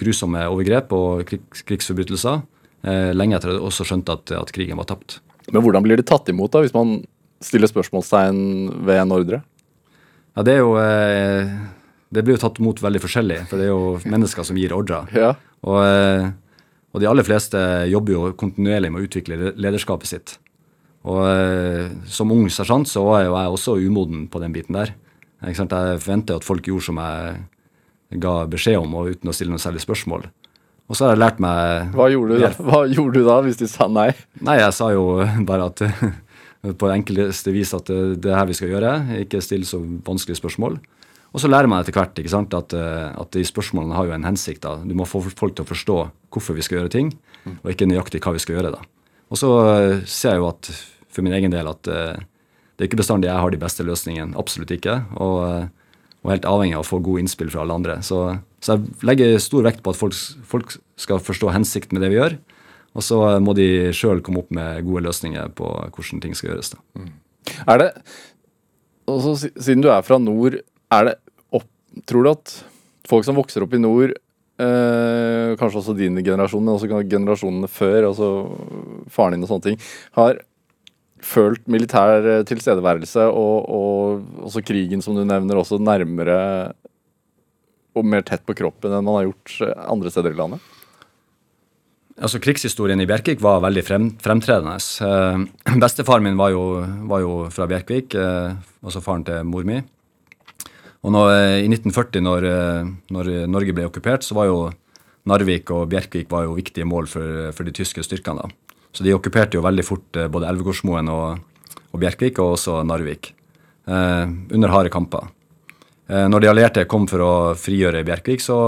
grusomme 0.00 0.42
overgrep 0.50 0.92
og 0.94 1.32
krigsforbrytelser 1.64 2.42
eh, 2.84 3.10
lenge 3.16 3.38
etter 3.38 3.54
at 3.54 3.58
de 3.58 3.64
også 3.70 3.86
skjønte 3.88 4.18
at, 4.18 4.34
at, 4.36 4.52
krigen 4.54 4.80
var 4.80 4.88
tapt. 4.90 5.20
Men 5.48 5.64
hvordan 5.64 5.84
blir 5.84 6.00
det 6.00 6.08
tatt 6.10 6.28
imot 6.32 6.52
da, 6.52 6.60
hvis 6.64 6.76
man 6.76 6.98
stiller 7.44 7.72
spørsmålstegn 7.72 8.84
ved 8.84 9.00
en 9.00 9.16
ordre? 9.16 9.40
Ja, 10.34 10.44
Det 10.44 10.54
er 10.56 10.62
jo 10.62 10.76
det 12.14 12.22
blir 12.24 12.36
jo 12.36 12.44
tatt 12.44 12.60
imot 12.62 12.80
veldig 12.82 13.02
forskjellig, 13.02 13.42
for 13.50 13.60
det 13.60 13.68
er 13.68 13.72
jo 13.72 13.98
mennesker 14.06 14.46
som 14.46 14.58
gir 14.60 14.76
ordrer. 14.76 15.10
Ja. 15.24 15.34
Og, 15.64 15.78
eh, 15.80 16.26
og, 16.92 17.00
de 17.00 17.08
aller 17.08 17.24
fleste 17.24 17.58
jobber 17.88 18.12
jo 18.12 18.32
kontinuerlig 18.36 18.90
med 18.92 19.00
å 19.00 19.06
utvikle 19.06 19.54
lederskapet 19.56 20.10
sitt. 20.10 20.34
Og 21.08 21.22
eh, 21.28 21.88
som 22.08 22.32
ung 22.34 22.46
sersjant 22.52 22.88
så 22.88 23.04
var 23.06 23.22
jeg 23.22 23.30
jo 23.30 23.38
jeg 23.38 23.56
også 23.56 23.76
umoden 23.80 24.26
på 24.32 24.42
den 24.42 24.54
biten 24.54 24.76
der. 24.76 24.92
Jeg 25.44 25.56
forventer 25.58 26.40
at 26.40 26.46
folk 26.46 26.68
gjorde 26.68 26.88
som 26.88 27.00
jeg 27.00 28.20
ga 28.24 28.34
beskjed 28.48 28.78
om, 28.80 28.94
og 28.96 29.12
uten 29.12 29.30
å 29.30 29.34
stille 29.36 29.52
noe 29.52 29.62
særlig 29.62 29.82
spørsmål. 29.84 30.28
Og 30.84 30.96
så 30.96 31.06
har 31.06 31.14
jeg 31.14 31.22
lært 31.22 31.40
meg 31.40 31.94
Hva 31.96 32.10
gjorde 32.12 32.36
du 32.36 32.42
da, 32.42 32.50
Hva 32.60 32.82
gjorde 32.84 33.16
du 33.22 33.24
da 33.24 33.38
hvis 33.46 33.56
de 33.56 33.68
sa 33.72 33.86
nei? 33.88 34.10
Nei, 34.44 34.58
jeg 34.60 34.74
sa 34.76 34.90
jo 34.92 35.06
bare 35.48 35.70
at 35.70 35.80
på 36.80 36.90
enkleste 36.92 37.52
vis 37.56 37.72
at 37.76 37.88
det 37.88 38.30
er 38.30 38.38
her 38.38 38.48
vi 38.48 38.56
skal 38.56 38.72
gjøre. 38.72 38.92
Ikke 39.24 39.42
stille 39.44 39.68
så 39.68 39.80
vanskelige 39.80 40.40
spørsmål. 40.40 40.78
Og 41.34 41.42
så 41.42 41.50
lærer 41.50 41.66
man 41.66 41.82
etter 41.82 41.96
hvert 41.96 42.18
ikke 42.20 42.30
sant, 42.30 42.54
at, 42.54 42.72
eh, 42.78 43.10
at 43.10 43.30
de 43.34 43.42
spørsmålene 43.42 43.96
har 43.98 44.06
jo 44.06 44.14
en 44.14 44.26
hensikt. 44.26 44.62
da. 44.62 44.76
Du 44.78 44.94
må 44.94 45.06
få 45.08 45.20
folk 45.26 45.56
til 45.56 45.66
å 45.66 45.70
forstå 45.70 45.96
hvorfor 46.30 46.54
vi 46.54 46.62
skal 46.62 46.78
gjøre 46.78 46.94
ting, 46.94 47.10
og 47.62 47.72
ikke 47.72 47.88
nøyaktig 47.90 48.22
hva 48.22 48.36
vi 48.36 48.42
skal 48.42 48.60
gjøre. 48.60 48.74
da. 48.76 48.84
Og 49.34 49.40
så 49.40 49.50
eh, 49.72 50.04
ser 50.06 50.36
jeg 50.36 50.44
jo 50.44 50.50
at 50.52 50.70
for 51.10 51.26
min 51.26 51.34
egen 51.34 51.52
del 51.54 51.68
at 51.70 51.86
uh, 51.86 52.18
det 52.74 52.82
er 52.82 52.88
ikke 52.88 52.98
bestandig 52.98 53.28
jeg 53.28 53.38
har 53.38 53.52
de 53.54 53.58
beste 53.62 53.84
løsningene. 53.86 54.34
Absolutt 54.38 54.72
ikke. 54.74 54.96
Og, 55.22 55.68
og 56.24 56.32
helt 56.32 56.48
avhengig 56.50 56.74
av 56.74 56.82
å 56.82 56.88
få 56.88 56.98
gode 57.06 57.22
innspill 57.22 57.52
fra 57.52 57.62
alle 57.62 57.76
andre. 57.78 58.00
Så, 58.02 58.18
så 58.58 58.74
jeg 58.74 59.06
legger 59.06 59.38
stor 59.42 59.62
vekt 59.66 59.84
på 59.84 59.94
at 59.94 60.00
folk, 60.00 60.18
folk, 60.42 60.74
skal 60.98 61.22
forstå 61.22 61.52
hensikten 61.54 61.94
med 61.94 62.02
det 62.02 62.10
vi 62.10 62.18
gjør. 62.18 62.34
Og 62.98 63.06
så 63.06 63.20
må 63.42 63.54
de 63.58 63.94
sjøl 63.94 64.22
komme 64.26 64.42
opp 64.42 64.50
med 64.54 64.82
gode 64.86 65.04
løsninger 65.06 65.54
på 65.58 65.70
hvordan 65.94 66.22
ting 66.22 66.34
skal 66.34 66.52
gjøres. 66.52 66.74
da. 66.74 66.82
Mm. 66.98 67.12
Er 67.70 67.80
det, 67.82 67.88
også, 69.10 69.52
Siden 69.54 69.86
du 69.86 69.90
er 69.94 70.02
fra 70.06 70.18
nord, 70.22 70.58
er 70.94 71.08
det 71.08 71.16
Tror 72.08 72.26
du 72.26 72.30
at 72.32 72.54
folk 73.08 73.26
som 73.26 73.38
vokser 73.38 73.64
opp 73.64 73.74
i 73.76 73.82
nord, 73.82 74.14
eh, 74.60 75.54
kanskje 75.60 75.80
også 75.82 75.96
din 75.98 76.18
generasjon, 76.24 76.64
men 76.64 76.74
også 76.74 77.04
generasjonene 77.10 77.70
før, 77.70 78.10
altså 78.10 78.30
faren 79.12 79.36
din 79.36 79.46
og 79.46 79.52
sånne 79.52 79.68
ting, 79.68 79.80
har 80.18 80.40
følt 81.24 81.64
militær 81.70 82.26
eh, 82.28 82.44
tilstedeværelse 82.48 83.28
og, 83.30 83.68
og 83.68 84.48
også 84.48 84.64
krigen, 84.66 85.04
som 85.04 85.16
du 85.16 85.24
nevner, 85.24 85.60
også 85.60 85.80
nærmere 85.80 86.38
og 87.94 88.06
mer 88.06 88.24
tett 88.26 88.42
på 88.46 88.56
kroppen 88.58 88.92
enn 88.92 89.06
man 89.06 89.20
har 89.20 89.28
gjort 89.28 89.58
eh, 89.64 89.84
andre 89.90 90.12
steder 90.12 90.34
i 90.34 90.40
landet? 90.40 90.72
Altså, 92.14 92.38
Krigshistorien 92.38 93.00
i 93.02 93.08
Bjerkvik 93.10 93.40
var 93.42 93.62
veldig 93.64 93.82
frem, 93.86 94.10
fremtredende. 94.22 94.76
Eh, 94.78 95.78
bestefaren 95.84 96.26
min 96.26 96.38
var 96.38 96.52
jo, 96.54 96.64
var 97.10 97.24
jo 97.24 97.34
fra 97.54 97.66
Bjerkvik, 97.70 98.14
eh, 98.18 98.54
altså 98.84 99.02
faren 99.04 99.26
til 99.26 99.42
mor 99.48 99.66
mi. 99.66 99.80
Og 101.04 101.12
når, 101.12 101.30
eh, 101.34 101.64
I 101.64 101.68
1940, 101.68 102.24
når, 102.24 102.44
eh, 102.48 102.90
når, 103.12 103.32
Norge 103.46 103.76
ble 103.76 103.86
okkupert, 103.86 104.24
så 104.24 104.34
var 104.34 104.48
jo 104.48 104.72
Narvik 105.28 105.70
og 105.70 105.88
Bjerkvik 105.88 106.30
var 106.30 106.44
jo 106.44 106.56
viktige 106.56 106.84
mål 106.88 107.06
for, 107.08 107.52
for 107.52 107.64
de 107.64 107.72
tyske 107.72 108.02
styrkene. 108.04 108.42
da. 108.42 108.64
Så 108.94 109.02
de 109.02 109.14
okkuperte 109.14 109.58
jo 109.58 109.64
veldig 109.64 109.84
fort 109.84 110.18
eh, 110.18 110.30
både 110.30 110.48
Elvegårdsmoen 110.52 111.10
og, 111.10 111.40
og, 111.90 111.96
Bjerkvik, 111.98 112.38
og 112.38 112.54
også 112.54 112.82
Narvik. 112.86 113.32
Eh, 113.90 114.26
under 114.54 114.70
harde 114.70 114.92
kamper. 114.94 115.32
Eh, 116.06 116.26
når 116.30 116.44
de 116.44 116.50
allierte 116.52 116.86
kom 116.90 117.08
for 117.10 117.24
å 117.24 117.32
frigjøre 117.58 118.04
Bjerkvik, 118.06 118.44
så, 118.44 118.58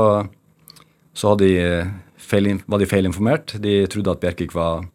så 1.14 1.36
de 1.38 1.52
feil, 2.18 2.56
var 2.66 2.82
de 2.82 2.90
feilinformert. 2.90 3.54
De 3.62 3.78
trodde 3.92 4.16
at 4.16 4.24
Bjerkvik 4.24 4.56
var 4.56 4.88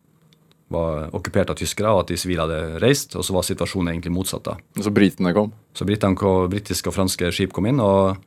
var 0.72 1.10
okkupert 1.16 1.52
av 1.54 1.60
tyskere, 1.60 1.92
og 1.92 2.04
at 2.04 2.12
de 2.12 2.20
sivile 2.20 2.46
hadde 2.46 2.82
reist. 2.84 3.16
Og 3.20 3.26
så 3.28 3.36
var 3.36 3.48
situasjonen 3.48 3.94
egentlig 3.94 4.14
motsatt. 4.16 4.46
da. 4.48 4.56
Så 4.82 4.94
britene 4.96 5.34
kom? 5.36 5.52
Så 5.78 5.88
britene 5.88 6.16
britiske 6.52 6.92
og 6.92 6.96
franske 6.96 7.32
skip 7.36 7.54
kom 7.56 7.68
inn 7.70 7.82
og, 7.84 8.18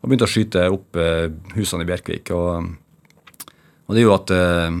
og 0.00 0.08
begynte 0.08 0.28
å 0.28 0.30
skyte 0.30 0.68
opp 0.72 1.00
eh, 1.00 1.30
husene 1.56 1.86
i 1.86 1.88
Bjerkvik. 1.88 2.30
Og, 2.36 2.68
og, 3.88 3.96
det 3.96 4.04
jo 4.04 4.14
at, 4.14 4.34
eh, 4.34 4.78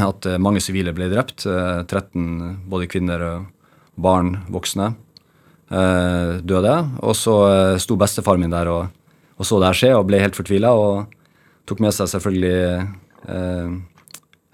at 0.10 0.28
mange 0.42 0.62
sivile 0.64 0.94
ble 0.96 1.08
drept. 1.12 1.46
Eh, 1.46 1.80
13 1.86 2.68
både 2.70 2.90
kvinner, 2.90 3.26
barn, 3.94 4.38
voksne 4.50 4.94
eh, 5.70 6.36
døde. 6.42 6.76
Og 7.02 7.16
så 7.18 7.36
eh, 7.48 7.78
sto 7.82 7.96
bestefaren 8.00 8.44
min 8.44 8.54
der 8.54 8.70
og, 8.72 8.86
og 9.38 9.48
så 9.48 9.58
det 9.60 9.70
her 9.70 9.80
skje 9.80 9.92
og 9.96 10.06
ble 10.08 10.22
helt 10.22 10.38
fortvila 10.38 10.72
og 10.78 11.18
tok 11.68 11.80
med 11.82 11.94
seg 11.96 12.10
selvfølgelig 12.12 12.56
eh, 13.32 13.76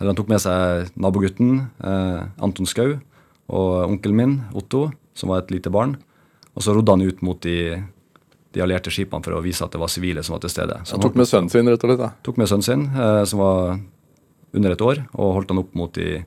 Eller 0.00 0.14
han 0.14 0.18
tok 0.18 0.30
med 0.32 0.40
seg 0.40 0.90
nabogutten 0.96 1.58
eh, 1.84 2.20
Anton 2.40 2.68
Skau 2.68 2.96
og 3.50 3.70
onkelen 3.84 4.16
min 4.16 4.34
Otto, 4.56 4.86
som 5.12 5.32
var 5.32 5.42
et 5.42 5.52
lite 5.52 5.72
barn. 5.74 5.98
Og 6.56 6.64
så 6.64 6.72
rodde 6.74 6.94
han 6.94 7.04
ut 7.04 7.20
mot 7.26 7.38
de, 7.44 7.76
de 8.54 8.62
allierte 8.64 8.92
skipene 8.94 9.26
for 9.26 9.36
å 9.36 9.42
vise 9.44 9.62
at 9.66 9.74
det 9.74 9.80
var 9.82 9.92
sivile 9.92 10.24
som 10.24 10.36
var 10.36 10.44
til 10.44 10.54
stede. 10.54 10.78
Så 10.88 10.96
han 10.96 11.04
tok 11.04 11.18
med 11.20 11.28
sønnen 11.28 11.52
sin, 11.52 11.68
rett 11.68 11.84
og 11.84 11.92
slett? 11.92 12.00
da? 12.00 12.12
Tok 12.26 12.40
med 12.40 12.48
sønnen 12.50 12.66
sin, 12.66 12.86
eh, 12.94 13.22
som 13.28 13.42
var 13.42 13.76
under 14.56 14.74
et 14.74 14.86
år, 14.86 15.02
og 15.12 15.34
holdt 15.36 15.52
han 15.52 15.62
opp 15.62 15.76
mot 15.78 15.92
de 15.94 16.22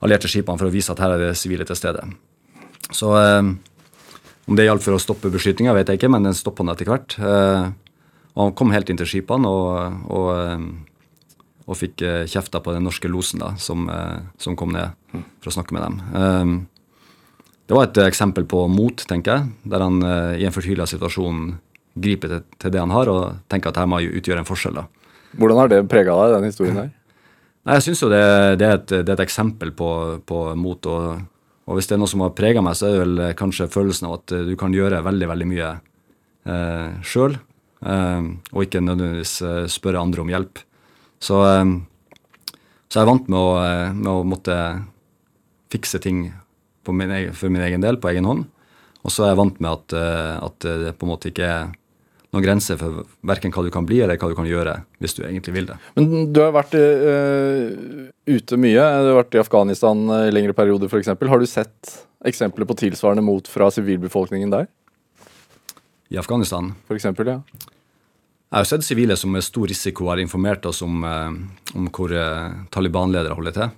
allierte 0.00 0.30
skipene 0.30 0.60
for 0.60 0.68
å 0.70 0.72
vise 0.72 0.92
at 0.92 1.02
her 1.02 1.16
er 1.16 1.26
det 1.26 1.34
sivile 1.40 1.66
til 1.68 1.76
stede. 1.76 2.06
Så 2.94 3.10
eh, 3.18 3.50
om 4.50 4.58
det 4.58 4.68
hjalp 4.68 4.84
for 4.84 4.96
å 4.96 5.02
stoppe 5.02 5.32
beskytninga, 5.32 5.74
vet 5.76 5.90
jeg 5.90 6.00
ikke, 6.00 6.12
men 6.12 6.24
den 6.26 6.36
stoppa 6.36 6.64
han 6.64 6.72
etter 6.72 6.88
hvert. 6.90 7.16
Eh, 7.18 7.66
og 8.34 8.46
han 8.46 8.56
kom 8.58 8.72
helt 8.74 8.90
inn 8.90 9.00
til 9.00 9.08
skipene 9.08 9.50
og, 9.50 10.00
og, 10.10 10.30
eh, 10.36 10.64
og 11.70 11.78
fikk 11.78 12.02
eh, 12.02 12.26
kjefta 12.30 12.60
på 12.62 12.74
den 12.74 12.84
norske 12.86 13.08
losen 13.10 13.42
da, 13.42 13.54
som, 13.62 13.86
eh, 13.90 14.18
som, 14.42 14.58
kom 14.58 14.74
ned 14.74 14.96
for 15.40 15.52
å 15.52 15.54
snakke 15.54 15.76
med 15.76 15.86
dem. 15.86 16.62
Det 17.70 17.76
var 17.76 17.86
et 17.86 18.00
eksempel 18.02 18.48
på 18.50 18.64
mot, 18.66 19.02
tenker 19.06 19.36
jeg, 19.36 19.50
der 19.70 19.84
han 19.84 20.00
i 20.34 20.42
en 20.42 20.54
fortvila 20.54 20.88
situasjon 20.90 21.52
griper 22.02 22.32
til, 22.32 22.40
til, 22.58 22.72
det 22.74 22.80
han 22.82 22.90
har, 22.90 23.06
og 23.06 23.44
tenker 23.50 23.70
at 23.70 23.78
her 23.78 23.86
må 23.86 24.00
utgjøre 24.02 24.42
en 24.42 24.48
forskjell. 24.48 24.80
da. 24.80 25.12
Hvordan 25.38 25.60
har 25.60 25.70
det 25.70 25.84
prega 25.90 26.16
deg, 26.18 26.34
den 26.34 26.48
historien 26.50 26.78
her? 26.82 26.88
Nei, 27.60 27.76
Jeg 27.76 27.84
syns 27.86 28.02
jo 28.02 28.08
det, 28.10 28.24
det, 28.58 28.66
er 28.66 28.80
et, 28.80 28.88
det, 28.90 29.04
er 29.04 29.14
et, 29.14 29.22
eksempel 29.22 29.70
på, 29.76 29.90
på 30.26 30.40
mot. 30.58 30.88
Og, 30.90 31.20
og, 31.68 31.76
hvis 31.76 31.90
det 31.90 31.94
er 31.94 32.02
noe 32.02 32.10
som 32.10 32.24
har 32.24 32.34
prega 32.34 32.64
meg, 32.64 32.74
så 32.78 32.88
er 32.88 32.96
det 32.96 33.04
vel 33.04 33.22
kanskje 33.38 33.70
følelsen 33.70 34.08
av 34.08 34.18
at 34.18 34.34
du 34.48 34.56
kan 34.58 34.74
gjøre 34.74 35.04
veldig, 35.06 35.28
veldig 35.30 35.48
mye 35.52 35.70
eh, 35.70 36.98
sjøl. 37.06 37.38
eh, 37.86 38.32
og 38.50 38.66
ikke 38.66 38.82
nødvendigvis 38.82 39.36
eh, 39.46 39.62
spørre 39.70 40.02
andre 40.02 40.26
om 40.26 40.34
hjelp. 40.34 40.64
Så, 41.20 41.40
ehm, 41.44 41.74
så 42.88 43.00
jeg 43.00 43.04
er 43.04 43.10
vant 43.10 43.28
med 43.28 43.38
å, 43.38 43.50
eh, 43.60 43.92
med 43.92 44.10
å 44.12 44.24
måtte 44.26 44.56
fikse 45.70 46.00
ting 46.02 46.30
min 46.90 47.10
egen, 47.14 47.34
for 47.38 47.52
min 47.54 47.62
egen 47.62 47.84
del 47.84 48.00
på 48.02 48.10
egen 48.10 48.26
hånd. 48.26 48.48
Og 49.04 49.12
så 49.14 49.24
er 49.24 49.30
jeg 49.30 49.38
vant 49.38 49.60
med 49.62 49.70
at, 49.70 49.92
eh, 49.94 50.38
at 50.42 50.58
det 50.58 50.96
på 50.98 51.06
en 51.06 51.12
måte 51.12 51.30
ikke 51.30 51.46
er 51.46 51.68
noen 52.32 52.44
grenser 52.44 52.78
for 52.78 53.04
verken 53.26 53.52
hva 53.54 53.62
du 53.62 53.70
kan 53.70 53.86
bli 53.86 54.00
eller 54.02 54.18
hva 54.18 54.30
du 54.30 54.36
kan 54.38 54.48
gjøre 54.48 54.76
hvis 55.02 55.16
du 55.16 55.22
egentlig 55.22 55.54
vil 55.54 55.70
det. 55.70 55.78
Men 55.94 56.32
du 56.32 56.40
har 56.42 56.52
vært 56.54 56.74
uh, 56.78 58.10
ute 58.26 58.58
mye. 58.60 58.84
Du 59.02 59.08
har 59.10 59.18
vært 59.22 59.34
i 59.34 59.42
Afghanistan 59.42 60.04
i 60.20 60.34
lengre 60.34 60.54
perioder 60.54 60.90
f.eks. 60.90 61.10
Har 61.10 61.42
du 61.42 61.48
sett 61.50 61.94
eksempler 62.26 62.68
på 62.68 62.78
tilsvarende 62.78 63.24
mot 63.26 63.50
fra 63.50 63.70
sivilbefolkningen 63.74 64.52
der? 64.52 64.70
I 66.10 66.18
Afghanistan? 66.22 66.72
For 66.86 66.98
eksempel, 66.98 67.34
ja. 67.34 67.69
Jeg 68.50 68.64
har 68.64 68.66
sett 68.66 68.82
sivile 68.82 69.14
som 69.14 69.30
med 69.30 69.44
stor 69.46 69.70
risiko 69.70 70.08
har 70.10 70.18
informert 70.18 70.64
oss 70.66 70.80
om, 70.82 71.04
eh, 71.06 71.76
om 71.78 71.84
hvor 71.94 72.10
eh, 72.10 72.56
Taliban-ledere 72.74 73.36
holder 73.38 73.54
til. 73.54 73.68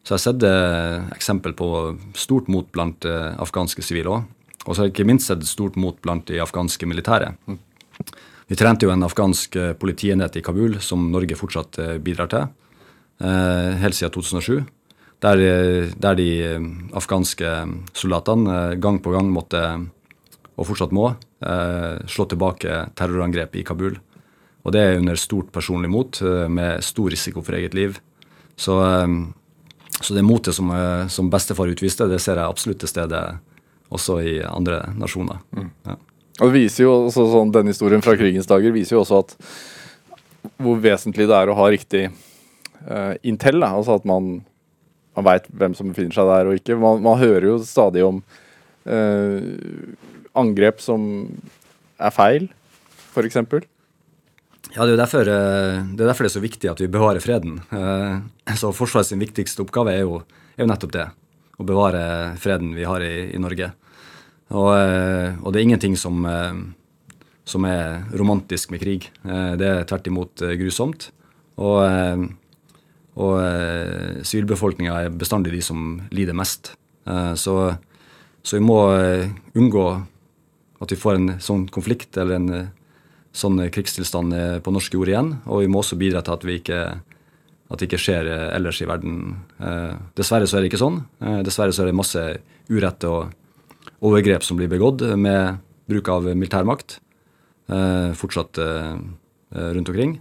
Så 0.00 0.14
jeg 0.14 0.16
har 0.16 0.22
sett 0.24 0.46
eh, 0.48 1.10
eksempel 1.12 1.52
på 1.52 1.68
stort 2.16 2.48
mot 2.48 2.70
blant 2.72 3.04
afghanske 3.04 3.84
sivile 3.84 4.14
òg. 4.14 4.24
Og 4.64 4.72
så 4.72 4.80
har 4.80 4.88
jeg 4.88 4.94
ikke 4.94 5.08
minst 5.10 5.28
sett 5.28 5.44
stort 5.44 5.76
mot 5.76 6.00
blant 6.00 6.24
de 6.32 6.40
afghanske 6.40 6.88
militære. 6.88 7.34
Vi 8.48 8.56
trente 8.56 8.88
jo 8.88 8.94
en 8.94 9.04
afghansk 9.04 9.56
politienhet 9.78 10.36
i 10.36 10.42
Kabul 10.44 10.80
som 10.80 11.10
Norge 11.12 11.36
fortsatt 11.36 11.76
bidrar 12.04 12.28
til, 12.32 12.48
helt 13.20 13.96
siden 13.96 14.12
2007. 14.16 14.64
Der, 15.22 15.40
der 15.96 16.18
de 16.18 16.28
afghanske 16.96 17.52
soldatene 17.96 18.76
gang 18.80 18.98
på 19.00 19.14
gang 19.14 19.30
måtte, 19.32 19.62
og 20.60 20.68
fortsatt 20.68 20.92
må, 20.94 21.08
Eh, 21.40 22.06
slå 22.06 22.24
tilbake 22.24 22.86
terrorangrep 22.94 23.56
i 23.56 23.64
Kabul. 23.64 23.98
Og 24.62 24.72
det 24.72 24.80
er 24.80 24.98
under 24.98 25.16
stort 25.16 25.52
personlig 25.52 25.88
mot, 25.88 26.22
eh, 26.22 26.48
med 26.48 26.84
stor 26.84 27.10
risiko 27.10 27.40
for 27.42 27.56
eget 27.56 27.74
liv. 27.74 28.00
Så, 28.56 28.76
eh, 28.82 29.06
så 30.00 30.14
det 30.14 30.24
motet 30.24 30.54
som, 30.54 30.68
som, 31.08 31.30
bestefar 31.30 31.66
utviste, 31.66 32.08
det 32.08 32.20
ser 32.20 32.36
jeg 32.36 32.44
absolutt 32.44 32.78
til 32.78 32.88
stede 32.88 33.38
også 33.90 34.20
i 34.22 34.42
andre 34.44 34.92
nasjoner. 34.96 35.40
Mm. 35.56 35.70
Ja. 35.86 35.96
Og 36.40 36.52
det 36.52 36.60
viser 36.60 36.84
jo 36.84 37.08
også 37.08 37.26
sånn, 37.32 37.52
Denne 37.52 37.72
historien 37.72 38.02
fra 38.02 38.16
krigens 38.16 38.46
dager 38.46 38.72
viser 38.72 38.96
jo 38.96 39.00
også 39.00 39.18
at 39.18 39.36
hvor 40.56 40.76
vesentlig 40.80 41.26
det 41.28 41.36
er 41.36 41.48
å 41.48 41.56
ha 41.56 41.66
riktig 41.68 42.10
uh, 42.88 43.14
intel. 43.22 43.60
Da. 43.60 43.74
Altså 43.76 43.96
at 43.98 44.06
man, 44.08 44.44
man 45.16 45.24
veit 45.24 45.44
hvem 45.52 45.74
som 45.74 45.90
befinner 45.92 46.16
seg 46.16 46.24
der 46.24 46.48
og 46.48 46.56
ikke. 46.56 46.78
Man, 46.80 47.02
man 47.02 47.18
hører 47.18 47.44
jo 47.44 47.58
stadig 47.58 48.04
om 48.06 48.22
uh, 48.88 49.40
angrep 50.38 50.80
som 50.84 51.02
er 52.00 52.14
feil, 52.14 52.48
f.eks.? 53.10 53.38
Ja, 54.70 54.84
det 54.86 54.94
er, 54.94 55.00
derfor, 55.00 55.26
eh, 55.26 55.80
det 55.96 56.04
er 56.04 56.10
derfor 56.12 56.26
det 56.26 56.30
er 56.30 56.36
så 56.36 56.44
viktig 56.44 56.68
at 56.70 56.80
vi 56.82 56.90
bevarer 56.90 57.22
freden. 57.22 57.58
Eh, 57.74 58.54
så 58.58 58.70
Forsvarets 58.74 59.10
viktigste 59.18 59.64
oppgave 59.64 59.96
er 59.96 60.04
jo, 60.04 60.20
er 60.54 60.62
jo, 60.62 60.68
nettopp 60.70 60.92
det. 60.94 61.06
Å 61.58 61.66
bevare 61.66 62.02
freden 62.40 62.76
vi 62.76 62.86
har 62.86 63.02
i, 63.02 63.32
i 63.34 63.40
Norge. 63.42 63.72
Og, 64.50 64.70
eh, 64.76 65.34
og, 65.40 65.50
det 65.50 65.60
er 65.60 65.66
ingenting 65.66 65.96
som, 65.98 66.22
som, 67.44 67.66
er 67.66 68.06
romantisk 68.14 68.70
med 68.70 68.82
krig. 68.82 69.10
Det 69.22 69.66
er 69.66 69.88
tvert 69.90 70.06
imot 70.10 70.44
grusomt. 70.62 71.10
Og, 71.60 71.82
og 73.20 74.24
sivilbefolkninga 74.24 75.02
er 75.02 75.12
bestandig 75.12 75.52
de 75.52 75.60
som 75.62 75.98
lider 76.14 76.34
mest. 76.34 76.72
Så, 77.36 77.56
så 78.42 78.56
vi 78.56 78.62
må 78.64 78.78
unngå 79.58 79.84
at 80.80 80.92
vi 80.92 80.98
får 80.98 81.18
en 81.18 81.32
sånn 81.42 81.66
konflikt 81.72 82.16
eller 82.20 82.38
en 82.38 82.52
eh, 82.56 82.68
sånn 83.36 83.60
krigstilstand 83.72 84.34
eh, 84.36 84.58
på 84.64 84.72
norsk 84.72 84.96
jord 84.96 85.12
igjen. 85.12 85.34
Og 85.46 85.64
vi 85.64 85.70
må 85.70 85.82
også 85.82 85.98
bidra 86.00 86.22
til 86.24 86.36
at, 86.36 86.46
ikke, 86.56 86.80
at 87.70 87.82
det 87.82 87.88
ikke 87.88 88.00
skjer 88.00 88.30
eh, 88.30 88.46
ellers 88.56 88.80
i 88.80 88.88
verden. 88.88 89.20
Dessverre 90.16 90.48
så 90.48 90.58
er 90.58 90.64
det 90.64 90.72
ikke 90.72 90.82
sånn. 90.82 91.02
Dessverre 91.46 91.76
så 91.76 91.84
er 91.84 91.90
det 91.90 91.98
masse 92.00 92.24
urett 92.70 93.06
og 93.08 93.36
overgrep 94.00 94.44
som 94.46 94.56
blir 94.56 94.70
begått 94.72 95.04
med 95.20 95.60
bruk 95.90 96.08
av 96.08 96.28
militærmakt 96.32 97.00
fortsatt 98.18 98.58
rundt 98.58 99.90
omkring. 99.92 100.14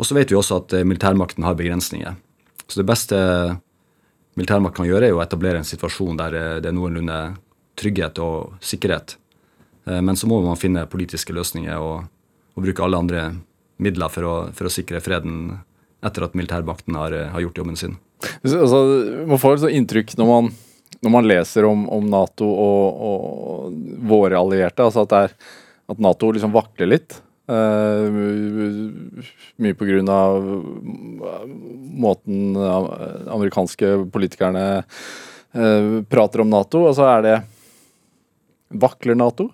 Og 0.00 0.06
så 0.08 0.16
vet 0.16 0.32
vi 0.32 0.38
også 0.38 0.56
at 0.62 0.74
militærmakten 0.86 1.44
har 1.46 1.54
begrensninger. 1.58 2.16
Så 2.66 2.80
det 2.80 2.86
beste 2.88 3.18
militærmakt 4.38 4.78
kan 4.78 4.88
gjøre, 4.88 5.10
er 5.10 5.18
å 5.18 5.22
etablere 5.22 5.60
en 5.60 5.68
situasjon 5.68 6.18
der 6.18 6.38
det 6.64 6.70
er 6.70 6.74
noenlunde 6.74 7.18
trygghet 7.78 8.18
og 8.24 8.56
sikkerhet 8.64 9.14
Eh, 9.14 9.23
men 9.84 10.16
så 10.16 10.28
må 10.30 10.38
man 10.44 10.56
finne 10.56 10.86
politiske 10.88 11.34
løsninger 11.36 11.76
og, 11.76 12.06
og 12.56 12.64
bruke 12.64 12.84
alle 12.84 13.00
andre 13.02 13.24
midler 13.82 14.12
for 14.12 14.28
å, 14.28 14.34
for 14.56 14.68
å, 14.68 14.72
sikre 14.72 15.02
freden 15.04 15.58
etter 16.04 16.26
at 16.26 16.36
militærmakten 16.36 16.96
har, 16.98 17.16
har 17.32 17.42
gjort 17.44 17.60
jobben 17.62 17.78
sin. 17.80 17.98
Altså, 18.44 18.80
man 19.28 19.40
får 19.40 19.58
et 19.58 19.76
inntrykk 19.80 20.14
når 20.20 20.30
man, 20.30 20.50
når 21.04 21.14
man 21.16 21.28
leser 21.28 21.66
om, 21.68 21.86
om 21.92 22.08
Nato 22.12 22.48
og, 22.48 23.04
og, 23.08 23.76
våre 24.08 24.38
allierte, 24.40 24.84
altså 24.84 25.04
at, 25.04 25.16
er, 25.18 25.36
at 25.90 26.02
Nato 26.02 26.30
liksom 26.32 26.54
vakler 26.54 26.92
litt. 26.94 27.20
Uh, 27.44 28.08
mye 29.60 29.76
på 29.76 29.84
grunn 29.84 30.08
av 30.08 30.46
måten 32.00 32.56
amerikanske 32.56 33.90
politikerne 34.14 34.62
uh, 34.80 35.90
prater 36.08 36.44
om 36.44 36.52
Nato. 36.52 36.86
Og 36.88 36.96
så 36.96 37.10
er 37.16 37.26
det 37.26 37.36
Vakler 38.74 39.18
Nato? 39.18 39.50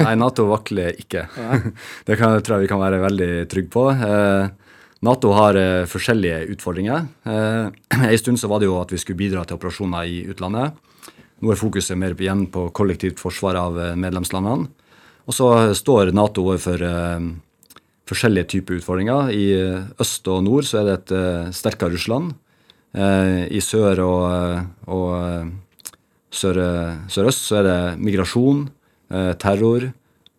Nei, 0.00 0.14
Nato 0.18 0.46
vakler 0.48 0.96
ikke. 0.98 1.26
det 2.08 2.18
kan, 2.18 2.36
tror 2.42 2.58
jeg 2.58 2.66
vi 2.66 2.70
kan 2.72 2.82
være 2.82 3.02
veldig 3.04 3.30
trygge 3.50 3.72
på. 3.72 3.84
Eh, 3.92 4.46
Nato 5.04 5.32
har 5.36 5.58
eh, 5.60 5.86
forskjellige 5.90 6.44
utfordringer. 6.54 7.06
Eh, 7.28 7.66
en 8.08 8.20
stund 8.20 8.40
så 8.40 8.50
var 8.50 8.62
det 8.62 8.70
jo 8.70 8.78
at 8.80 8.94
vi 8.94 9.00
skulle 9.00 9.20
bidra 9.20 9.44
til 9.44 9.58
operasjoner 9.58 10.10
i 10.10 10.22
utlandet. 10.32 10.76
Nå 11.44 11.52
er 11.52 11.60
fokuset 11.60 11.98
mer 12.00 12.16
igjen 12.16 12.46
på 12.52 12.68
kollektivt 12.76 13.20
forsvar 13.20 13.58
av 13.60 13.76
medlemslandene. 14.00 14.70
Og 15.24 15.34
så 15.34 15.48
står 15.76 16.12
Nato 16.16 16.44
overfor 16.44 16.80
forskjellige 18.08 18.48
typer 18.52 18.78
utfordringer. 18.78 19.32
I 19.32 19.46
øst 20.00 20.28
og 20.30 20.42
nord 20.44 20.68
så 20.68 20.80
er 20.80 20.88
det 20.88 20.96
et 20.98 21.56
sterkere 21.56 21.96
Russland. 21.96 22.32
I 22.94 23.60
sør 23.64 24.02
og, 24.04 24.24
og 24.92 25.50
sørøst 26.32 27.48
så 27.48 27.60
er 27.60 27.68
det 27.68 27.78
migrasjon. 28.04 28.66
Eh, 29.12 29.32
terror, 29.32 29.92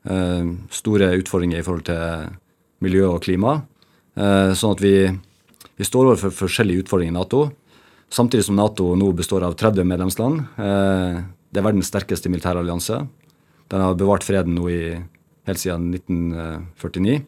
eh, 0.03 0.45
store 0.69 1.11
utfordringer 1.19 1.59
i 1.59 1.63
forhold 1.63 1.85
til 1.85 2.33
miljø 2.81 3.11
og 3.13 3.21
klima. 3.21 3.61
Eh, 4.17 4.53
sånn 4.57 4.73
at 4.73 4.81
vi, 4.81 4.95
vi 5.77 5.85
står 5.85 6.09
overfor 6.09 6.33
forskjellige 6.33 6.85
utfordringer 6.85 7.13
i 7.13 7.17
Nato. 7.19 7.51
Samtidig 8.09 8.45
som 8.47 8.57
Nato 8.57 8.95
nå 8.95 9.11
består 9.13 9.43
av 9.45 9.55
30 9.57 9.85
medlemsland. 9.85 10.43
Det 10.55 11.59
er 11.59 11.65
verdens 11.65 11.89
sterkeste 11.89 12.29
militærallianse. 12.29 12.99
Den 13.67 13.81
har 13.81 13.95
bevart 13.97 14.23
freden 14.23 14.53
nå 14.55 14.69
i, 14.69 14.93
helt 15.49 15.59
siden 15.59 15.89
1949 15.91 17.23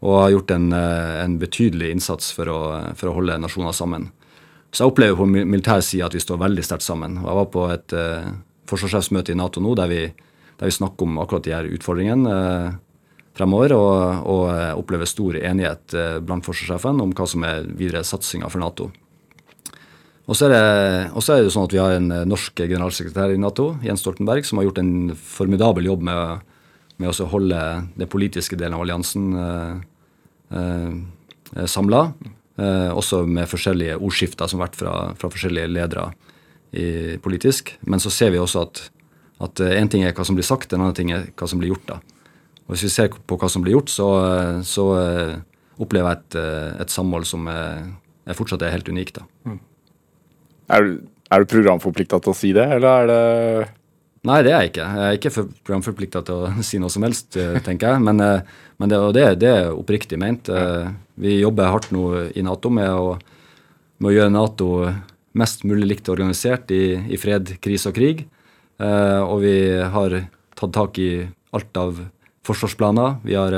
og 0.00 0.14
har 0.22 0.32
gjort 0.32 0.54
en, 0.54 0.72
en 0.72 1.36
betydelig 1.38 1.90
innsats 1.92 2.32
for 2.32 2.48
å, 2.50 2.58
for 2.96 3.10
å, 3.10 3.14
holde 3.18 3.36
nasjoner 3.42 3.76
sammen. 3.76 4.08
Så 4.72 4.84
jeg 4.84 4.94
opplever 4.94 5.18
på 5.20 5.28
militær 5.28 5.84
side 5.84 6.08
at 6.08 6.16
vi 6.16 6.24
står 6.24 6.40
veldig 6.40 6.64
sterkt 6.64 6.86
sammen. 6.86 7.20
Og 7.20 7.28
jeg 7.28 7.38
var 7.38 7.48
på 7.52 7.66
et 7.74 7.96
forsvarssjefsmøte 8.72 9.36
i 9.36 9.38
Nato 9.38 9.62
nå 9.62 9.76
der 9.78 9.92
vi 9.92 10.02
der 10.58 10.70
vi 10.70 10.74
snakker 10.74 11.06
om 11.06 11.18
akkurat 11.22 11.46
de 11.46 11.54
her 11.54 11.68
utfordringene. 11.70 12.36
Eh, 12.36 12.76
fremover. 13.38 13.74
Og, 13.78 14.24
og 14.26 14.80
opplever 14.80 15.06
stor 15.06 15.36
enighet 15.38 15.94
blant 16.26 16.46
forsvarssjefen 16.46 17.04
om 17.04 17.12
hva 17.14 17.26
som 17.30 17.44
er 17.46 17.68
videre 17.78 18.02
satsinga 18.06 18.50
for 18.50 18.62
Nato. 18.62 18.88
Og 20.28 20.36
så 20.36 20.50
er, 20.50 20.56
er 21.08 21.44
det 21.44 21.52
sånn 21.54 21.68
at 21.68 21.72
vi 21.72 21.80
har 21.80 21.94
en 21.96 22.10
norsk 22.28 22.60
generalsekretær 22.60 23.32
i 23.32 23.38
Nato, 23.40 23.70
Jens 23.80 24.02
Stoltenberg, 24.04 24.44
som 24.44 24.60
har 24.60 24.66
gjort 24.66 24.80
en 24.82 25.14
formidabel 25.16 25.88
jobb 25.88 26.02
med, 26.04 26.42
med 27.00 27.08
å 27.08 27.28
holde 27.32 27.60
den 27.96 28.10
politiske 28.12 28.58
delen 28.58 28.76
av 28.76 28.84
alliansen 28.84 29.30
eh, 29.40 29.78
eh, 30.58 31.64
samla. 31.64 32.02
Eh, 32.58 32.90
også 32.92 33.22
med 33.24 33.48
forskjellige 33.48 33.96
ordskifter 33.96 34.50
som 34.50 34.60
har 34.60 34.68
vært 34.68 34.78
fra, 34.80 34.94
fra 35.16 35.30
forskjellige 35.32 35.72
ledere 35.72 36.10
i, 36.76 37.16
politisk. 37.24 37.76
Men 37.88 38.02
så 38.02 38.12
ser 38.12 38.34
vi 38.34 38.42
også 38.42 38.66
at, 38.66 38.82
at 39.44 39.62
en 39.62 39.90
ting 39.90 40.04
er 40.04 40.14
hva 40.16 40.26
som 40.26 40.38
blir 40.38 40.46
sagt, 40.46 40.72
en 40.72 40.82
annen 40.82 40.96
ting 40.96 41.12
er 41.14 41.28
hva 41.38 41.48
som 41.50 41.60
blir 41.60 41.72
gjort. 41.72 41.86
da. 41.92 41.98
Og 42.66 42.74
Hvis 42.74 42.88
vi 42.88 42.92
ser 42.94 43.08
på 43.14 43.38
hva 43.38 43.50
som 43.50 43.62
blir 43.64 43.76
gjort, 43.76 43.92
så, 43.92 44.08
så 44.66 44.86
opplever 45.78 46.10
jeg 46.10 46.18
et, 46.18 46.38
et 46.82 46.92
samhold 46.92 47.28
som 47.28 47.46
er, 47.52 47.86
er 48.26 48.36
fortsatt 48.38 48.64
er 48.66 48.74
helt 48.74 48.90
unikt. 48.90 49.20
da. 49.20 49.28
Mm. 49.46 49.60
Er 50.68 50.84
du, 50.84 50.98
er 51.32 51.42
du 51.44 51.50
programforplikta 51.50 52.20
til 52.20 52.34
å 52.34 52.36
si 52.36 52.52
det, 52.56 52.66
eller 52.76 52.88
er 53.04 53.12
det 53.12 53.22
Nei, 54.26 54.40
det 54.42 54.50
er 54.50 54.64
jeg 54.64 54.72
ikke. 54.72 54.86
Jeg 54.98 55.04
er 55.06 55.16
ikke 55.16 55.44
programforplikta 55.64 56.22
til 56.26 56.40
å 56.42 56.48
si 56.68 56.80
noe 56.82 56.92
som 56.92 57.04
helst, 57.06 57.36
eh, 57.38 57.60
tenker 57.64 57.94
jeg. 57.94 58.04
Men, 58.04 58.22
eh, 58.24 58.64
men 58.82 58.90
det, 58.90 58.98
det, 59.16 59.26
det, 59.44 59.52
er 59.60 59.76
oppriktig 59.76 60.18
ment. 60.20 60.50
Eh, 60.50 60.88
vi 61.22 61.38
jobber 61.38 61.70
hardt 61.70 61.92
nå 61.94 62.04
i 62.34 62.42
Nato 62.44 62.72
med 62.74 62.90
å, 62.90 63.14
med 64.02 64.10
å 64.10 64.16
gjøre 64.16 64.34
Nato 64.34 64.68
mest 65.38 65.62
mulig 65.68 65.86
likt 65.86 66.10
organisert 66.10 66.72
i, 66.74 66.98
i 67.14 67.20
fred, 67.20 67.54
krise 67.62 67.92
og 67.92 67.96
krig. 67.96 68.24
Og 68.78 69.40
vi 69.42 69.54
har 69.94 70.12
tatt 70.54 70.72
tak 70.74 70.98
i 71.02 71.10
alt 71.56 71.80
av 71.80 71.96
forsvarsplaner. 72.46 73.16
Vi 73.26 73.34
har, 73.34 73.56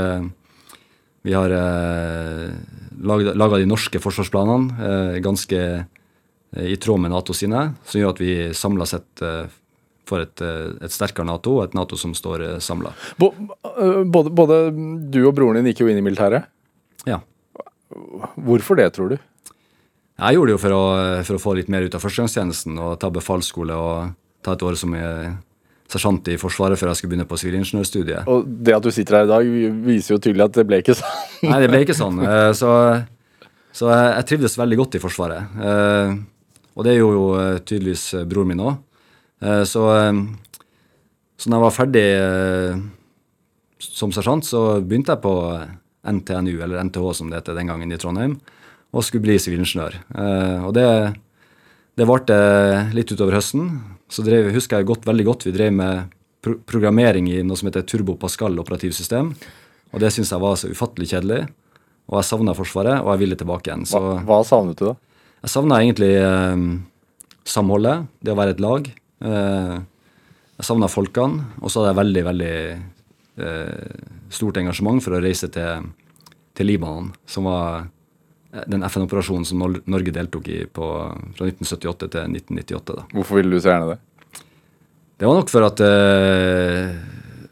vi 1.23 1.35
har 1.37 1.53
laga 3.01 3.59
de 3.61 3.69
norske 3.69 4.01
forsvarsplanene 4.01 5.21
ganske 5.21 5.61
Eh, 6.57 6.65
i 6.65 6.77
tråd 6.77 7.01
med 7.01 7.11
Nato 7.11 7.35
sine, 7.35 7.73
som 7.87 8.01
gjør 8.01 8.15
at 8.15 8.21
vi 8.21 8.35
samla 8.57 8.87
sett 8.89 9.23
eh, 9.23 9.51
får 10.11 10.25
et, 10.25 10.43
eh, 10.43 10.71
et, 10.83 10.93
sterkere 10.93 11.29
Nato, 11.29 11.59
og 11.59 11.69
et 11.69 11.77
Nato 11.79 11.99
som 11.99 12.15
står 12.17 12.59
samla. 12.65 12.93
Både, 13.21 14.31
både, 14.35 14.61
du 15.13 15.23
og 15.23 15.35
broren 15.39 15.61
din 15.61 15.71
gikk 15.71 15.85
jo 15.85 15.91
inn 15.91 16.01
i 16.01 16.05
militæret. 16.05 16.51
Ja. 17.07 17.21
Hvorfor 18.35 18.79
det, 18.79 18.91
tror 18.97 19.15
du? 19.15 19.19
Jeg 20.21 20.37
gjorde 20.37 20.51
det 20.51 20.57
jo 20.59 20.63
for 20.63 20.77
å, 20.77 20.83
for 21.25 21.39
å 21.39 21.43
få 21.43 21.55
litt 21.57 21.71
mer 21.73 21.87
ut 21.87 21.95
av 21.97 22.03
førstegangstjenesten 22.03 22.77
og 22.83 22.99
ta 23.01 23.09
befalsskole 23.15 23.77
og 23.79 24.11
ta 24.45 24.57
et 24.57 24.65
år 24.67 24.79
som 24.81 24.97
sersjant 25.91 26.29
i 26.31 26.39
Forsvaret 26.41 26.79
før 26.79 26.93
jeg 26.93 27.01
skulle 27.01 27.15
begynne 27.15 27.29
på 27.29 27.39
sivilingeniørstudiet. 27.41 28.29
Og 28.31 28.47
det 28.47 28.77
at 28.77 28.85
du 28.85 28.93
sitter 28.95 29.21
her 29.21 29.27
i 29.27 29.31
dag, 29.31 29.49
viser 29.87 30.15
jo 30.15 30.21
tydelig 30.23 30.47
at 30.47 30.59
det 30.59 30.67
ble 30.69 30.81
ikke 30.85 30.97
sånn. 30.99 31.17
Nei, 31.51 31.59
det 31.65 31.71
ble 31.73 31.81
ikke 31.85 31.99
sånn. 31.99 32.21
Så, 32.61 32.71
så 33.75 33.91
jeg 33.95 34.27
trivdes 34.31 34.59
veldig 34.59 34.79
godt 34.81 34.97
i 34.99 35.03
Forsvaret. 35.03 35.59
Og 36.79 36.87
det 36.87 36.97
gjorde 36.97 37.19
jo 37.19 37.27
eh, 37.39 37.59
tydeligvis 37.67 38.05
bror 38.31 38.47
min 38.49 38.63
òg. 38.65 38.79
Eh, 39.43 39.63
så, 39.69 39.83
så 41.37 41.51
når 41.51 41.57
jeg 41.59 41.65
var 41.67 41.77
ferdig 41.77 42.07
som 43.81 44.15
sersjant, 44.15 44.47
så 44.47 44.63
begynte 44.81 45.17
jeg 45.17 45.25
på 45.25 45.35
NTNU, 46.01 46.55
eller 46.65 46.83
NTH 46.89 47.11
som 47.17 47.31
det 47.31 47.41
heter 47.41 47.59
den 47.59 47.71
gangen, 47.73 47.93
i 47.93 47.99
Trondheim, 48.01 48.39
og 48.91 49.05
skulle 49.07 49.25
bli 49.27 49.39
sivilingeniør. 49.41 49.99
Og 50.67 50.73
det, 50.77 50.87
det 51.97 52.09
varte 52.09 52.37
litt 52.97 53.13
utover 53.13 53.39
høsten. 53.39 53.69
Så 54.11 54.25
drev, 54.27 54.51
husker 54.55 54.81
jeg 54.81 54.89
godt, 54.91 55.07
veldig 55.07 55.27
godt 55.29 55.47
vi 55.47 55.55
drev 55.55 55.75
med 55.75 56.17
pro 56.43 56.57
programmering 56.67 57.29
i 57.31 57.43
noe 57.47 57.59
som 57.59 57.69
heter 57.69 57.85
Turbo 57.87 58.17
Pascal 58.19 58.59
operativsystem. 58.59 59.35
Og 59.91 60.03
det 60.03 60.11
syntes 60.15 60.33
jeg 60.33 60.43
var 60.43 60.57
så 60.59 60.71
ufattelig 60.73 61.11
kjedelig. 61.13 61.45
Og 62.11 62.19
jeg 62.19 62.27
savna 62.27 62.55
Forsvaret, 62.59 63.05
og 63.05 63.13
jeg 63.13 63.23
ville 63.23 63.39
tilbake 63.39 63.71
igjen. 63.71 63.87
Så, 63.87 64.01
hva, 64.03 64.17
hva 64.27 64.41
savnet 64.47 64.81
du, 64.81 64.89
da? 64.91 64.97
Jeg 65.45 65.53
savna 65.53 65.79
egentlig 65.81 66.11
eh, 66.19 66.65
samholdet, 67.49 68.09
det 68.21 68.35
å 68.35 68.39
være 68.41 68.57
et 68.57 68.65
lag. 68.65 68.91
Eh, 68.91 69.77
jeg 70.59 70.69
savna 70.69 70.91
folkene. 70.91 71.47
Og 71.63 71.71
så 71.71 71.81
hadde 71.81 71.93
jeg 71.93 72.01
veldig, 72.01 72.25
veldig 72.31 72.55
eh, 73.47 74.03
stort 74.35 74.59
engasjement 74.61 75.01
for 75.05 75.17
å 75.17 75.23
reise 75.23 75.49
til, 75.55 75.87
til 76.59 76.71
Libanon, 76.73 77.13
som 77.31 77.47
var 77.49 77.87
den 78.51 78.83
FN-operasjonen 78.83 79.47
som 79.47 79.63
Norge 79.63 80.15
deltok 80.15 80.49
i 80.51 80.65
på, 80.67 80.87
fra 81.37 81.47
1978 81.47 82.09
til 82.11 82.39
1998. 82.39 82.97
Da. 82.97 83.05
Hvorfor 83.15 83.39
ville 83.39 83.55
du 83.55 83.63
så 83.63 83.75
gjerne 83.75 83.93
det? 83.93 84.01
Det 85.21 85.29
var 85.29 85.37
nok 85.37 85.53
for 85.53 85.67
at, 85.67 85.83
eh, 85.85 86.95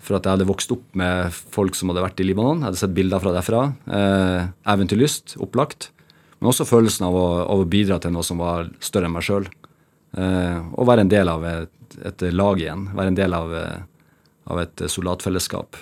for 0.01 0.16
at 0.16 0.24
jeg 0.24 0.32
hadde 0.32 0.49
vokst 0.49 0.72
opp 0.72 0.86
med 0.96 1.36
folk 1.55 1.76
som 1.76 1.92
hadde 1.92 2.03
vært 2.07 2.22
i 2.22 2.26
Libanon. 2.26 2.62
Jeg 2.62 2.70
hadde 2.70 2.80
sett 2.80 2.96
bilder 2.96 3.22
fra 3.22 3.34
derfra. 3.36 3.62
Eh, 3.86 4.49
eventyrlyst, 4.72 5.36
opplagt. 5.44 5.90
Men 6.38 6.51
også 6.53 6.66
følelsen 6.66 7.07
av 7.07 7.14
å, 7.18 7.26
av 7.44 7.62
å, 7.62 7.68
bidra 7.68 7.99
til 8.01 8.14
noe 8.14 8.26
som 8.26 8.40
var 8.40 8.70
større 8.80 9.11
enn 9.11 9.14
meg 9.14 9.26
sjøl. 9.26 9.49
Eh, 10.16 10.59
og 10.74 10.88
være 10.88 11.05
en 11.05 11.12
del 11.12 11.28
av 11.30 11.44
et, 11.44 11.99
et, 12.01 12.26
lag 12.32 12.62
igjen. 12.62 12.88
Være 12.96 13.12
en 13.12 13.18
del 13.18 13.36
av, 13.36 13.55
eh, 13.55 13.80
av 14.49 14.62
et 14.64 14.86
soldatfellesskap. 14.88 15.78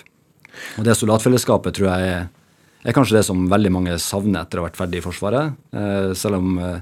Og 0.77 0.85
det 0.85 0.97
soldatfellesskapet 0.97 1.77
tror 1.77 1.91
jeg 1.93 2.13
er, 2.17 2.27
er, 2.83 2.93
kanskje 2.95 3.17
det 3.17 3.25
som 3.27 3.47
veldig 3.51 3.71
mange 3.73 3.97
savner 4.01 4.43
etter 4.43 4.59
å 4.59 4.63
ha 4.63 4.69
vært 4.69 4.79
ferdig 4.79 5.01
i 5.01 5.05
Forsvaret. 5.05 5.57
Eh, 5.73 6.13
selv 6.17 6.39
om 6.39 6.57
eh, 6.61 6.79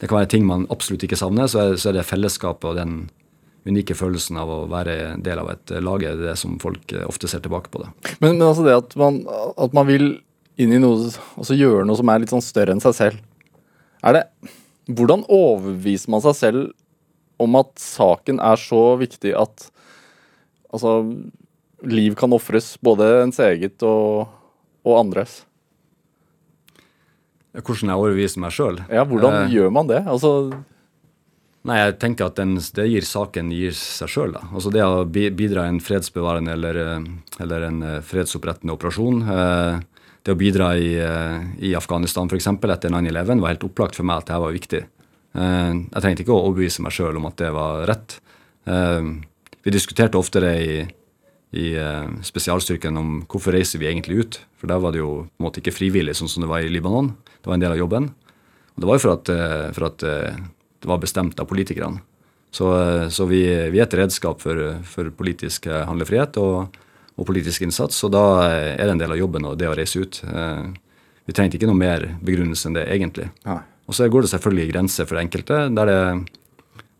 det 0.00 0.08
kan 0.08 0.20
være 0.20 0.30
ting 0.34 0.46
man 0.48 0.66
absolutt 0.72 1.06
ikke 1.06 1.18
savner, 1.18 1.50
så 1.50 1.66
er, 1.74 1.96
det 1.96 2.06
fellesskapet 2.08 2.70
og 2.70 2.78
den 2.78 2.96
unike 3.64 3.96
følelsen 3.96 4.36
av 4.36 4.50
å 4.52 4.58
være 4.68 5.14
del 5.24 5.40
av 5.40 5.48
et 5.54 5.72
lag 5.80 6.02
er 6.04 6.18
det 6.20 6.34
som 6.40 6.58
folk 6.60 6.92
eh, 6.92 7.06
ofte 7.08 7.30
ser 7.30 7.44
tilbake 7.44 7.72
på. 7.72 7.84
det. 7.84 8.16
Men, 8.20 8.36
men 8.36 8.48
altså 8.50 8.66
det 8.66 8.76
at 8.76 8.96
man, 9.00 9.22
at 9.56 9.76
man 9.76 9.88
vil 9.88 10.10
inn 10.60 10.74
i 10.74 10.80
noe 10.82 11.08
og 11.10 11.46
så 11.46 11.56
gjøre 11.56 11.86
noe 11.88 11.98
som 11.98 12.10
er 12.12 12.22
litt 12.22 12.34
sånn 12.34 12.44
større 12.44 12.74
enn 12.74 12.82
seg 12.84 12.96
selv. 12.98 13.24
Er 14.04 14.18
det 14.18 14.28
Hvordan 14.84 15.22
overbeviser 15.32 16.10
man 16.12 16.20
seg 16.20 16.34
selv 16.36 16.64
om 17.40 17.56
at 17.56 17.70
saken 17.80 18.36
er 18.44 18.60
så 18.60 18.82
viktig 19.00 19.30
at 19.32 19.70
altså, 20.68 20.98
liv 21.88 22.12
kan 22.18 22.34
ofres, 22.36 22.74
både 22.84 23.06
ens 23.22 23.40
eget 23.40 23.80
og, 23.88 24.28
og 24.84 25.00
andres? 25.00 25.42
Hvordan 27.54 27.92
jeg 27.92 28.02
overbeviser 28.02 28.42
meg 28.42 28.54
sjøl? 28.54 28.80
Ja, 28.90 29.04
hvordan 29.06 29.44
eh, 29.44 29.52
gjør 29.54 29.74
man 29.74 29.90
det? 29.90 30.00
Altså 30.10 30.30
Nei, 31.64 31.78
jeg 31.80 31.94
tenker 31.96 32.28
at 32.28 32.36
den, 32.36 32.58
det 32.76 32.84
gir 32.90 33.06
saken 33.08 33.48
gir 33.54 33.72
seg 33.78 34.10
sjøl. 34.12 34.34
Altså 34.36 34.68
det 34.74 34.82
å 34.84 35.04
bidra 35.08 35.62
i 35.64 35.70
en 35.72 35.80
fredsbevarende 35.80 36.52
eller, 36.52 36.80
eh, 36.82 37.06
eller 37.40 37.68
en 37.70 37.78
eh, 37.88 38.00
fredsopprettende 38.04 38.74
operasjon. 38.74 39.22
Eh, 39.24 39.78
det 40.24 40.34
å 40.34 40.40
bidra 40.40 40.74
i, 40.76 40.90
eh, 41.00 41.46
i 41.64 41.72
Afghanistan 41.78 42.28
f.eks. 42.28 42.50
etter 42.52 42.92
9-11 42.92 43.40
var 43.40 43.54
helt 43.54 43.64
opplagt 43.64 43.96
for 43.96 44.04
meg 44.08 44.20
at 44.20 44.28
det 44.28 44.42
var 44.44 44.58
viktig. 44.58 44.82
Eh, 44.84 45.72
jeg 45.78 46.04
trengte 46.04 46.26
ikke 46.26 46.36
å 46.36 46.42
overbevise 46.50 46.84
meg 46.84 46.96
sjøl 46.98 47.22
om 47.22 47.30
at 47.30 47.40
det 47.40 47.50
var 47.56 47.86
rett. 47.88 48.18
Vi 49.64 49.72
diskuterte 49.72 50.16
ofte 50.16 50.40
det 50.40 50.52
i, 50.64 50.76
i 51.54 51.68
spesialstyrken 52.26 52.96
om 52.98 53.10
hvorfor 53.30 53.54
reiser 53.54 53.78
vi 53.78 53.86
egentlig 53.90 54.16
ut. 54.18 54.38
For 54.58 54.70
der 54.70 54.80
var 54.82 54.94
det 54.94 55.02
jo 55.02 55.24
på 55.24 55.38
en 55.38 55.46
måte 55.46 55.62
ikke 55.62 55.74
frivillig, 55.76 56.16
sånn 56.18 56.30
som 56.30 56.42
det 56.44 56.50
var 56.50 56.64
i 56.66 56.72
Libanon. 56.72 57.12
Det 57.38 57.46
var 57.46 57.58
en 57.58 57.62
del 57.62 57.74
av 57.76 57.78
jobben. 57.78 58.08
Og 58.74 58.82
det 58.82 58.90
var 58.90 58.98
jo 58.98 59.04
for 59.04 59.14
at, 59.14 59.30
for 59.76 59.86
at 59.86 60.04
det 60.04 60.90
var 60.90 61.02
bestemt 61.02 61.38
av 61.38 61.46
politikerne. 61.46 62.02
Så, 62.54 62.66
så 63.10 63.26
vi, 63.30 63.44
vi, 63.70 63.78
er 63.78 63.86
et 63.86 63.98
redskap 63.98 64.42
for, 64.42 64.60
for 64.88 65.14
politisk 65.14 65.70
handlefrihet. 65.70 66.40
og 66.42 66.74
og 67.14 67.28
politisk 67.28 67.64
innsats. 67.66 68.00
Og 68.06 68.12
da 68.14 68.24
er 68.50 68.82
det 68.82 68.94
en 68.94 69.02
del 69.02 69.14
av 69.14 69.20
jobben 69.20 69.46
og 69.48 69.58
det 69.60 69.70
å 69.70 69.76
reise 69.76 70.02
ut. 70.02 70.20
Eh, 70.26 70.64
vi 71.24 71.36
trengte 71.36 71.58
ikke 71.58 71.70
noe 71.70 71.78
mer 71.78 72.08
begrunnelse 72.24 72.68
enn 72.68 72.78
det, 72.78 72.88
egentlig. 72.92 73.30
Og 73.88 73.96
så 73.96 74.08
går 74.10 74.24
det 74.24 74.32
selvfølgelig 74.34 74.72
grenser 74.72 75.08
for 75.08 75.20
enkelte, 75.20 75.60
der, 75.76 75.90
det, 75.90 76.40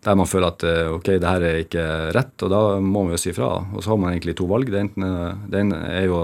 der, 0.04 0.16
man 0.18 0.28
føler 0.28 0.52
at 0.52 0.64
eh, 0.68 0.90
ok, 0.92 1.08
det 1.16 1.28
her 1.28 1.46
er 1.48 1.62
ikke 1.62 1.84
rett, 2.14 2.34
og 2.44 2.52
da 2.52 2.60
må 2.82 3.06
man 3.06 3.14
jo 3.14 3.20
si 3.20 3.32
fra. 3.36 3.56
Og 3.72 3.84
så 3.84 3.92
har 3.92 4.00
man 4.00 4.12
egentlig 4.12 4.36
to 4.38 4.48
valg. 4.50 4.68
Det 4.72 4.82
ene, 4.82 5.10
det 5.50 5.62
ene 5.62 5.80
er, 5.88 6.04
jo, 6.10 6.20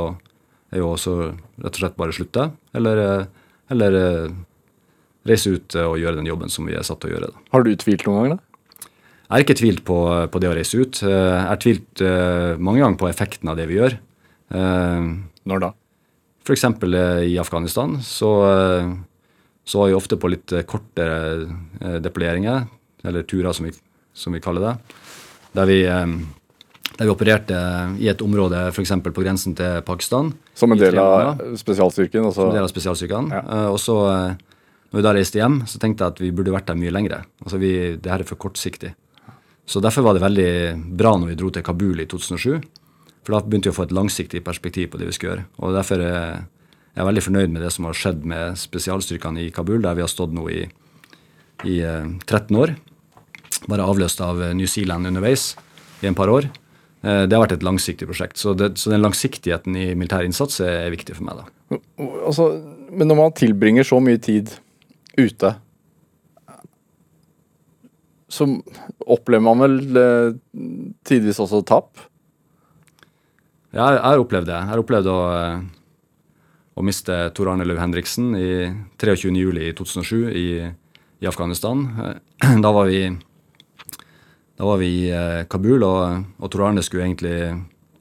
er 0.72 0.82
jo 0.82 0.92
også 0.92 1.16
rett 1.30 1.72
og 1.72 1.80
slett 1.80 1.96
bare 2.00 2.16
slutte, 2.16 2.50
eller, 2.76 3.02
eller 3.72 3.98
reise 5.28 5.54
ut 5.56 5.76
og 5.80 5.98
gjøre 6.00 6.18
den 6.20 6.28
jobben 6.28 6.52
som 6.52 6.68
vi 6.68 6.76
er 6.76 6.86
satt 6.86 7.00
til 7.02 7.12
å 7.12 7.16
gjøre. 7.16 7.32
Da. 7.32 7.44
Har 7.54 7.64
du 7.64 7.72
tvilt 7.80 8.04
noen 8.06 8.20
ganger, 8.20 8.36
da? 8.36 8.46
Jeg 9.30 9.36
har 9.36 9.44
ikke 9.44 9.60
tvilt 9.60 9.84
på, 9.86 9.98
på, 10.32 10.40
det 10.42 10.48
å 10.50 10.56
reise 10.58 10.80
ut. 10.80 11.00
Eh, 11.06 11.14
jeg 11.14 11.46
har 11.48 11.60
tvilt 11.62 12.02
mange 12.58 12.82
ganger 12.82 13.00
på 13.00 13.08
effekten 13.08 13.52
av 13.52 13.60
det 13.60 13.68
vi 13.70 13.78
gjør. 13.78 13.96
Når 14.50 15.62
da? 15.62 15.70
F.eks. 16.42 16.64
I 17.30 17.36
Afghanistan 17.38 17.94
så, 18.02 18.30
så 19.62 19.80
var 19.80 19.88
vi 19.88 19.94
ofte 19.94 20.18
på 20.18 20.32
litt 20.32 20.52
kortere 20.66 22.00
deployeringer, 22.02 22.64
eller 23.04 23.24
turer 23.28 23.56
som 23.56 23.68
vi, 23.68 23.72
som 24.14 24.36
vi 24.36 24.42
kaller 24.42 24.66
det. 24.66 24.98
Der 25.56 25.66
vi, 25.66 25.80
der 25.86 27.04
vi, 27.04 27.10
opererte 27.10 27.58
i 27.98 28.10
et 28.12 28.22
område 28.22 28.68
f.eks. 28.70 28.92
på 29.02 29.24
grensen 29.24 29.56
til 29.58 29.80
Pakistan. 29.86 30.32
Som 30.54 30.74
en 30.74 30.80
del 30.80 30.98
av 31.00 31.40
spesialstyrken? 31.58 32.28
Også. 32.28 32.42
Som 32.42 32.52
en 32.52 32.60
del 32.60 32.68
av 32.68 32.72
spesialstyrken. 32.72 33.34
Ja. 33.34 33.42
og 33.72 33.80
så 33.82 33.98
når 34.90 34.98
vi 34.98 35.06
da 35.06 35.12
reiste 35.14 35.38
hjem, 35.38 35.60
så 35.70 35.78
tenkte 35.78 36.02
jeg 36.02 36.16
at 36.16 36.20
vi 36.22 36.32
burde 36.34 36.50
vært 36.54 36.66
der 36.66 36.78
mye 36.78 36.90
lengre. 36.90 37.22
Altså 37.44 37.60
vi, 37.62 37.72
det 37.94 38.10
her 38.10 38.24
er 38.24 38.26
for 38.26 38.40
kortsiktig. 38.42 38.90
Så 39.70 39.78
Derfor 39.78 40.02
var 40.02 40.16
det 40.16 40.24
veldig 40.24 40.52
bra 40.98 41.14
når 41.14 41.30
vi 41.30 41.36
dro 41.38 41.50
til 41.54 41.62
Kabul 41.62 42.02
i 42.02 42.08
2007. 42.10 42.58
For 43.22 43.36
da 43.36 43.42
begynte 43.44 43.70
vi 43.70 43.74
å 43.74 43.76
få 43.76 43.86
et 43.86 43.94
langsiktig 43.94 44.42
perspektiv 44.42 44.90
på 44.90 44.98
det 44.98 45.06
vi 45.06 45.14
skulle 45.14 45.36
gjøre. 45.36 45.46
Og 45.62 45.76
derfor 45.76 46.02
er 46.02 46.40
jeg 46.96 47.06
veldig 47.06 47.22
fornøyd 47.22 47.54
med 47.54 47.62
det 47.62 47.70
som 47.70 47.86
har 47.86 47.94
skjedd 48.00 48.26
med 48.26 48.58
spesialstyrkene 48.58 49.44
i 49.44 49.52
Kabul, 49.54 49.78
der 49.84 49.94
vi 49.94 50.02
har 50.02 50.10
stått 50.10 50.34
nå 50.34 50.48
i, 50.50 50.64
i 51.70 51.76
13 52.26 52.58
år. 52.58 52.74
Bare 53.68 53.84
avløst 53.84 54.22
av 54.24 54.40
New 54.56 54.68
Zealand 54.70 55.10
underveis 55.10 55.54
i 56.00 56.08
en 56.08 56.16
par 56.16 56.32
år. 56.32 56.48
Det 57.00 57.32
har 57.32 57.42
vært 57.42 57.58
et 57.58 57.64
langsiktig 57.64 58.06
prosjekt. 58.08 58.40
Så, 58.40 58.54
det, 58.56 58.74
så 58.80 58.92
den 58.92 59.02
langsiktigheten 59.04 59.76
i 59.76 59.90
militær 59.96 60.24
innsats 60.24 60.60
er, 60.64 60.88
viktig 60.92 61.16
for 61.16 61.26
meg. 61.28 61.40
da. 61.40 61.80
Altså, 62.24 62.48
men 62.92 63.08
når 63.08 63.18
man 63.18 63.36
tilbringer 63.36 63.86
så 63.88 64.00
mye 64.04 64.20
tid 64.20 64.52
ute 65.20 65.54
så 68.30 68.46
opplever 69.10 69.42
man 69.42 69.60
vel 69.64 69.98
eh, 69.98 70.38
tidvis 71.06 71.40
også 71.42 71.64
tap? 71.66 71.98
Ja, 73.74 73.90
jeg 73.94 74.02
har 74.02 74.22
opplevd 74.22 74.48
det. 74.50 74.56
Jeg 74.56 74.70
har 74.70 74.82
opplevd 74.82 75.10
å, 75.10 75.18
eh, 75.34 76.36
å 76.78 76.84
miste 76.86 77.18
Tor 77.34 77.52
Arne 77.52 77.66
Løv 77.66 77.80
Henriksen 77.82 78.32
i 78.38 78.50
23.07.2007 79.02 80.30
I, 80.30 80.46
i 81.22 81.30
Afghanistan. 81.30 81.84
Da 82.64 82.72
var 82.74 82.88
vi, 82.90 83.02
da 84.60 84.66
var 84.68 84.76
vi 84.76 84.88
i 84.92 85.04
eh, 85.08 85.46
Kabul, 85.48 85.80
og, 85.86 86.24
og 86.36 86.50
Tor 86.52 86.66
Arne 86.66 86.82
skulle 86.84 87.06
egentlig 87.06 87.32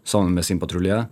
sammen 0.04 0.34
med 0.36 0.44
sin 0.44 0.60
patrulje 0.60 1.06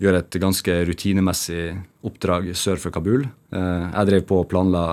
gjøre 0.00 0.22
et 0.22 0.36
ganske 0.40 0.76
rutinemessig 0.88 1.74
oppdrag 2.08 2.48
sør 2.56 2.80
for 2.80 2.94
Kabul. 2.94 3.26
Eh, 3.52 3.82
jeg 3.90 4.08
drev 4.08 4.22
på 4.30 4.38
og 4.40 4.46
planla 4.48 4.84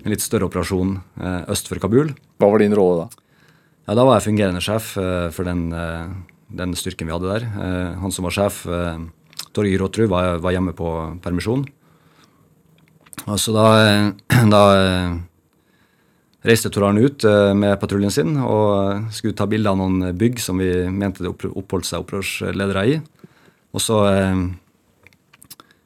en 0.00 0.08
litt 0.14 0.24
større 0.24 0.48
operasjon 0.48 0.94
eh, 0.96 1.42
øst 1.52 1.68
for 1.68 1.82
Kabul. 1.82 2.14
Hva 2.40 2.48
var 2.54 2.64
din 2.64 2.72
rolle 2.78 3.02
da? 3.02 3.26
Ja, 3.84 3.98
Da 3.98 4.06
var 4.08 4.16
jeg 4.16 4.30
fungerende 4.30 4.62
sjef 4.64 4.94
for 4.94 5.44
den, 5.44 5.66
den, 6.54 6.72
styrken 6.78 7.08
vi 7.10 7.12
hadde 7.12 7.32
der. 7.34 7.46
Han 7.98 8.14
som 8.14 8.24
var 8.28 8.32
sjef, 8.32 8.60
Torgeir 9.50 9.82
Råtrud, 9.82 10.06
var, 10.08 10.38
var, 10.38 10.54
hjemme 10.54 10.70
på 10.78 10.86
permisjon. 11.20 11.64
Og 13.26 13.40
så 13.42 13.52
da, 13.56 13.66
da 14.54 14.62
reiste 16.42 16.70
Tor 16.74 16.88
ut 16.98 17.24
med 17.54 17.78
patruljen 17.78 18.10
sin 18.10 18.36
og 18.40 19.12
skulle 19.14 19.36
ta 19.38 19.46
bilde 19.46 19.70
av 19.70 19.78
noen 19.78 20.10
bygg 20.18 20.40
som 20.42 20.58
vi 20.58 20.70
mente 20.90 21.22
det 21.22 21.30
oppholdt 21.30 21.86
seg 21.86 22.02
opprørsledere 22.02 22.86
i. 22.90 22.96
Og 23.72 23.80
så, 23.80 23.98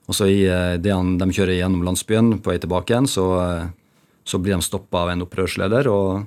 så 0.08 0.28
i 0.32 0.40
det 0.80 0.94
han, 0.94 1.18
de 1.20 1.28
kjører 1.28 1.58
gjennom 1.58 1.84
landsbyen 1.84 2.38
på 2.40 2.54
vei 2.54 2.56
tilbake 2.62 2.94
igjen, 2.94 3.10
så 3.10 3.26
så 4.26 4.38
blir 4.42 4.56
de 4.56 4.64
stoppa 4.64 5.04
av 5.04 5.12
en 5.12 5.22
opprørsleder, 5.22 5.86
og, 5.86 6.24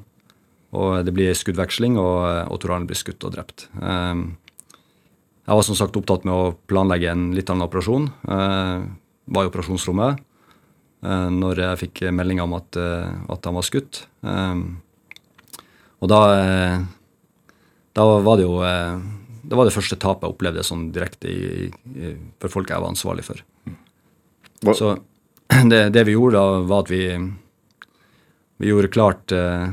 og 0.72 1.02
det 1.04 1.14
blir 1.16 1.36
skuddveksling, 1.36 1.98
og, 2.00 2.48
og 2.48 2.62
Tor 2.64 2.80
blir 2.88 2.98
skutt 2.98 3.26
og 3.28 3.36
drept. 3.36 3.68
Jeg 3.76 5.58
var 5.58 5.66
som 5.66 5.76
sagt 5.76 5.98
opptatt 6.00 6.24
med 6.28 6.34
å 6.34 6.54
planlegge 6.70 7.12
en 7.12 7.30
litt 7.36 7.50
annen 7.52 7.66
operasjon. 7.66 8.08
Var 8.24 9.46
i 9.46 9.50
operasjonsrommet 9.52 10.24
når 11.00 11.62
jeg 11.64 11.80
fikk 11.80 12.00
melding 12.12 12.42
om 12.44 12.58
at, 12.58 12.76
uh, 12.76 13.22
at 13.32 13.46
han 13.48 13.56
var 13.56 13.64
skutt. 13.64 14.02
Um, 14.20 14.82
og 16.04 16.10
da, 16.12 16.20
da 17.96 18.08
var 18.26 18.40
det 18.40 18.44
jo 18.44 18.58
det 18.60 19.56
var 19.56 19.68
det 19.68 19.74
første 19.74 19.96
tapet 20.00 20.28
jeg 20.28 20.36
opplevde 20.36 20.64
sånn 20.68 20.90
direkte 20.96 21.32
i, 21.32 21.70
i, 21.96 22.12
for 22.40 22.52
folk 22.52 22.72
jeg 22.72 22.84
var 22.84 22.92
ansvarlig 22.92 23.24
for. 23.28 23.42
Hva? 24.64 24.76
Så 24.76 24.92
det, 25.72 25.86
det, 25.96 26.04
vi 26.08 26.16
gjorde 26.18 26.40
da, 26.40 26.60
var 26.68 26.84
at 26.84 26.92
vi 26.92 27.04
vi 28.60 28.68
gjorde 28.68 28.92
klart 28.92 29.32
eh, 29.32 29.70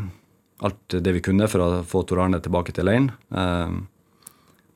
alt 0.59 0.95
det 1.03 1.13
vi 1.13 1.21
kunne 1.21 1.49
for 1.51 1.63
å 1.63 1.83
få 1.83 2.05
Tor 2.07 2.21
Arne 2.23 2.39
tilbake 2.43 2.71
til 2.75 2.87
leiren. 2.87 3.09
Eh, 3.35 3.73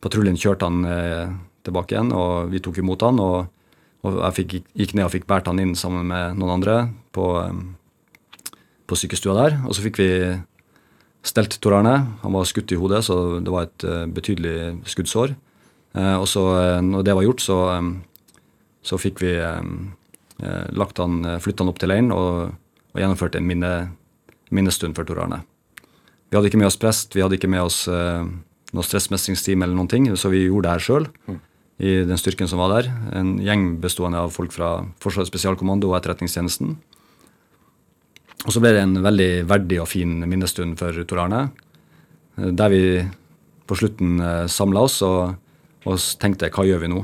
patruljen 0.03 0.39
kjørte 0.41 0.67
han 0.67 0.83
eh, 0.83 1.31
tilbake 1.63 1.95
igjen, 1.95 2.11
og 2.11 2.51
vi 2.51 2.59
tok 2.65 2.81
imot 2.83 3.05
han. 3.07 3.21
Og, 3.23 3.60
og 4.07 4.17
jeg 4.17 4.37
fikk, 4.39 4.55
gikk 4.79 4.95
ned 4.97 5.07
og 5.07 5.13
fikk 5.13 5.27
båret 5.29 5.49
han 5.51 5.61
inn 5.61 5.75
sammen 5.77 6.09
med 6.09 6.39
noen 6.41 6.55
andre 6.57 6.77
på, 7.13 7.27
eh, 7.43 8.55
på 8.89 8.97
sykestua 8.97 9.37
der. 9.37 9.59
Og 9.67 9.77
så 9.77 9.85
fikk 9.85 10.01
vi 10.01 10.11
stelt 11.27 11.59
Tor 11.61 11.77
Arne. 11.77 11.97
Han 12.23 12.33
var 12.33 12.49
skutt 12.49 12.73
i 12.73 12.79
hodet, 12.81 13.03
så 13.05 13.41
det 13.45 13.53
var 13.53 13.69
et 13.69 13.85
uh, 13.85 14.07
betydelig 14.09 14.81
skuddsår. 14.89 15.35
Uh, 15.93 16.17
og 16.17 16.25
så, 16.31 16.45
når 16.81 17.05
det 17.05 17.17
var 17.19 17.27
gjort, 17.27 17.45
så, 17.45 17.59
så 18.81 18.97
fikk 18.97 19.21
vi 19.21 19.35
lagt 20.73 20.97
han, 20.97 21.19
flytta 21.45 21.61
han 21.61 21.69
opp 21.69 21.81
til 21.83 21.91
leiren 21.93 22.15
og, 22.17 22.55
og 22.95 23.03
gjennomførte 23.03 23.37
en 23.37 23.45
minne, 23.45 23.73
minnestund 24.49 24.97
for 24.97 25.05
Tor 25.05 25.21
Arne. 25.27 25.43
Vi 26.31 26.39
hadde 26.39 26.49
ikke 26.49 26.63
med 26.63 26.71
oss 26.71 26.81
prest, 26.81 27.13
vi 27.13 27.21
hadde 27.21 27.37
ikke 27.37 27.51
med 27.53 27.61
oss 27.61 27.83
noe 27.85 28.87
stressmestringsteam 28.87 29.61
eller 29.61 29.77
noen 29.77 29.91
ting, 29.93 30.09
så 30.17 30.33
vi 30.33 30.47
gjorde 30.47 30.71
det 30.71 30.73
her 30.79 30.87
sjøl. 30.87 31.09
I 31.81 32.03
den 32.05 32.19
styrken 32.21 32.49
som 32.49 32.61
var 32.61 32.75
der. 32.75 32.91
En 33.17 33.39
gjeng 33.41 33.79
bestående 33.81 34.21
av 34.21 34.35
folk 34.35 34.53
fra 34.53 34.83
Forsvarets 35.01 35.31
spesialkommando 35.33 35.89
og 35.89 35.97
Etterretningstjenesten. 35.97 36.75
Og 38.45 38.53
så 38.53 38.61
ble 38.61 38.73
det 38.77 38.83
en 38.85 39.01
veldig 39.05 39.31
verdig 39.49 39.81
og 39.83 39.89
fin 39.89 40.19
minnestund 40.29 40.77
for 40.81 40.97
Tor 41.09 41.23
Arne. 41.25 41.47
Eh, 42.37 42.53
der 42.57 42.73
vi 42.73 42.83
på 43.69 43.79
slutten 43.79 44.21
eh, 44.21 44.45
samla 44.51 44.85
oss 44.89 45.01
og, 45.07 45.35
og, 45.87 46.05
tenkte 46.21 46.53
hva 46.53 46.67
gjør 46.69 46.85
vi 46.85 46.93
nå? 46.93 47.01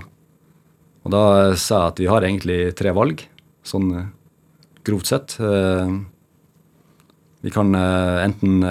Og 1.07 1.13
da 1.15 1.25
sa 1.55 1.85
jeg 1.87 1.93
at 1.93 2.01
vi 2.03 2.11
har 2.11 2.27
egentlig 2.27 2.61
tre 2.77 2.93
valg, 2.97 3.21
sånn 3.63 3.93
grovt 4.87 5.07
sett. 5.07 5.37
Vi 7.47 7.53
kan 7.55 7.71
enten 7.79 8.65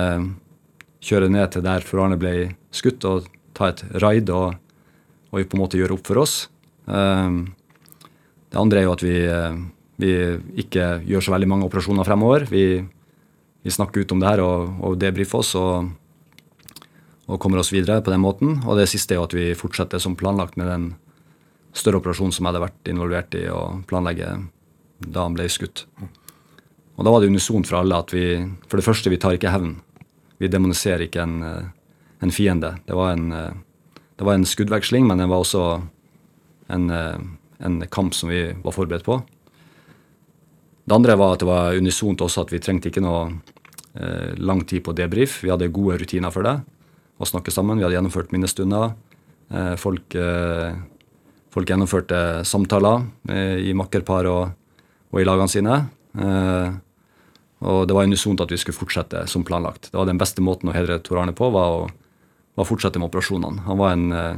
kjøre 0.99 1.30
ned 1.32 1.53
til 1.53 1.64
der 1.64 1.86
fru 1.88 2.01
Arne 2.03 2.18
ble 2.20 2.34
skutt, 2.76 3.08
og 3.08 3.30
ta 3.56 3.72
et 3.72 3.86
raid 4.03 4.32
og, 4.36 4.60
og 5.36 5.41
vi 5.41 5.47
på 5.51 5.57
en 5.57 5.65
måte 5.65 5.79
gjør 5.79 5.97
opp 5.97 6.07
for 6.07 6.21
oss. 6.23 6.45
Uh, 6.88 7.43
det 8.55 8.61
andre 8.61 8.79
er 8.79 8.86
jo 8.88 8.93
at 8.95 9.03
vi, 9.03 9.15
vi, 9.99 10.11
ikke 10.63 11.01
gjør 11.03 11.25
så 11.25 11.33
veldig 11.33 11.49
mange 11.51 11.67
operasjoner 11.67 12.07
fremover. 12.07 12.45
Vi, 12.47 12.79
vi 12.79 13.73
snakker 13.73 14.05
ut 14.05 14.13
om 14.15 14.21
det 14.23 14.29
her 14.29 14.43
og, 14.45 14.77
og 14.79 14.95
debrifer 15.01 15.41
oss 15.43 15.51
og, 15.59 15.89
og, 17.27 17.36
kommer 17.43 17.59
oss 17.59 17.73
videre 17.75 17.99
på 17.99 18.13
den 18.13 18.23
måten. 18.23 18.61
Og 18.63 18.79
det 18.79 18.88
siste 18.88 19.11
er 19.11 19.19
jo 19.19 19.25
at 19.27 19.36
vi 19.36 19.49
fortsetter 19.59 19.99
som 19.99 20.15
planlagt 20.15 20.55
med 20.55 20.71
den 20.71 20.86
større 21.75 21.99
operasjonen 21.99 22.31
som 22.31 22.45
jeg 22.45 22.53
hadde 22.53 22.63
vært 22.63 22.93
involvert 22.93 23.36
i 23.36 23.43
å 23.51 23.63
planlegge 23.89 24.29
da 25.03 25.25
han 25.27 25.36
ble 25.36 25.49
skutt. 25.51 25.83
Og 26.95 27.03
da 27.03 27.11
var 27.11 27.19
det 27.19 27.33
unisont 27.33 27.67
for 27.67 27.81
alle 27.81 27.99
at 27.99 28.15
vi 28.15 28.39
For 28.69 28.79
det 28.79 28.88
første, 28.88 29.11
vi 29.11 29.19
tar 29.19 29.36
ikke 29.36 29.51
hevn. 29.51 29.75
Vi 30.39 30.47
demoniserer 30.47 31.09
ikke 31.09 31.27
en, 31.27 31.41
eh, 31.43 31.67
en 32.23 32.31
fiende. 32.31 32.77
Det 32.88 32.95
var 32.95 33.11
en, 33.11 33.31
eh, 33.31 33.51
det 34.16 34.24
var 34.24 34.38
en, 34.38 34.47
skuddveksling, 34.47 35.07
men 35.07 35.20
det 35.20 35.28
var 35.28 35.43
også 35.43 35.63
en, 36.72 36.89
eh, 36.89 37.18
en, 37.59 37.82
kamp 37.91 38.13
som 38.16 38.30
vi 38.30 38.47
var 38.63 38.76
forberedt 38.76 39.05
på. 39.05 39.20
Det 40.86 40.95
andre 40.95 41.18
var 41.18 41.34
at 41.34 41.41
det 41.41 41.49
var 41.49 41.76
unisont 41.76 42.22
også 42.22 42.45
at 42.45 42.53
vi 42.53 42.61
trengte 42.61 42.91
ikke 42.91 43.03
noe 43.03 43.28
eh, 43.97 44.36
lang 44.38 44.63
tid 44.63 44.84
på 44.86 44.93
debrief. 44.95 45.41
Vi 45.43 45.51
hadde 45.51 45.72
gode 45.74 45.97
rutiner 45.99 46.32
for 46.32 46.45
det. 46.45 46.59
Å 47.18 47.28
snakke 47.28 47.51
sammen. 47.51 47.80
Vi 47.80 47.86
hadde 47.86 47.97
gjennomført 47.97 48.32
minnestunder. 48.36 48.93
Eh, 49.49 49.74
folk, 49.82 50.16
eh, 50.16 50.78
folk, 51.49 51.68
gjennomførte 51.68 52.45
samtaler 52.45 53.07
i 53.66 53.74
makkerpar 53.74 54.30
og, 54.30 54.55
og 55.11 55.22
i 55.22 55.26
lagene 55.26 55.51
sine. 55.51 55.78
Og 57.66 57.88
det 57.88 57.95
var 57.95 58.05
unisont 58.05 58.41
at 58.43 58.51
vi 58.51 58.59
skulle 58.59 58.78
fortsette 58.78 59.24
som 59.32 59.45
planlagt. 59.47 59.89
Det 59.89 59.97
var 59.97 60.05
Den 60.05 60.20
beste 60.22 60.43
måten 60.43 60.70
å 60.70 60.76
hedre 60.76 60.99
Tor 60.99 61.22
Arne 61.24 61.34
på, 61.34 61.49
var 61.55 61.72
å, 61.72 61.88
var 62.56 62.64
å 62.64 62.70
fortsette 62.70 62.99
med 63.01 63.10
operasjonene. 63.10 63.66
Han 63.68 63.80
var 63.80 63.95
en, 63.95 64.12
eh, 64.12 64.38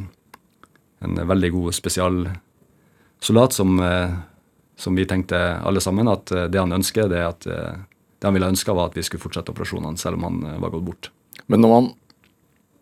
en 1.05 1.27
veldig 1.27 1.51
god 1.53 1.75
spesialsoldat 1.77 3.53
som, 3.53 3.79
eh, 3.79 4.15
som, 4.75 4.95
vi 4.95 5.05
tenkte 5.05 5.37
alle 5.61 5.81
sammen 5.81 6.07
at 6.07 6.31
eh, 6.31 6.47
det 6.47 6.59
han 6.59 6.73
ønsker, 6.73 7.09
det, 7.09 7.23
at, 7.23 7.47
det 7.47 8.25
han 8.25 8.33
ville 8.33 8.49
ønske, 8.49 8.73
var 8.73 8.89
at 8.89 8.97
vi 8.97 9.05
skulle 9.05 9.21
fortsette 9.21 9.53
operasjonene 9.53 9.97
selv 9.97 10.17
om 10.17 10.23
han 10.23 10.61
var 10.61 10.73
gått 10.73 10.85
bort. 10.85 11.11
Men 11.47 11.61
når 11.61 11.69
man 11.75 11.91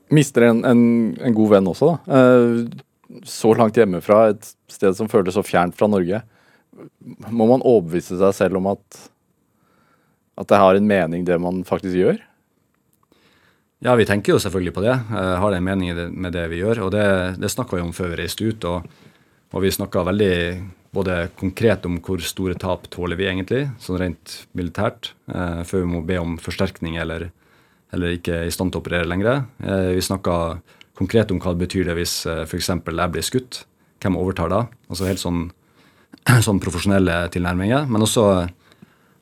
mister 0.10 0.48
en, 0.48 0.64
en, 0.66 0.84
en 1.20 1.36
god 1.36 1.58
venn 1.58 1.68
også, 1.68 1.98
da, 2.06 2.22
så 3.26 3.52
langt 3.54 3.78
hjemmefra, 3.78 4.30
et 4.34 4.48
sted 4.72 4.96
som 4.98 5.10
føles 5.10 5.36
så 5.36 5.44
fjernt 5.46 5.76
fra 5.78 5.88
Norge, 5.88 6.24
må 7.30 7.46
man 7.48 7.64
overbevise 7.64 8.18
seg 8.20 8.34
selv 8.36 8.60
om 8.60 8.72
at 8.74 9.04
at 10.36 10.50
det 10.52 10.60
har 10.60 10.76
en 10.76 10.88
mening, 10.88 11.26
det 11.26 11.38
man 11.40 11.64
faktisk 11.68 11.96
gjør? 11.96 12.20
Ja, 13.84 13.96
vi 14.00 14.06
tenker 14.08 14.36
jo 14.36 14.40
selvfølgelig 14.40 14.74
på 14.76 14.84
det. 14.86 14.94
Jeg 14.96 15.40
har 15.42 15.54
en 15.56 15.66
mening 15.66 15.98
med 16.16 16.34
det 16.34 16.46
vi 16.52 16.62
gjør? 16.62 16.86
Og 16.86 16.94
det, 16.96 17.06
det 17.42 17.52
snakka 17.52 17.78
vi 17.78 17.84
om 17.84 17.94
før 17.94 18.14
vi 18.14 18.22
reiste 18.22 18.48
ut. 18.48 18.68
Og, 18.70 18.86
og 19.52 19.64
vi 19.64 19.74
snakka 19.74 20.06
veldig 20.08 20.36
både 20.96 21.18
konkret 21.40 21.86
om 21.88 21.98
hvor 22.04 22.24
store 22.24 22.56
tap 22.60 22.88
tåler 22.94 23.20
vi 23.20 23.28
egentlig, 23.28 23.66
sånn 23.84 24.00
rent 24.00 24.38
militært, 24.56 25.12
eh, 25.28 25.62
før 25.68 25.84
vi 25.84 25.90
må 25.92 26.02
be 26.08 26.20
om 26.22 26.38
forsterkning 26.40 26.96
eller, 27.02 27.28
eller 27.92 28.16
ikke 28.16 28.46
i 28.46 28.54
stand 28.54 28.72
til 28.72 28.80
å 28.80 28.86
operere 28.86 29.10
lenger. 29.12 29.44
Eh, 29.60 29.92
vi 29.98 30.06
snakka 30.06 30.38
konkret 30.96 31.34
om 31.36 31.42
hva 31.44 31.52
det 31.52 31.66
betyr 31.66 31.90
det 31.90 31.98
hvis 31.98 32.22
uh, 32.30 32.46
f.eks. 32.46 32.70
jeg 32.72 33.12
blir 33.12 33.26
skutt. 33.26 33.66
Hvem 34.00 34.16
overtar 34.16 34.52
da? 34.52 34.62
Altså 34.88 35.10
helt 35.10 35.20
sånn, 35.20 35.50
sånn 36.48 36.62
profesjonelle 36.64 37.26
tilnærminger. 37.34 37.90
Men 37.92 38.06
også 38.06 38.24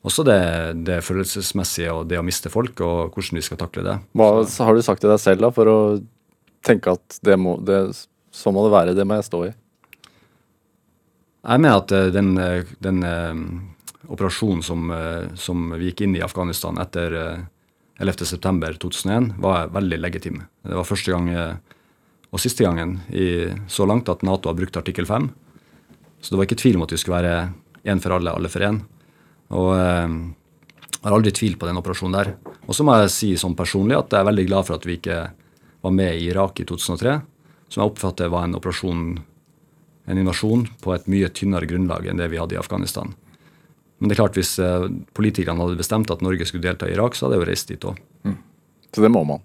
også 0.04 0.26
det, 0.28 0.40
det, 0.88 1.00
følelsesmessige 1.08 1.92
og 1.96 2.08
det 2.12 2.20
å 2.20 2.26
miste 2.26 2.52
folk, 2.52 2.80
og 2.84 3.14
hvordan 3.16 3.40
vi 3.40 3.46
skal 3.46 3.60
takle 3.62 3.86
det. 3.86 3.98
Hva 4.20 4.32
har 4.44 4.76
du 4.76 4.84
sagt 4.84 5.04
til 5.04 5.12
deg 5.14 5.22
selv 5.24 5.46
da, 5.46 5.52
for 5.56 5.72
å 5.72 5.78
tenke 6.64 6.96
at 6.98 7.20
det, 7.24 7.38
må, 7.40 7.56
det 7.64 7.86
så 8.34 8.52
må 8.52 8.66
det 8.66 8.74
være, 8.74 8.96
det 8.98 9.06
må 9.08 9.20
jeg 9.20 9.30
stå 9.30 9.44
i. 9.48 9.54
Jeg 11.44 11.60
mener 11.60 11.82
at 11.82 11.92
eh, 11.92 12.10
den, 12.16 12.34
eh, 12.40 12.74
den 12.84 13.04
eh, 13.08 14.12
operasjonen 14.12 14.64
som, 14.64 14.92
som 15.40 15.72
vi 15.76 15.90
gikk 15.90 16.06
inn 16.06 16.16
i 16.16 16.24
Afghanistan 16.24 16.80
etter 16.84 17.16
eh, 17.20 17.44
11.9.2001, 18.04 19.34
var 19.44 19.72
veldig 19.76 20.00
legitim. 20.02 20.42
Det 20.66 20.76
var 20.76 20.88
første 20.88 21.14
gang 21.14 21.28
og 22.34 22.42
siste 22.42 22.66
gangen 22.66 22.98
i, 23.14 23.46
så 23.70 23.86
langt 23.86 24.10
at 24.10 24.26
Nato 24.26 24.50
har 24.50 24.58
brukt 24.58 24.80
artikkel 24.80 25.06
5. 25.06 25.28
Så 26.20 26.34
det 26.34 26.40
var 26.40 26.48
ikke 26.48 26.58
tvil 26.60 26.80
om 26.80 26.88
at 26.88 26.96
vi 26.96 27.00
skulle 27.00 27.20
være 27.22 27.36
én 27.94 28.02
for 28.02 28.16
alle, 28.18 28.34
alle 28.34 28.50
for 28.52 28.66
én. 28.66 28.82
Og 29.54 29.72
eh, 29.78 30.16
jeg 31.04 31.10
har 31.10 31.18
aldri 31.18 31.34
tvilt 31.36 31.60
på 31.60 31.70
den 31.70 31.80
operasjonen 31.82 32.18
der. 32.18 32.34
Og 32.64 32.76
så 32.78 32.86
må 32.86 32.96
jeg 32.98 33.12
si 33.14 33.34
sånn 33.40 33.58
personlig 33.60 33.98
at 33.98 34.14
jeg 34.14 34.24
er 34.24 34.30
veldig 34.30 34.48
glad 34.50 34.68
for 34.70 34.78
at 34.78 34.88
vi 34.88 34.98
ikke 35.00 35.20
var 35.84 35.96
med 35.96 36.16
i 36.16 36.30
Irak 36.32 36.62
i 36.64 36.68
2003, 36.68 37.18
som 37.68 37.82
jeg 37.82 37.92
oppfatter 37.92 38.32
var 38.32 38.48
en 38.48 38.56
operasjon, 38.56 39.02
en 40.08 40.22
invasjon, 40.22 40.64
på 40.82 40.94
et 40.96 41.10
mye 41.12 41.30
tynnere 41.36 41.68
grunnlag 41.68 42.08
enn 42.08 42.22
det 42.22 42.30
vi 42.32 42.40
hadde 42.40 42.56
i 42.56 42.62
Afghanistan. 42.62 43.12
Men 44.00 44.10
det 44.10 44.16
er 44.16 44.22
klart, 44.24 44.40
hvis 44.40 44.56
eh, 44.64 44.88
politikerne 45.16 45.64
hadde 45.64 45.80
bestemt 45.80 46.12
at 46.12 46.24
Norge 46.24 46.48
skulle 46.48 46.66
delta 46.66 46.88
i 46.88 46.96
Irak, 46.96 47.16
så 47.16 47.28
hadde 47.28 47.38
jeg 47.38 47.44
jo 47.44 47.50
reist 47.52 47.74
dit 47.74 47.90
òg. 47.90 48.00
Så 48.94 49.02
det 49.02 49.12
må 49.12 49.24
man. 49.26 49.42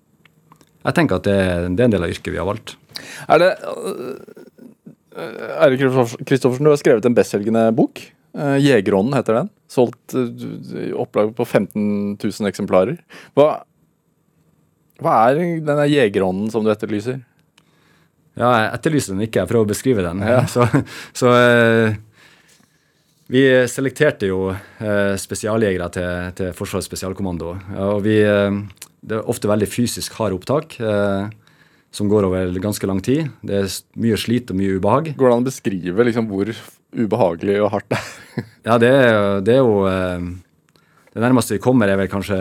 Jeg 0.85 0.97
tenker 0.97 1.19
at 1.19 1.27
det, 1.27 1.39
det 1.77 1.83
er 1.83 1.89
en 1.89 1.95
del 1.95 2.05
av 2.07 2.13
yrket 2.13 2.33
vi 2.35 2.41
har 2.41 2.47
valgt. 2.49 2.77
Er 3.27 3.43
det 3.43 3.51
øh, 3.65 4.17
Eirik 5.65 5.83
Kristoffersen, 6.29 6.67
du 6.67 6.71
har 6.71 6.81
skrevet 6.81 7.07
en 7.09 7.17
bestselgende 7.17 7.69
bok. 7.77 8.03
Eh, 8.37 8.59
'Jegerånden' 8.63 9.17
heter 9.17 9.41
den. 9.41 9.51
Solgt 9.69 10.17
øh, 10.17 10.93
opplag 10.97 11.35
på 11.37 11.45
15 11.45 12.17
000 12.17 12.51
eksemplarer. 12.51 13.01
Hva, 13.37 13.51
hva 15.03 15.17
er 15.29 15.43
denne 15.65 15.89
jegerånden 15.91 16.49
som 16.53 16.65
du 16.65 16.73
etterlyser? 16.73 17.21
Ja, 18.39 18.53
jeg 18.63 18.69
etterlyser 18.79 19.15
den 19.15 19.27
ikke, 19.27 19.43
jeg 19.43 19.51
prøver 19.51 19.67
å 19.67 19.73
beskrive 19.73 20.05
den. 20.07 20.23
Så, 20.53 20.67
så 21.17 21.33
eh, 21.35 21.97
vi 23.29 23.43
selekterte 23.69 24.31
jo 24.31 24.53
eh, 24.55 25.15
spesialjegere 25.21 25.91
til, 25.93 26.29
til 26.39 26.55
Forsvarets 26.57 26.89
spesialkommando. 26.89 27.51
Og 27.91 27.99
vi, 28.07 28.23
eh, 28.25 28.87
det 29.05 29.19
er 29.19 29.29
ofte 29.29 29.51
veldig 29.51 29.69
fysisk 29.69 30.17
harde 30.17 30.39
opptak 30.39 30.79
eh, 30.81 31.29
som 31.93 32.09
går 32.09 32.29
over 32.29 32.57
ganske 32.63 32.89
lang 32.89 33.03
tid. 33.05 33.29
Det 33.45 33.59
er 33.61 33.75
mye 34.01 34.17
slit 34.21 34.53
og 34.53 34.61
mye 34.61 34.79
ubehag. 34.79 35.13
Går 35.19 35.29
det 35.29 35.35
an 35.35 35.45
å 35.45 35.51
beskrive 35.51 36.09
liksom 36.09 36.31
hvor 36.31 36.53
ubehagelig 36.95 37.59
og 37.63 37.73
hardt 37.77 37.91
det? 37.95 38.03
Ja, 38.69 38.77
det 38.79 38.91
er, 38.93 39.41
det 39.43 39.57
er 39.57 39.65
jo 39.65 39.81
eh, 39.89 40.27
Det 41.15 41.23
nærmeste 41.25 41.57
vi 41.57 41.63
kommer, 41.63 41.89
er 41.91 41.99
vel 41.99 42.11
kanskje 42.11 42.39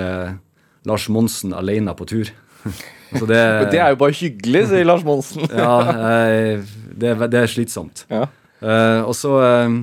Lars 0.88 1.08
Monsen 1.12 1.56
alene 1.58 1.96
på 1.98 2.08
tur. 2.10 2.32
Det, 3.08 3.40
det 3.72 3.80
er 3.80 3.94
jo 3.94 4.00
bare 4.02 4.12
hyggelig, 4.12 4.66
sier 4.68 4.84
Lars 4.84 5.04
Monsen. 5.08 5.46
ja, 5.56 6.28
det, 6.92 7.14
det 7.32 7.40
er 7.40 7.48
slitsomt. 7.48 8.02
Ja. 8.12 8.26
Eh, 8.60 9.00
og 9.00 9.16
så 9.16 9.32
eh, 9.46 9.78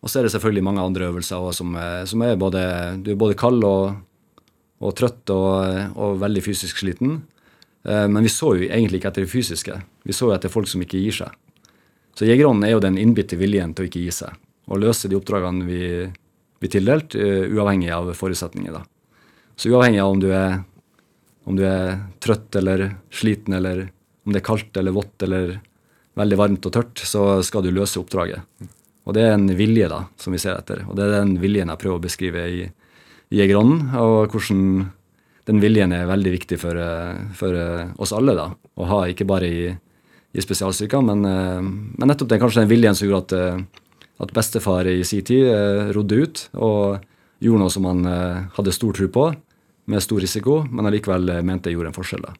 og 0.00 0.10
så 0.10 0.18
er 0.18 0.26
det 0.26 0.32
selvfølgelig 0.34 0.64
mange 0.66 0.82
andre 0.82 1.06
øvelser 1.12 1.38
også, 1.38 1.60
som, 1.60 1.76
som 2.10 2.24
er 2.26 2.38
både 2.40 2.60
Du 3.04 3.12
er 3.12 3.20
både 3.20 3.36
kald 3.38 3.62
og, 3.68 4.00
og 4.82 4.94
trøtt 4.98 5.30
og, 5.30 5.94
og 5.94 6.18
veldig 6.22 6.42
fysisk 6.42 6.80
sliten. 6.80 7.20
Men 7.84 8.24
vi 8.24 8.32
så 8.32 8.54
jo 8.56 8.64
egentlig 8.64 8.98
ikke 8.98 9.12
etter 9.12 9.26
det 9.26 9.30
fysiske. 9.30 9.76
Vi 10.08 10.16
så 10.16 10.30
jo 10.30 10.34
etter 10.34 10.50
folk 10.52 10.72
som 10.72 10.80
ikke 10.82 11.02
gir 11.04 11.18
seg. 11.20 11.36
Så 12.18 12.26
jegerånden 12.28 12.66
er 12.66 12.74
jo 12.74 12.82
den 12.82 12.98
innbitte 13.00 13.38
viljen 13.40 13.74
til 13.74 13.86
å 13.86 13.90
ikke 13.90 14.02
gi 14.02 14.14
seg. 14.14 14.34
Og 14.70 14.82
løse 14.82 15.08
de 15.10 15.16
oppdragene 15.18 15.66
vi 15.66 15.84
blir 16.60 16.72
tildelt, 16.72 17.16
uh, 17.16 17.46
uavhengig 17.48 17.90
av 17.94 18.10
forutsetninger. 18.16 18.74
da. 18.74 18.84
Så 19.56 19.70
uavhengig 19.72 20.02
av 20.02 20.12
om 20.12 20.20
du 20.20 20.28
er 20.34 20.60
om 21.50 21.56
du 21.56 21.64
er 21.66 21.96
trøtt 22.22 22.54
eller 22.60 22.84
sliten, 23.10 23.56
eller 23.56 23.88
om 24.26 24.34
det 24.34 24.42
er 24.42 24.46
kaldt 24.46 24.76
eller 24.76 24.94
vått 24.94 25.24
eller 25.26 25.56
veldig 26.20 26.38
varmt 26.38 26.68
og 26.68 26.74
tørt, 26.74 27.00
så 27.02 27.40
skal 27.46 27.64
du 27.64 27.72
løse 27.74 27.98
oppdraget. 28.00 28.44
Og 29.08 29.16
det 29.16 29.24
er 29.24 29.34
en 29.34 29.48
vilje 29.58 29.88
da, 29.90 30.04
som 30.20 30.34
vi 30.34 30.40
ser 30.42 30.58
etter. 30.58 30.84
Og 30.86 30.94
det 30.98 31.06
er 31.06 31.16
den 31.16 31.38
viljen 31.42 31.72
jeg 31.72 31.80
prøver 31.80 31.98
å 31.98 32.04
beskrive 32.04 32.46
i, 32.46 32.64
i 33.32 33.40
Jegerånden, 33.40 33.94
og 33.98 34.34
hvordan 34.34 34.90
den 35.48 35.62
viljen 35.62 35.94
er 35.96 36.10
veldig 36.10 36.34
viktig 36.36 36.60
for, 36.60 36.78
eh, 36.78 37.22
for 37.34 37.56
eh, 37.56 37.88
oss 37.98 38.12
alle 38.14 38.36
da, 38.38 38.50
å 38.52 38.86
ha, 38.90 39.00
ikke 39.10 39.26
bare 39.26 39.48
i, 39.48 39.62
i 40.32 40.42
spesialstyrkene, 40.42 41.14
men, 41.14 41.24
eh, 41.24 41.60
men 41.98 42.10
nettopp 42.10 42.28
den, 42.30 42.40
kanskje 42.40 42.62
den 42.62 42.70
viljen 42.70 42.94
som 42.94 43.08
gjorde 43.08 43.22
at, 43.24 43.32
eh, 43.32 43.86
at 44.20 44.34
bestefar 44.36 44.86
i 44.86 45.02
sin 45.04 45.24
tid 45.26 45.48
eh, 45.50 45.92
rodde 45.96 46.20
ut 46.22 46.42
og 46.54 47.00
gjorde 47.40 47.62
noe 47.62 47.72
som 47.72 47.86
han 47.88 48.04
hadde 48.52 48.74
stor 48.76 48.92
tro 48.92 49.06
på, 49.08 49.30
med 49.88 50.02
stor 50.04 50.20
risiko, 50.20 50.60
men 50.68 50.86
allikevel 50.86 51.40
mente 51.42 51.70
jeg 51.70 51.78
gjorde 51.78 51.88
en 51.88 51.96
forskjell. 51.96 52.26
da. 52.26 52.34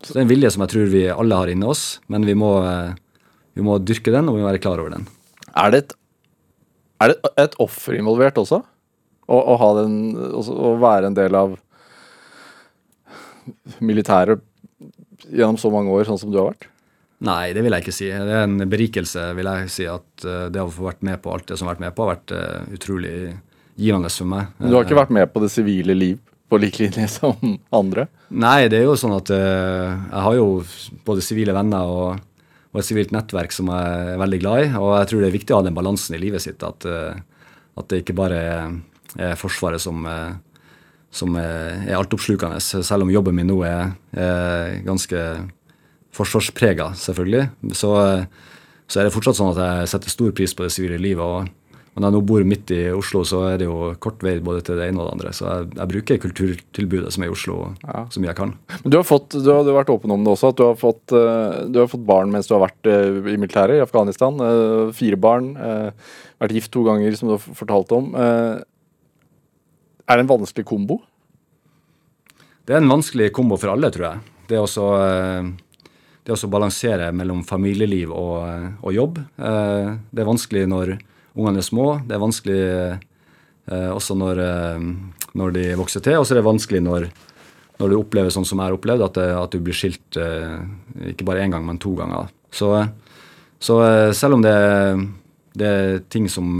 Så 0.00 0.14
det 0.14 0.16
er 0.16 0.24
en 0.24 0.30
vilje 0.30 0.50
som 0.54 0.64
jeg 0.64 0.72
tror 0.72 0.88
vi 0.88 1.02
alle 1.12 1.36
har 1.36 1.52
inni 1.52 1.68
oss, 1.68 2.00
men 2.08 2.24
vi 2.24 2.32
må, 2.38 2.54
vi 3.52 3.66
må 3.66 3.76
dyrke 3.76 4.14
den, 4.14 4.30
og 4.30 4.38
vi 4.38 4.40
må 4.40 4.48
være 4.48 4.62
klar 4.64 4.80
over 4.80 4.94
den. 4.96 5.04
Er 5.52 5.74
det 5.74 5.82
et, 5.82 5.92
er 7.04 7.12
det 7.12 7.32
et 7.44 7.58
offer 7.60 7.98
involvert 7.98 8.40
også? 8.40 8.62
Å, 9.28 9.36
å, 9.36 9.70
den, 9.82 10.16
å 10.16 10.72
være 10.80 11.10
en 11.10 11.18
del 11.18 11.36
av 11.36 11.58
militæret 13.84 14.40
gjennom 15.28 15.60
så 15.60 15.68
mange 15.74 15.92
år, 15.92 16.08
sånn 16.08 16.24
som 16.24 16.32
du 16.32 16.40
har 16.40 16.54
vært? 16.54 16.70
Nei, 17.26 17.50
det 17.54 17.64
vil 17.64 17.74
jeg 17.74 17.82
ikke 17.82 17.96
si. 17.96 18.08
Det 18.12 18.34
er 18.34 18.44
en 18.46 18.60
berikelse, 18.70 19.24
vil 19.34 19.50
jeg 19.50 19.70
si, 19.74 19.86
at 19.90 20.26
eh, 20.26 20.46
det 20.54 20.62
å 20.62 20.70
få 20.70 20.86
vært 20.86 21.02
med 21.06 21.18
på 21.22 21.32
alt 21.34 21.48
det 21.50 21.58
som 21.58 21.66
har 21.66 21.74
vært 21.74 21.88
med 21.88 21.96
på, 21.96 22.04
har 22.06 22.14
vært 22.14 22.34
eh, 22.36 22.76
utrolig 22.78 23.14
givende 23.78 24.10
for 24.12 24.30
meg. 24.30 24.52
Men 24.58 24.70
du 24.70 24.78
har 24.78 24.86
ikke 24.86 25.00
vært 25.00 25.14
med 25.16 25.32
på 25.32 25.42
det 25.42 25.50
sivile 25.50 25.96
liv 25.98 26.20
på 26.48 26.60
lik 26.62 26.78
linje 26.80 27.08
som 27.18 27.34
andre? 27.74 28.06
Nei, 28.30 28.70
det 28.70 28.80
er 28.80 28.86
jo 28.86 28.94
sånn 28.98 29.16
at 29.18 29.34
eh, 29.34 29.90
jeg 29.90 30.24
har 30.28 30.38
jo 30.38 30.46
både 31.08 31.26
sivile 31.26 31.56
venner 31.56 31.90
og, 31.90 32.22
og 32.70 32.80
et 32.80 32.86
sivilt 32.86 33.14
nettverk 33.14 33.56
som 33.56 33.72
jeg 33.74 34.14
er 34.14 34.22
veldig 34.22 34.40
glad 34.44 34.62
i. 34.62 34.70
Og 34.78 34.94
jeg 35.00 35.10
tror 35.10 35.24
det 35.24 35.32
er 35.32 35.38
viktig 35.40 35.56
å 35.56 35.60
ha 35.60 35.66
den 35.66 35.78
balansen 35.78 36.14
i 36.14 36.22
livet 36.22 36.46
sitt. 36.46 36.62
At, 36.62 36.86
at 36.86 37.90
det 37.90 38.04
ikke 38.04 38.18
bare 38.18 38.42
er, 38.46 38.78
Forsvaret 39.40 39.80
som, 39.80 40.04
som 41.10 41.36
er, 41.40 41.88
altoppslukende. 41.96 42.60
Selv 42.60 43.06
om 43.06 43.10
jobben 43.10 43.34
min 43.34 43.48
nå 43.48 43.62
er 43.64 44.82
ganske 44.84 45.22
forsvarsprega, 46.18 46.90
selvfølgelig. 46.98 47.46
Så, 47.78 47.94
eh, 48.02 48.26
så 48.88 49.00
er 49.00 49.08
det 49.08 49.14
fortsatt 49.14 49.38
sånn 49.38 49.54
at 49.54 49.62
jeg 49.62 49.94
setter 49.94 50.10
stor 50.12 50.34
pris 50.36 50.54
på 50.56 50.66
det 50.66 50.74
sivile 50.74 51.00
livet. 51.00 51.24
og 51.24 51.54
og 51.98 52.02
når 52.04 52.12
jeg 52.12 52.14
nå 52.14 52.26
bor 52.30 52.44
midt 52.46 52.70
i 52.70 52.82
Oslo, 52.94 53.24
så 53.26 53.38
er 53.48 53.56
det 53.58 53.66
jo 53.66 53.88
kort 53.98 54.20
vei 54.22 54.36
både 54.38 54.60
til 54.62 54.76
det 54.78 54.84
ene 54.86 55.00
og 55.02 55.08
det 55.08 55.14
andre. 55.16 55.30
Så 55.34 55.48
jeg, 55.48 55.64
jeg 55.80 55.90
bruker 55.90 56.20
kulturtilbudet 56.22 57.10
som 57.10 57.24
er 57.24 57.26
i 57.26 57.32
Oslo 57.34 57.56
Ja. 57.82 58.04
så 58.06 58.20
mye 58.22 58.28
jeg 58.30 58.38
kan. 58.38 58.52
Men 58.84 58.92
du 58.92 58.96
har, 59.00 59.06
fått, 59.08 59.34
du 59.34 59.48
har, 59.50 59.64
du 59.66 59.72
har 59.72 59.80
vært 59.80 59.90
åpen 59.90 60.12
om 60.14 60.22
det 60.22 60.30
også, 60.30 60.52
at 60.52 60.60
du 60.60 60.62
har, 60.62 60.76
fått, 60.78 61.10
eh, 61.10 61.66
du 61.66 61.80
har 61.80 61.90
fått 61.90 62.06
barn 62.06 62.30
mens 62.30 62.46
du 62.46 62.54
har 62.54 62.62
vært 62.68 62.86
eh, 62.86 63.18
i 63.34 63.34
militæret 63.34 63.80
i 63.80 63.82
Afghanistan. 63.82 64.38
Fire 64.94 65.18
barn. 65.18 65.50
Vært 66.38 66.54
gift 66.54 66.70
to 66.70 66.84
ganger, 66.86 67.18
som 67.18 67.32
du 67.32 67.34
har 67.34 67.42
fortalt 67.64 67.90
om. 67.98 68.14
Er 68.14 68.62
det 70.14 70.22
en 70.22 70.30
vanskelig 70.30 70.68
kombo? 70.70 71.00
Det 72.62 72.76
er 72.76 72.82
en 72.84 72.94
vanskelig 72.94 73.32
kombo 73.34 73.58
for 73.58 73.74
alle, 73.74 73.90
tror 73.90 74.06
jeg. 74.12 74.22
Det 74.54 74.62
å 74.62 74.70
så, 74.70 74.86
eh, 75.02 75.50
det 76.28 76.36
å 76.36 76.50
balansere 76.52 77.08
mellom 77.16 77.40
familieliv 77.46 78.12
og, 78.12 78.42
og 78.84 78.92
jobb. 78.92 79.20
Eh, 79.40 79.94
Det 80.12 80.22
er 80.22 80.28
vanskelig 80.28 80.66
når 80.68 80.98
ungene 81.38 81.62
er 81.62 81.64
små. 81.64 81.86
Det 82.04 82.16
er 82.16 82.20
vanskelig 82.20 82.58
eh, 82.68 83.90
også 83.94 84.16
når, 84.18 84.42
eh, 84.44 84.88
når 85.40 85.54
de 85.56 85.64
vokser 85.80 86.04
til. 86.04 86.18
Og 86.20 86.26
så 86.26 86.34
er 86.34 86.40
det 86.42 86.48
vanskelig 86.50 86.82
når, 86.84 87.06
når 87.80 87.92
du 87.92 87.96
opplever 87.96 88.34
sånn 88.34 88.44
som 88.48 88.60
jeg 88.60 88.68
har 88.68 88.76
opplevd, 88.76 89.06
at, 89.06 89.20
at 89.38 89.54
du 89.54 89.62
blir 89.64 89.76
skilt 89.76 90.18
ikke 90.18 91.24
bare 91.24 91.44
én 91.44 91.54
gang, 91.54 91.64
men 91.64 91.78
to 91.80 91.94
ganger. 91.96 92.28
Så, 92.52 92.72
så 93.62 93.78
selv 94.16 94.36
om 94.36 94.42
det, 94.44 94.56
det 95.56 95.68
er 95.68 96.02
ting 96.12 96.28
som 96.32 96.58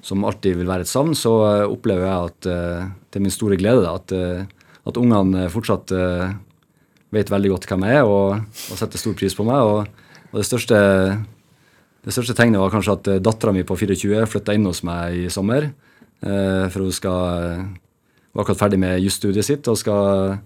som 0.00 0.22
alltid 0.24 0.54
vil 0.56 0.68
være 0.68 0.86
et 0.86 0.88
savn, 0.88 1.10
så 1.12 1.32
opplever 1.68 2.06
jeg 2.06 2.28
at 2.30 2.46
til 3.12 3.24
min 3.24 3.32
store 3.34 3.58
glede 3.60 3.84
at, 3.84 4.14
at 4.88 5.00
ungene 5.00 5.48
fortsatt 5.52 5.92
vet 7.12 7.30
veldig 7.32 7.50
godt 7.54 7.66
hvem 7.70 7.84
jeg 7.88 8.00
er 8.00 8.06
og, 8.06 8.40
og 8.70 8.78
setter 8.78 9.00
stor 9.02 9.14
pris 9.18 9.34
på 9.34 9.44
meg. 9.48 9.60
Og, 9.66 9.86
og 10.30 10.36
det, 10.38 10.46
største, 10.46 10.78
det 12.06 12.14
største 12.14 12.36
tegnet 12.38 12.60
var 12.62 12.70
kanskje 12.74 12.94
at 12.98 13.10
dattera 13.24 13.52
mi 13.56 13.64
på 13.66 13.76
24 13.78 14.24
flytta 14.30 14.54
inn 14.56 14.68
hos 14.70 14.82
meg 14.86 15.16
i 15.24 15.30
sommer. 15.32 15.70
eh, 16.22 16.66
for 16.70 16.84
hun 16.86 16.92
skal 16.94 17.56
hun 18.30 18.38
var 18.38 18.44
akkurat 18.44 18.60
ferdig 18.62 18.78
med 18.78 19.00
jusstudiet 19.02 19.42
sitt 19.44 19.66
og 19.66 19.74
skal 19.80 20.36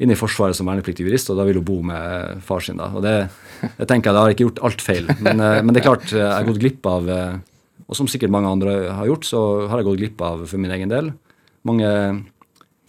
inn 0.00 0.10
i 0.10 0.16
Forsvaret 0.18 0.56
som 0.56 0.66
vernepliktig 0.66 1.04
jurist, 1.06 1.28
og 1.30 1.36
da 1.38 1.44
vil 1.46 1.58
hun 1.60 1.66
bo 1.68 1.76
med 1.86 2.40
far 2.42 2.62
sin. 2.64 2.80
da. 2.80 2.88
Og 2.96 3.02
det, 3.04 3.12
det 3.76 3.86
tenker 3.86 4.08
jeg, 4.10 4.14
da 4.16 4.22
har 4.24 4.30
jeg 4.32 4.38
ikke 4.38 4.46
gjort 4.48 4.62
alt 4.66 4.82
feil. 4.82 5.04
Men, 5.20 5.38
eh, 5.44 5.58
men 5.62 5.74
det 5.76 5.82
er 5.82 5.86
klart, 5.90 6.08
jeg 6.10 6.24
har 6.32 6.46
gått 6.48 6.62
glipp 6.64 6.88
av 6.90 7.10
eh, 7.12 7.36
og 7.84 7.98
som 7.98 8.08
sikkert 8.08 8.32
mange 8.32 8.48
andre 8.48 8.72
har 8.96 9.06
gjort, 9.10 9.26
så 9.28 9.40
har 9.68 9.78
jeg 9.82 9.86
gått 9.90 10.00
glipp 10.00 10.22
av 10.24 10.46
for 10.48 10.56
min 10.62 10.72
egen 10.72 10.88
del. 10.88 11.10
Mange 11.68 11.90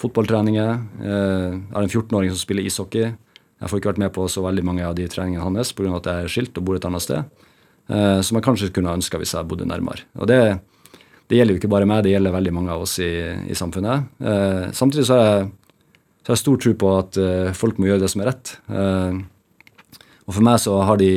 fotballtreninger. 0.02 0.72
Eh, 1.04 1.52
Jeg 1.52 1.76
har 1.76 1.84
en 1.84 1.92
14-åring 1.92 2.32
som 2.32 2.40
spiller 2.42 2.66
ishockey. 2.68 3.12
Jeg 3.66 3.72
får 3.72 3.80
ikke 3.82 3.90
vært 3.96 4.02
med 4.04 4.12
på 4.14 4.28
så 4.30 4.44
veldig 4.46 4.62
mange 4.62 4.84
av 4.86 4.94
de 4.94 5.08
treningene 5.10 5.42
hans 5.42 5.72
pga. 5.74 5.96
at 5.98 6.06
jeg 6.06 6.24
er 6.24 6.30
skilt 6.30 6.58
og 6.60 6.66
bor 6.68 6.76
et 6.78 6.86
annet 6.86 7.02
sted. 7.02 7.24
Eh, 7.90 8.22
Som 8.22 8.38
jeg 8.38 8.46
kanskje 8.46 8.70
kunne 8.70 8.94
ønska 8.94 9.18
hvis 9.18 9.34
jeg 9.34 9.48
bodde 9.50 9.66
nærmere. 9.66 10.06
Og 10.22 10.28
det, 10.30 10.60
det 11.28 11.40
gjelder 11.40 11.56
jo 11.56 11.60
ikke 11.64 11.72
bare 11.74 11.88
meg, 11.90 12.04
det 12.04 12.12
gjelder 12.14 12.36
veldig 12.36 12.54
mange 12.54 12.70
av 12.70 12.84
oss 12.86 13.00
i, 13.02 13.10
i 13.50 13.58
samfunnet. 13.58 14.06
Eh, 14.22 14.70
Samtidig 14.70 15.08
så 15.10 15.18
har 15.18 15.26
jeg, 15.26 15.50
så 16.22 16.30
har 16.30 16.38
jeg 16.38 16.44
stor 16.44 16.62
tro 16.62 16.74
på 16.78 16.92
at 17.00 17.18
eh, 17.18 17.50
folk 17.58 17.82
må 17.82 17.90
gjøre 17.90 18.04
det 18.06 18.12
som 18.14 18.22
er 18.22 18.30
rett. 18.30 18.54
Og 20.26 20.34
for 20.34 20.46
meg 20.46 20.62
så 20.62 20.78
har 20.86 21.02
de, 21.02 21.10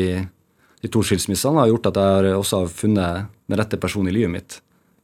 de 0.80 0.88
to 0.88 1.04
skilsmissene 1.04 1.68
gjort 1.68 1.92
at 1.92 2.00
jeg 2.00 2.32
også 2.32 2.62
har 2.62 2.72
funnet 2.72 3.28
den 3.44 3.60
rette 3.60 3.76
personen 3.76 4.08
i 4.08 4.16
livet 4.16 4.32
mitt. 4.32 4.58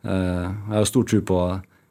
Jeg 0.05 0.73
har 0.73 0.89
stor 0.89 1.05
tro 1.09 1.21
på, 1.25 1.39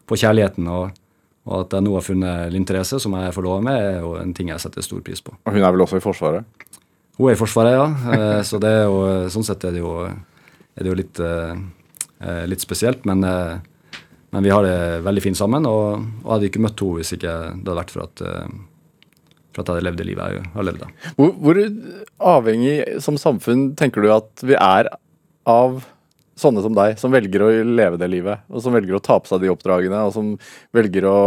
på 0.09 0.17
kjærligheten, 0.17 0.65
og, 0.69 0.97
og, 1.43 1.55
at 1.65 1.75
jeg 1.75 1.83
nå 1.83 1.93
har 1.97 2.05
funnet 2.05 2.53
Linn 2.53 2.65
Therese, 2.67 2.99
som 3.03 3.15
jeg 3.17 3.31
får 3.31 3.35
forlova 3.35 3.63
med, 3.65 3.79
er 3.83 3.97
jo 4.05 4.13
en 4.19 4.31
ting 4.35 4.51
jeg 4.53 4.63
setter 4.63 4.85
stor 4.85 5.01
pris 5.03 5.19
på. 5.23 5.35
Og 5.43 5.55
hun 5.55 5.63
er 5.63 5.75
vel 5.75 5.83
også 5.83 5.99
i 5.99 6.03
Forsvaret? 6.03 6.69
Hun 7.19 7.29
er 7.29 7.35
i 7.35 7.39
Forsvaret, 7.39 7.75
ja. 7.75 7.87
Eh, 8.15 8.41
så 8.47 8.59
det 8.63 8.71
er 8.71 8.85
jo, 8.87 9.01
sånn 9.33 9.47
sett 9.47 9.65
er 9.67 9.75
det 9.75 9.83
jo, 9.83 9.97
er 10.07 10.79
det 10.79 10.91
jo 10.91 10.97
litt, 10.97 11.19
eh, 11.19 12.43
litt 12.47 12.63
spesielt. 12.63 13.03
Men, 13.09 13.25
men, 13.27 14.43
vi 14.45 14.53
har 14.55 14.63
det 14.63 15.03
veldig 15.05 15.25
fint 15.25 15.39
sammen, 15.39 15.67
og, 15.67 16.05
og 16.23 16.37
hadde 16.37 16.47
ikke 16.47 16.63
møtt 16.63 16.79
henne 16.79 17.01
hvis 17.01 17.15
ikke 17.17 17.33
det 17.33 17.67
hadde 17.67 17.81
vært 17.81 17.97
for 17.97 18.07
at 18.07 18.23
for 19.53 19.61
at 19.61 19.69
jeg 19.69 19.75
hadde 19.75 19.85
levd 19.85 19.99
det 20.01 20.05
livet 20.07 20.33
jeg 20.33 20.45
har 20.55 20.65
levd. 20.65 20.85
Hvor, 21.17 21.33
hvor 21.43 21.59
avhengig 22.33 22.77
som 23.05 23.19
samfunn 23.21 23.67
tenker 23.77 24.01
du 24.01 24.09
at 24.13 24.45
vi 24.45 24.57
er 24.57 24.89
av 25.49 25.83
sånne 26.39 26.63
som 26.65 26.73
deg, 26.75 26.97
som 26.99 27.13
velger 27.13 27.45
å 27.45 27.49
leve 27.67 27.99
det 28.01 28.09
livet, 28.09 28.43
og 28.49 28.63
som 28.63 28.73
velger 28.73 28.97
å 28.97 29.03
ta 29.03 29.19
på 29.21 29.29
seg 29.29 29.43
de 29.43 29.51
oppdragene, 29.53 30.01
og 30.07 30.13
som 30.15 30.33
velger 30.73 31.05
å 31.09 31.19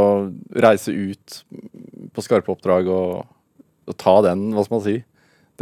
reise 0.63 0.95
ut 0.95 1.41
på 2.17 2.25
skarpe 2.25 2.53
oppdrag 2.55 2.91
og, 2.91 3.27
og 3.87 3.99
ta 4.01 4.19
den, 4.27 4.49
hva 4.55 4.67
skal 4.67 4.79
man 4.79 4.87
si, 4.87 4.97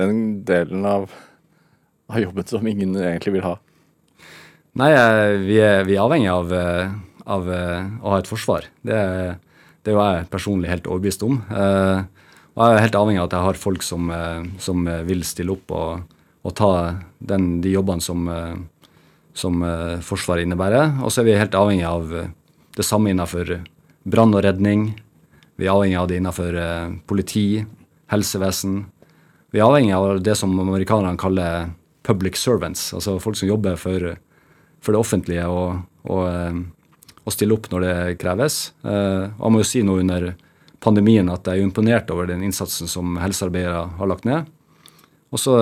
den 0.00 0.22
delen 0.48 0.86
av, 0.88 1.08
av, 2.10 2.18
jobben 2.22 2.48
som 2.48 2.66
ingen 2.70 2.96
egentlig 2.96 3.36
vil 3.36 3.46
ha? 3.46 3.54
Nei, 4.80 4.90
eh, 4.90 5.36
vi 5.44 5.60
er, 5.62 5.84
vi 5.86 5.98
er 5.98 6.02
avhengig 6.02 6.32
av, 6.32 6.54
eh, 6.56 6.94
av, 7.30 7.50
eh, 7.52 7.90
å 8.02 8.14
ha 8.14 8.18
et 8.18 8.30
forsvar. 8.30 8.66
Det, 8.82 8.98
det 9.84 9.92
er 9.92 9.98
jo 9.98 10.02
jeg 10.02 10.30
personlig 10.32 10.72
helt 10.72 10.88
overbevist 10.90 11.22
om. 11.26 11.38
Og 12.54 12.62
jeg 12.62 12.74
er 12.78 12.84
helt 12.86 12.98
avhengig 12.98 13.20
av 13.20 13.28
at 13.28 13.36
jeg 13.36 13.46
har 13.48 13.60
folk 13.60 13.84
som, 13.84 14.10
som 14.62 14.84
vil 15.06 15.24
stille 15.26 15.54
opp 15.56 15.72
og, 15.74 16.04
og 16.46 16.54
ta 16.54 16.70
den, 17.18 17.58
de 17.62 17.72
jobbene 17.74 18.04
som 18.04 18.28
som 19.34 19.62
eh, 19.62 20.00
Forsvaret 20.00 20.46
innebærer. 20.46 21.00
Og 21.02 21.12
så 21.12 21.22
er 21.22 21.28
vi 21.28 21.38
helt 21.38 21.56
avhengig 21.58 21.86
av 21.88 22.12
eh, 22.14 22.30
det 22.78 22.86
samme 22.86 23.10
innenfor 23.12 23.56
brann 24.04 24.34
og 24.34 24.44
redning. 24.46 24.92
Vi 25.58 25.66
er 25.66 25.74
avhengig 25.74 25.98
av 25.98 26.10
det 26.10 26.20
innenfor 26.20 26.58
eh, 26.58 26.92
politi, 27.10 27.64
helsevesen. 28.12 28.84
Vi 29.54 29.60
er 29.60 29.66
avhengig 29.66 29.94
av 29.96 30.22
det 30.22 30.36
som 30.38 30.54
amerikanerne 30.62 31.20
kaller 31.20 31.74
public 32.06 32.38
servants, 32.38 32.92
altså 32.94 33.16
folk 33.22 33.38
som 33.38 33.48
jobber 33.48 33.78
for, 33.80 34.14
for 34.84 34.94
det 34.94 35.00
offentlige 35.00 35.44
og, 35.48 35.84
og, 36.10 36.58
og 37.24 37.32
stiller 37.32 37.56
opp 37.56 37.70
når 37.72 37.86
det 37.86 37.94
kreves. 38.20 38.58
Og 38.84 39.46
jeg 39.46 39.54
må 39.54 39.62
jo 39.62 39.68
si 39.70 39.80
nå 39.86 39.94
under 40.02 40.26
pandemien 40.84 41.30
at 41.32 41.48
jeg 41.48 41.62
er 41.62 41.64
imponert 41.64 42.12
over 42.12 42.28
den 42.28 42.42
innsatsen 42.44 42.90
som 42.90 43.16
helsearbeidere 43.22 43.86
har 43.96 44.10
lagt 44.10 44.28
ned. 44.28 44.50
Så, 45.32 45.56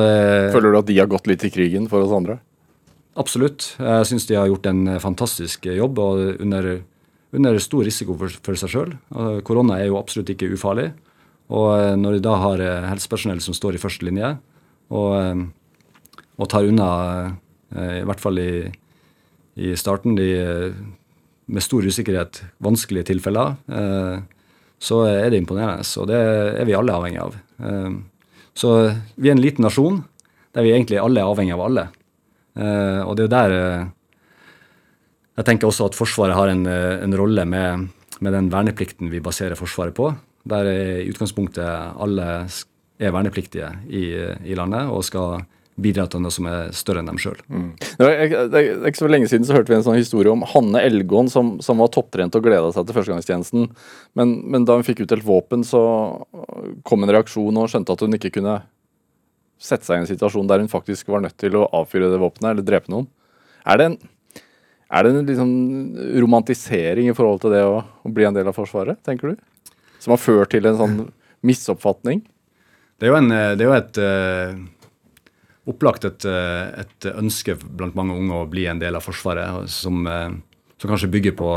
Føler 0.56 0.72
du 0.72 0.80
at 0.80 0.88
de 0.88 0.98
har 0.98 1.12
gått 1.12 1.30
litt 1.30 1.46
i 1.46 1.52
krigen 1.52 1.86
for 1.92 2.02
oss 2.02 2.16
andre? 2.16 2.40
Absolutt. 3.20 3.74
Jeg 3.76 4.08
syns 4.08 4.24
de 4.28 4.38
har 4.38 4.48
gjort 4.48 4.66
en 4.70 4.86
eh, 4.88 5.02
fantastisk 5.02 5.66
jobb 5.68 5.98
og 6.00 6.40
under, 6.40 6.68
under 7.36 7.58
stor 7.60 7.84
risiko 7.84 8.16
for, 8.20 8.32
for 8.44 8.58
seg 8.58 8.72
sjøl. 8.72 8.94
Korona 9.44 9.80
er 9.80 9.90
jo 9.90 9.98
absolutt 10.00 10.32
ikke 10.32 10.52
ufarlig. 10.54 10.88
Og 11.52 11.68
eh, 11.76 11.92
når 12.00 12.16
de 12.16 12.22
da 12.24 12.38
har 12.40 12.62
eh, 12.64 12.88
helsepersonell 12.88 13.42
som 13.44 13.56
står 13.56 13.76
i 13.76 13.82
første 13.82 14.08
linje 14.08 14.32
og, 14.92 15.44
og 16.36 16.48
tar 16.52 16.68
unna, 16.68 16.88
i 17.72 18.02
hvert 18.04 18.20
fall 18.20 18.36
i, 18.36 18.66
i 19.56 19.70
starten, 19.80 20.18
de 20.18 20.26
med 21.48 21.64
stor 21.64 21.86
usikkerhet 21.88 22.42
vanskelige 22.60 23.06
tilfeller, 23.08 23.54
så 24.76 24.98
er 25.08 25.30
det 25.32 25.40
imponerende. 25.40 25.86
Og 26.02 26.10
det 26.10 26.18
er 26.20 26.68
vi 26.68 26.76
alle 26.76 26.92
avhengig 26.92 27.22
av. 27.24 27.38
Så 28.52 28.74
vi 29.16 29.30
er 29.30 29.38
en 29.38 29.40
liten 29.40 29.64
nasjon 29.64 30.02
der 30.52 30.68
vi 30.68 30.74
egentlig 30.74 31.00
alle 31.00 31.24
er 31.24 31.32
avhengig 31.32 31.56
av 31.56 31.64
alle. 31.70 31.86
Uh, 32.52 33.00
og 33.06 33.16
det 33.16 33.24
er 33.24 33.28
jo 33.28 33.32
der 33.32 33.52
uh, 33.56 33.86
Jeg 35.38 35.46
tenker 35.48 35.70
også 35.70 35.86
at 35.88 35.96
Forsvaret 35.96 36.36
har 36.36 36.50
en, 36.52 36.66
uh, 36.68 37.00
en 37.00 37.16
rolle 37.16 37.46
med, 37.48 37.86
med, 38.20 38.32
den 38.34 38.50
verneplikten 38.52 39.08
vi 39.12 39.22
baserer 39.24 39.56
Forsvaret 39.56 39.96
på. 39.96 40.10
Der 40.44 40.68
i 40.68 41.08
utgangspunktet 41.08 41.64
alle 41.64 42.28
er 43.02 43.14
vernepliktige 43.14 43.70
i, 43.88 44.04
i 44.44 44.56
landet 44.58 44.90
og 44.90 45.04
skal 45.06 45.46
bidra 45.80 46.04
til 46.10 46.20
noe 46.20 46.34
som 46.34 46.46
er 46.50 46.72
større 46.76 47.00
enn 47.00 47.08
dem 47.08 47.18
sjøl. 47.20 47.38
Mm. 47.48 47.70
Det, 47.80 48.08
er 48.08 48.84
ikke 48.90 49.00
så 49.00 49.08
lenge 49.08 49.30
siden 49.30 49.46
så 49.48 49.56
hørte 49.56 49.72
vi 49.72 49.78
en 49.78 49.86
sånn 49.86 49.96
historie 49.96 50.32
om 50.32 50.44
Hanne 50.52 50.82
Elgåen 50.84 51.30
som, 51.32 51.54
som 51.64 51.80
var 51.80 51.88
topptrent 51.94 52.36
og 52.36 52.44
gleda 52.44 52.74
seg 52.74 52.84
til 52.86 52.98
førstegangstjenesten. 52.98 53.70
Men, 54.18 54.34
men 54.52 54.68
da 54.68 54.76
hun 54.76 54.86
fikk 54.86 55.06
utdelt 55.06 55.24
våpen, 55.26 55.64
så 55.64 55.80
kom 56.84 57.06
en 57.06 57.14
reaksjon 57.14 57.62
og 57.62 57.72
skjønte 57.72 57.96
at 57.96 58.04
hun 58.04 58.18
ikke 58.18 58.34
kunne 58.36 58.60
sette 59.62 59.86
seg 59.86 60.00
i 60.00 60.02
en 60.02 60.10
situasjon 60.10 60.48
der 60.50 60.62
hun 60.62 60.70
faktisk 60.70 61.12
var 61.12 61.22
nødt 61.22 61.38
til 61.40 61.56
å 61.58 61.68
avfyre 61.82 62.10
det 62.10 62.20
våpenet 62.20 62.50
eller 62.52 62.66
drepe 62.66 62.92
noen. 62.92 63.06
Er 63.68 63.78
det 63.78 63.88
en, 63.90 63.96
er 64.92 65.06
det 65.06 65.14
en 65.14 65.28
liksom 65.28 65.52
romantisering 66.24 67.10
i 67.10 67.16
forhold 67.16 67.44
til 67.44 67.54
det 67.54 67.62
å, 67.64 67.78
å, 67.80 68.12
bli 68.12 68.26
en 68.26 68.36
del 68.36 68.50
av 68.50 68.58
Forsvaret, 68.58 68.98
tenker 69.06 69.32
du? 69.32 69.74
Som 70.02 70.16
har 70.16 70.22
ført 70.22 70.50
til 70.54 70.66
en 70.66 70.78
sånn 70.80 70.96
misoppfatning? 71.46 72.24
Det 72.98 73.06
er 73.06 73.12
jo, 73.12 73.18
en, 73.18 73.30
det 73.30 73.62
er 73.62 73.68
jo 73.68 73.76
et 73.76 74.00
uh, 74.02 74.58
opplagt 75.70 76.04
et, 76.06 76.26
eh, 76.26 76.82
et, 76.82 77.06
ønske 77.14 77.54
blant 77.62 77.94
mange 77.98 78.14
unge 78.18 78.42
å 78.42 78.50
bli 78.50 78.66
en 78.70 78.82
del 78.82 78.98
av 78.98 79.06
Forsvaret, 79.06 79.70
som, 79.70 80.02
uh, 80.06 80.30
som 80.78 80.90
kanskje 80.90 81.10
bygger 81.10 81.34
på, 81.38 81.52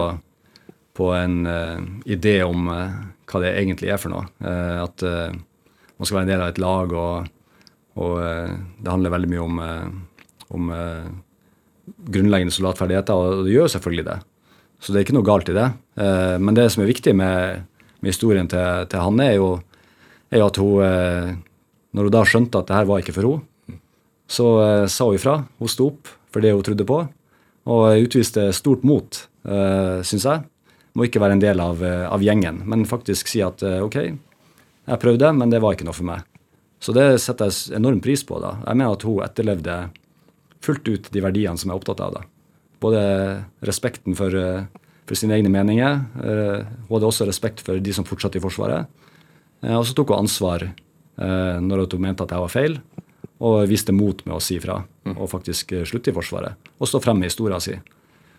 på 0.97 1.09
en 1.17 1.39
uh, 1.49 1.81
idé 2.05 2.39
om 2.45 2.69
hva 2.69 3.41
det 3.41 3.55
egentlig 3.57 3.89
er 3.93 4.01
for 4.01 4.13
noe. 4.13 4.29
at 4.45 5.01
man 5.01 6.05
skal 6.05 6.19
være 6.19 6.25
en 6.27 6.29
del 6.29 6.43
av 6.43 6.51
et 6.51 6.59
lag 6.61 6.91
og 6.93 7.34
og 7.95 8.19
eh, 8.19 8.55
det 8.83 8.91
handler 8.91 9.13
veldig 9.13 9.31
mye 9.31 9.43
om, 9.43 9.61
eh, 9.63 10.39
om 10.55 10.71
eh, 10.75 11.07
grunnleggende 12.11 12.55
soldatferdigheter, 12.55 13.15
og 13.15 13.45
det 13.47 13.55
gjør 13.55 13.71
selvfølgelig 13.75 14.07
det. 14.09 14.17
Så 14.79 14.91
det 14.91 14.99
er 14.99 15.07
ikke 15.07 15.15
noe 15.15 15.27
galt 15.27 15.49
i 15.49 15.55
det. 15.55 15.69
Men 16.43 16.57
det 16.57 16.65
som 16.73 16.81
er 16.83 16.89
viktig 16.89 17.13
med, 17.15 17.61
med 18.03 18.11
historien 18.11 18.49
til, 18.51 18.83
til 18.91 19.01
Hanne, 19.01 19.29
er 19.31 19.37
jo, 19.39 19.47
er 20.29 20.41
jo 20.41 20.49
at 20.49 20.59
hun 20.59 21.37
Når 21.95 22.09
hun 22.09 22.13
da 22.13 22.23
skjønte 22.27 22.59
at 22.59 22.67
det 22.67 22.75
her 22.75 22.89
var 22.89 22.99
ikke 22.99 23.15
for 23.15 23.29
henne, 23.29 23.79
så 24.27 24.47
sa 24.91 25.07
hun 25.07 25.15
ifra. 25.15 25.37
Hun 25.57 25.71
sto 25.71 25.87
opp 25.93 26.11
for 26.29 26.43
det 26.43 26.51
hun 26.51 26.61
trodde 26.67 26.85
på, 26.85 26.99
og 27.71 28.03
utviste 28.03 28.51
stort 28.53 28.83
mot, 28.83 29.21
syns 30.03 30.27
jeg. 30.27 30.43
Må 30.93 31.07
ikke 31.07 31.23
være 31.23 31.39
en 31.39 31.45
del 31.45 31.63
av, 31.63 31.81
av, 31.81 32.21
gjengen, 32.21 32.61
men 32.67 32.85
faktisk 32.85 33.31
si 33.31 33.41
at 33.41 33.63
OK, 33.63 33.97
jeg 34.03 35.01
prøvde, 35.01 35.31
men 35.39 35.55
det 35.55 35.63
var 35.63 35.73
ikke 35.73 35.87
noe 35.87 35.97
for 35.97 36.11
meg. 36.11 36.34
Så 36.85 36.93
det 36.93 37.17
setter 37.23 37.49
jeg 37.49 37.79
enorm 37.79 37.97
pris 38.03 38.21
på. 38.21 38.37
da. 38.37 38.59
Jeg 38.61 38.77
mener 38.77 38.93
at 38.93 39.05
hun 39.07 39.23
etterlevde 39.25 39.75
fullt 40.65 40.89
ut 40.89 41.09
de 41.13 41.23
verdiene 41.23 41.57
som 41.57 41.71
jeg 41.71 41.73
er 41.73 41.81
opptatt 41.81 42.03
av. 42.05 42.13
da. 42.13 42.21
Både 42.79 42.99
respekten 43.65 44.15
for, 44.15 44.29
eh, 44.35 44.65
for 45.07 45.15
sine 45.15 45.33
egne 45.33 45.49
meninger. 45.49 46.05
Eh, 46.21 46.65
hun 46.87 46.93
hadde 46.99 47.09
også 47.09 47.25
respekt 47.25 47.61
for 47.61 47.79
de 47.79 47.93
som 47.93 48.05
fortsatte 48.05 48.37
i 48.37 48.41
Forsvaret. 48.41 48.85
Eh, 49.63 49.75
og 49.75 49.85
så 49.85 49.95
tok 49.95 50.09
hun 50.09 50.25
ansvar 50.27 50.73
når 51.17 51.89
hun 51.93 52.01
mente 52.01 52.23
at 52.23 52.29
jeg 52.29 52.39
var 52.39 52.49
feil, 52.49 52.81
og 53.39 53.69
viste 53.69 53.93
mot 53.93 54.25
med 54.25 54.35
å 54.35 54.41
si 54.41 54.59
fra 54.59 54.83
og 55.05 55.29
faktisk 55.29 55.71
slutte 55.87 56.09
i 56.09 56.13
Forsvaret. 56.13 56.55
Og 56.77 56.87
stå 56.87 57.01
frem 57.01 57.17
med 57.17 57.31
historien 57.31 57.61
sin. 57.61 57.79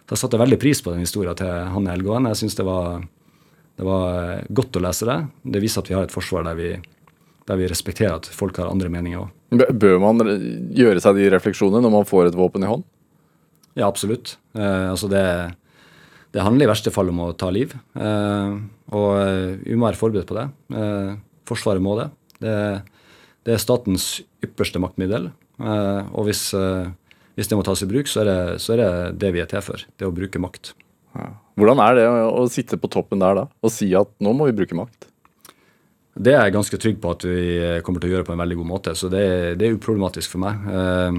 Så 0.04 0.12
jeg 0.12 0.18
satte 0.18 0.36
veldig 0.36 0.60
pris 0.60 0.82
på 0.82 0.92
den 0.92 1.00
historien 1.00 1.34
til 1.34 1.46
Hanne 1.48 1.94
Elgåen. 1.94 2.26
Jeg 2.26 2.36
syns 2.36 2.54
det, 2.54 2.66
det, 3.78 3.84
var 3.84 4.44
godt 4.50 4.76
å 4.76 4.80
lese 4.80 5.06
det. 5.06 5.26
Det 5.42 5.62
viser 5.62 5.80
at 5.80 5.88
vi 5.88 5.94
har 5.94 6.02
et 6.04 6.12
forsvar 6.12 6.44
der 6.44 6.54
vi 6.54 6.76
der 7.46 7.60
vi 7.60 7.68
respekterer 7.70 8.18
at 8.18 8.28
folk 8.34 8.58
har 8.60 8.70
andre 8.70 8.90
meninger 8.92 9.22
òg. 9.22 9.32
Bør 9.78 10.00
man 10.02 10.22
gjøre 10.74 11.02
seg 11.02 11.20
de 11.20 11.30
refleksjonene 11.30 11.84
når 11.84 11.94
man 11.94 12.08
får 12.08 12.30
et 12.30 12.38
våpen 12.38 12.66
i 12.66 12.70
hånd? 12.70 12.82
Ja, 13.76 13.86
absolutt. 13.86 14.34
Eh, 14.56 14.88
altså 14.90 15.08
det, 15.12 15.22
det, 16.32 16.42
handler 16.42 16.66
i 16.66 16.70
verste 16.70 16.92
fall 16.94 17.12
om 17.12 17.22
å 17.26 17.32
ta 17.38 17.52
liv. 17.54 17.74
Eh, 17.94 18.56
og 18.96 19.08
eh, 19.20 19.56
vi 19.62 19.76
må 19.76 19.86
være 19.86 20.00
forberedt 20.00 20.30
på 20.30 20.38
det. 20.38 20.46
Eh, 20.74 21.12
forsvaret 21.46 21.84
må 21.84 21.94
det. 22.00 22.08
det. 22.40 22.56
det. 23.46 23.54
er 23.54 23.62
statens 23.62 24.08
ypperste 24.44 24.82
maktmiddel. 24.82 25.28
Eh, 25.60 26.02
og 26.16 26.26
hvis, 26.26 26.48
eh, 26.56 26.88
hvis, 27.36 27.52
det 27.52 27.60
må 27.60 27.66
tas 27.68 27.84
i 27.84 27.90
bruk, 27.90 28.10
så 28.10 28.24
er, 28.24 28.32
det, 28.32 28.38
så 28.64 28.74
er, 28.74 28.82
det, 28.82 28.90
det 29.22 29.34
vi 29.36 29.44
er 29.44 29.52
til 29.52 29.62
for. 29.64 29.86
Det 30.00 30.08
å 30.08 30.14
bruke 30.14 30.40
makt. 30.42 30.72
Ja. 31.16 31.30
Hvordan 31.56 31.80
er 31.84 32.00
det 32.00 32.08
å 32.08 32.48
sitte 32.52 32.80
på 32.80 32.90
toppen 32.92 33.22
der 33.22 33.38
da 33.38 33.46
og 33.64 33.70
si 33.72 33.86
at 33.96 34.10
nå 34.20 34.34
må 34.36 34.50
vi 34.50 34.56
bruke 34.58 34.76
makt? 34.76 35.08
Det 36.16 36.32
er 36.32 36.46
jeg 36.46 36.54
ganske 36.54 36.78
trygg 36.80 37.00
på 37.02 37.12
at 37.12 37.26
vi 37.28 37.40
kommer 37.84 38.00
til 38.00 38.10
å 38.10 38.14
gjøre 38.14 38.28
på 38.28 38.32
en 38.32 38.40
veldig 38.40 38.56
god 38.62 38.68
måte. 38.70 38.94
Så 38.96 39.10
det, 39.12 39.26
det 39.60 39.66
er 39.66 39.76
uproblematisk 39.76 40.32
for 40.32 40.44
meg. 40.46 40.70
Eh, 40.72 41.18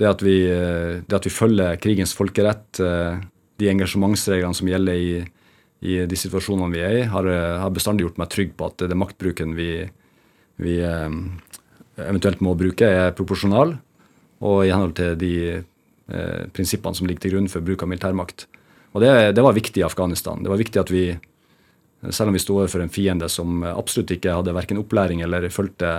det 0.00 0.08
at, 0.08 0.24
vi, 0.24 0.38
eh, 0.48 1.02
det 1.04 1.18
at, 1.18 1.28
vi, 1.28 1.34
følger 1.34 1.76
krigens 1.84 2.14
folkerett, 2.16 2.80
eh, 2.80 3.20
de 3.60 3.68
engasjementsreglene 3.68 4.56
som 4.56 4.70
gjelder 4.72 4.96
i, 4.96 5.10
i, 5.84 5.98
de 6.08 6.16
situasjonene 6.16 6.72
vi 6.72 6.80
er 6.80 6.96
i, 7.02 7.04
har, 7.12 7.28
har, 7.60 7.74
bestandig 7.76 8.06
gjort 8.06 8.22
meg 8.22 8.32
trygg 8.32 8.56
på 8.56 8.70
at 8.70 8.86
det 8.88 8.96
maktbruken 8.96 9.52
vi, 9.58 9.84
vi 10.64 10.78
eventuelt 10.80 12.40
må 12.44 12.56
bruke, 12.56 12.88
er 12.88 13.12
proporsjonal 13.16 13.76
og 14.40 14.62
i 14.64 14.72
henhold 14.72 14.94
til 14.96 15.18
de 15.20 15.34
eh, 15.52 16.44
prinsippene 16.56 16.96
som 16.96 17.08
ligger 17.08 17.26
til 17.26 17.34
grunn 17.36 17.50
for 17.52 17.64
bruk 17.64 17.84
av 17.84 17.90
militærmakt. 17.90 18.46
Og 18.94 19.04
det, 19.04 19.12
det 19.36 19.44
var 19.44 19.56
viktig 19.56 19.82
i 19.82 19.86
Afghanistan. 19.86 20.40
Det 20.42 20.50
var 20.50 20.60
viktig 20.60 20.80
at 20.80 20.92
vi 20.92 21.04
selv 22.08 22.30
om 22.30 22.36
vi 22.36 22.40
sto 22.40 22.56
overfor 22.56 22.80
en 22.80 22.92
fiende 22.92 23.28
som 23.28 23.62
absolutt 23.68 24.14
ikke 24.16 24.32
hadde 24.38 24.54
verken 24.56 24.80
opplæring 24.80 25.20
eller 25.24 25.48
fulgte 25.52 25.90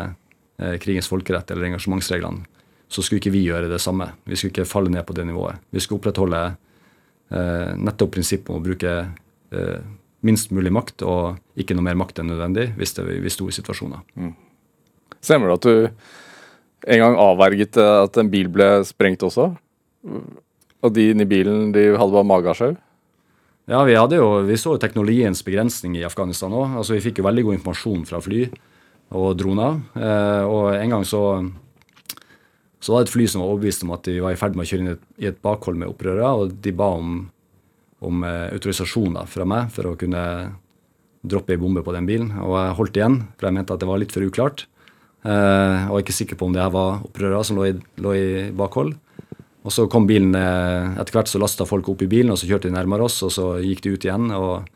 eh, 0.57 0.75
krigens 0.81 1.09
folkerett 1.11 1.51
eller 1.53 1.69
engasjementsreglene, 1.69 2.45
så 2.91 3.03
skulle 3.03 3.21
ikke 3.21 3.33
vi 3.35 3.45
gjøre 3.45 3.69
det 3.71 3.79
samme. 3.79 4.09
Vi 4.25 4.35
skulle 4.35 4.55
ikke 4.55 4.67
falle 4.67 4.91
ned 4.91 5.05
på 5.07 5.15
det 5.15 5.27
nivået. 5.29 5.61
Vi 5.71 5.83
skulle 5.83 6.01
opprettholde 6.01 6.41
eh, 6.49 7.71
nettopp 7.77 8.15
prinsippet 8.17 8.51
om 8.51 8.59
å 8.59 8.65
bruke 8.65 8.95
eh, 9.05 9.77
minst 10.25 10.51
mulig 10.53 10.73
makt 10.73 11.05
og 11.05 11.37
ikke 11.59 11.77
noe 11.77 11.85
mer 11.85 11.99
makt 12.01 12.21
enn 12.21 12.29
nødvendig 12.33 12.71
hvis 12.77 12.97
det, 12.97 13.05
vi 13.21 13.33
sto 13.33 13.47
i 13.49 13.55
situasjoner. 13.55 14.03
Mm. 14.17 14.35
Stemmer 15.21 15.51
det 15.51 15.59
at 15.59 15.69
du 15.69 16.91
en 16.91 17.03
gang 17.03 17.17
avverget 17.21 17.77
at 17.77 18.17
en 18.17 18.29
bil 18.33 18.49
ble 18.49 18.69
sprengt 18.89 19.21
også? 19.25 19.51
Og 20.81 20.93
de 20.95 21.11
inni 21.11 21.27
bilen 21.29 21.69
de 21.75 21.91
hadde 21.93 22.15
bare 22.15 22.25
magesjau? 22.25 22.73
Ja, 23.69 23.83
vi, 23.85 23.93
hadde 23.95 24.17
jo, 24.17 24.41
vi 24.47 24.57
så 24.57 24.73
jo 24.75 24.81
teknologiens 24.81 25.43
begrensning 25.45 25.99
i 25.99 26.05
Afghanistan 26.05 26.53
òg. 26.53 26.77
Altså, 26.81 26.95
vi 26.95 27.03
fikk 27.05 27.21
jo 27.21 27.27
veldig 27.27 27.43
god 27.47 27.57
informasjon 27.59 28.07
fra 28.09 28.21
fly 28.23 28.45
og 29.17 29.35
droner. 29.37 29.77
Eh, 29.95 30.47
og 30.47 30.71
en 30.73 30.95
gang 30.95 31.05
så, 31.07 31.21
så 32.81 32.95
var 32.95 33.03
det 33.03 33.09
et 33.09 33.13
fly 33.13 33.27
som 33.29 33.43
var 33.43 33.51
overbevist 33.51 33.85
om 33.85 33.93
at 33.95 34.07
de 34.07 34.17
var 34.23 34.33
i 34.33 34.39
ferd 34.39 34.57
med 34.57 34.65
å 34.65 34.71
kjøre 34.71 34.85
inn 34.85 34.95
i 35.21 35.29
et 35.29 35.39
bakhold 35.45 35.77
med 35.77 35.91
opprørere, 35.91 36.31
og 36.33 36.57
de 36.63 36.73
ba 36.73 36.89
om, 36.97 37.21
om 38.01 38.25
eh, 38.27 38.57
da, 38.57 39.25
fra 39.29 39.47
meg 39.47 39.71
for 39.75 39.91
å 39.91 39.95
kunne 39.99 40.25
droppe 41.21 41.53
ei 41.53 41.61
bombe 41.61 41.85
på 41.85 41.93
den 41.93 42.09
bilen. 42.09 42.33
Og 42.41 42.57
jeg 42.57 42.77
holdt 42.79 42.97
igjen, 42.97 43.19
for 43.37 43.47
jeg 43.47 43.59
mente 43.59 43.77
at 43.77 43.83
det 43.83 43.91
var 43.91 44.01
litt 44.01 44.15
for 44.15 44.25
uklart. 44.25 44.65
Eh, 45.21 45.29
og 45.29 45.85
jeg 45.85 45.93
var 45.93 46.03
ikke 46.07 46.17
sikker 46.17 46.39
på 46.39 46.49
om 46.49 46.55
det 46.55 46.63
her 46.63 46.73
var 46.73 47.03
opprørere 47.05 47.45
som 47.45 47.61
lå 47.61 47.69
i, 47.69 47.75
lå 48.01 48.17
i 48.17 48.27
bakhold. 48.57 48.95
Og 49.61 49.73
så 49.73 49.85
kom 49.91 50.07
bilen 50.09 50.33
eh, 50.37 50.99
Etter 51.01 51.19
hvert 51.19 51.29
så 51.29 51.41
lasta 51.41 51.67
folk 51.69 51.89
opp 51.91 52.01
i 52.01 52.09
bilen, 52.09 52.33
og 52.33 52.39
så 52.41 52.49
kjørte 52.49 52.69
de 52.69 52.75
nærmere 52.75 53.05
oss, 53.05 53.19
og 53.25 53.33
så 53.33 53.47
gikk 53.61 53.83
de 53.85 53.95
ut 53.95 54.07
igjen. 54.07 54.31
og, 54.37 54.69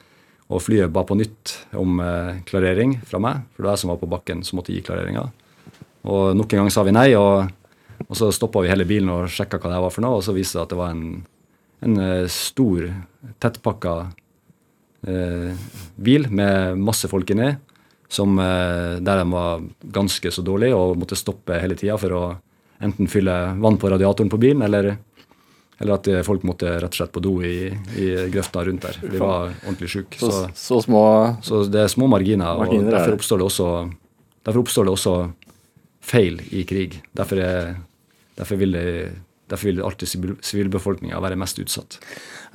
og 0.45 0.61
flyet 0.61 0.93
ba 0.93 1.01
på 1.07 1.17
nytt 1.17 1.55
om 1.77 1.99
eh, 2.03 2.41
klarering 2.45 2.99
fra 3.07 3.17
meg, 3.21 3.45
for 3.53 3.63
det 3.63 3.69
var 3.69 3.77
jeg 3.77 3.81
som 3.81 3.91
var 3.93 4.01
på 4.01 4.09
bakken 4.11 4.43
som 4.45 4.59
måtte 4.59 4.75
gi 4.75 4.83
klareringa. 4.85 5.23
Og 6.05 6.35
nok 6.37 6.53
en 6.53 6.61
gang 6.61 6.73
sa 6.73 6.83
vi 6.85 6.93
nei, 6.93 7.07
og, 7.17 7.49
og 8.05 8.13
så 8.17 8.29
stoppa 8.35 8.61
vi 8.61 8.69
hele 8.69 8.85
bilen 8.85 9.09
og 9.09 9.31
sjekka 9.33 9.57
hva 9.57 9.73
det 9.73 9.81
var 9.87 9.93
for 9.95 10.05
noe, 10.05 10.19
og 10.19 10.25
så 10.25 10.35
viste 10.35 10.59
det 10.59 10.67
at 10.67 10.75
det 10.75 10.79
var 10.79 10.93
en, 10.93 11.23
en 11.87 11.97
eh, 12.03 12.27
stor, 12.29 12.85
tettpakka 13.41 13.95
eh, 15.09 15.65
bil 15.95 16.29
med 16.29 16.77
masse 16.77 17.09
folk 17.09 17.33
inni, 17.33 17.55
eh, 17.55 18.91
der 19.01 19.23
de 19.23 19.25
var 19.33 19.65
ganske 19.97 20.29
så 20.29 20.45
dårlige 20.45 20.77
og 20.77 20.99
måtte 21.01 21.17
stoppe 21.17 21.57
hele 21.57 21.77
tida 21.79 21.97
for 21.97 22.13
å 22.13 22.23
enten 22.83 23.09
fylle 23.11 23.33
vann 23.61 23.77
på 23.81 23.89
radiatoren 23.91 24.31
på 24.31 24.39
bilen, 24.41 24.63
eller, 24.65 24.95
eller 25.79 25.95
at 25.95 26.09
folk 26.27 26.43
måtte 26.47 26.73
rett 26.75 26.91
og 26.91 26.99
slett 26.99 27.13
på 27.15 27.23
do 27.23 27.37
i, 27.45 27.69
i 27.99 28.09
grøfta 28.33 28.65
rundt 28.67 28.87
der. 28.87 28.99
De 29.03 29.21
var 29.21 29.53
ordentlig 29.63 29.91
syke. 29.93 30.19
Så, 30.19 30.31
så, 30.31 30.49
så, 30.59 30.81
små 30.87 31.03
Så 31.45 31.63
det 31.71 31.85
er 31.85 31.91
små 31.91 32.09
marginer, 32.11 32.57
marginer 32.59 32.89
og 32.89 32.97
derfor 32.97 33.19
oppstår, 33.19 33.41
det 33.41 33.49
også, 33.51 33.69
derfor 34.47 34.65
oppstår 34.65 34.89
det 34.89 34.95
også 34.95 35.15
feil 36.05 36.41
i 36.51 36.65
krig. 36.67 36.99
Derfor, 37.17 37.41
er, 37.41 37.77
derfor 38.39 38.61
vil 38.61 38.77
det 38.77 38.89
Derfor 39.45 39.69
vil 39.69 39.83
alltid 39.85 40.09
sivilbefolkninga 40.41 41.19
være 41.21 41.37
mest 41.37 41.59
utsatt. 41.61 41.99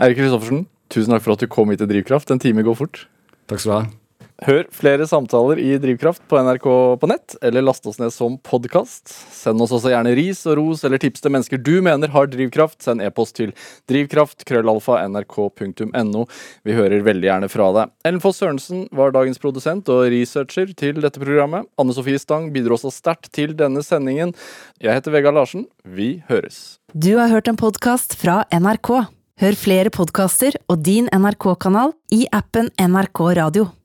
Eirik 0.03 0.19
Kristoffersen, 0.19 0.65
tusen 0.91 1.15
takk 1.15 1.23
for 1.23 1.37
at 1.37 1.45
du 1.45 1.47
kom 1.47 1.71
hit 1.71 1.79
til 1.79 1.87
Drivkraft. 1.91 2.33
En 2.35 2.43
time 2.43 2.65
går 2.67 2.79
fort. 2.81 3.05
Takk 3.47 3.63
skal 3.63 3.71
du 3.71 3.77
ha. 3.77 4.00
Hør 4.41 4.63
flere 4.73 5.05
samtaler 5.05 5.59
i 5.61 5.75
Drivkraft 5.77 6.23
på 6.31 6.39
NRK 6.41 6.65
på 7.03 7.09
nett, 7.11 7.35
eller 7.45 7.61
last 7.61 7.85
oss 7.85 7.99
ned 8.01 8.09
som 8.15 8.39
podkast. 8.41 9.11
Send 9.37 9.61
oss 9.61 9.75
også 9.77 9.91
gjerne 9.93 10.15
ris 10.17 10.41
og 10.49 10.57
ros 10.57 10.81
eller 10.89 10.97
tips 11.03 11.21
til 11.21 11.29
mennesker 11.35 11.61
du 11.61 11.85
mener 11.85 12.09
har 12.15 12.31
drivkraft. 12.33 12.81
Send 12.81 13.05
e-post 13.05 13.37
til 13.37 13.53
drivkraft.krøllalfa.nrk.no. 13.93 16.23
Vi 16.65 16.73
hører 16.79 17.05
veldig 17.05 17.29
gjerne 17.29 17.53
fra 17.53 17.69
deg. 17.77 17.93
Ellen 18.09 18.23
Foss 18.25 18.41
Sørensen 18.41 18.89
var 18.97 19.13
dagens 19.13 19.37
produsent 19.43 19.85
og 19.93 20.09
researcher 20.15 20.73
til 20.73 21.05
dette 21.05 21.21
programmet. 21.21 21.69
Anne 21.77 21.93
Sofie 21.97 22.21
Stang 22.23 22.49
bidro 22.55 22.75
også 22.79 22.91
sterkt 22.97 23.29
til 23.37 23.53
denne 23.59 23.83
sendingen. 23.85 24.33
Jeg 24.81 24.95
heter 24.97 25.13
Vegard 25.13 25.37
Larsen. 25.37 25.69
Vi 25.85 26.25
høres. 26.33 26.81
Du 26.97 27.21
har 27.21 27.29
hørt 27.29 27.49
en 27.53 27.61
podkast 27.61 28.17
fra 28.17 28.49
NRK. 28.57 29.05
Hør 29.41 29.57
flere 29.57 29.89
podkaster 29.93 30.53
og 30.69 30.85
din 30.85 31.09
NRK-kanal 31.13 31.93
i 32.17 32.27
appen 32.33 32.69
NRK 32.81 33.21
Radio. 33.41 33.71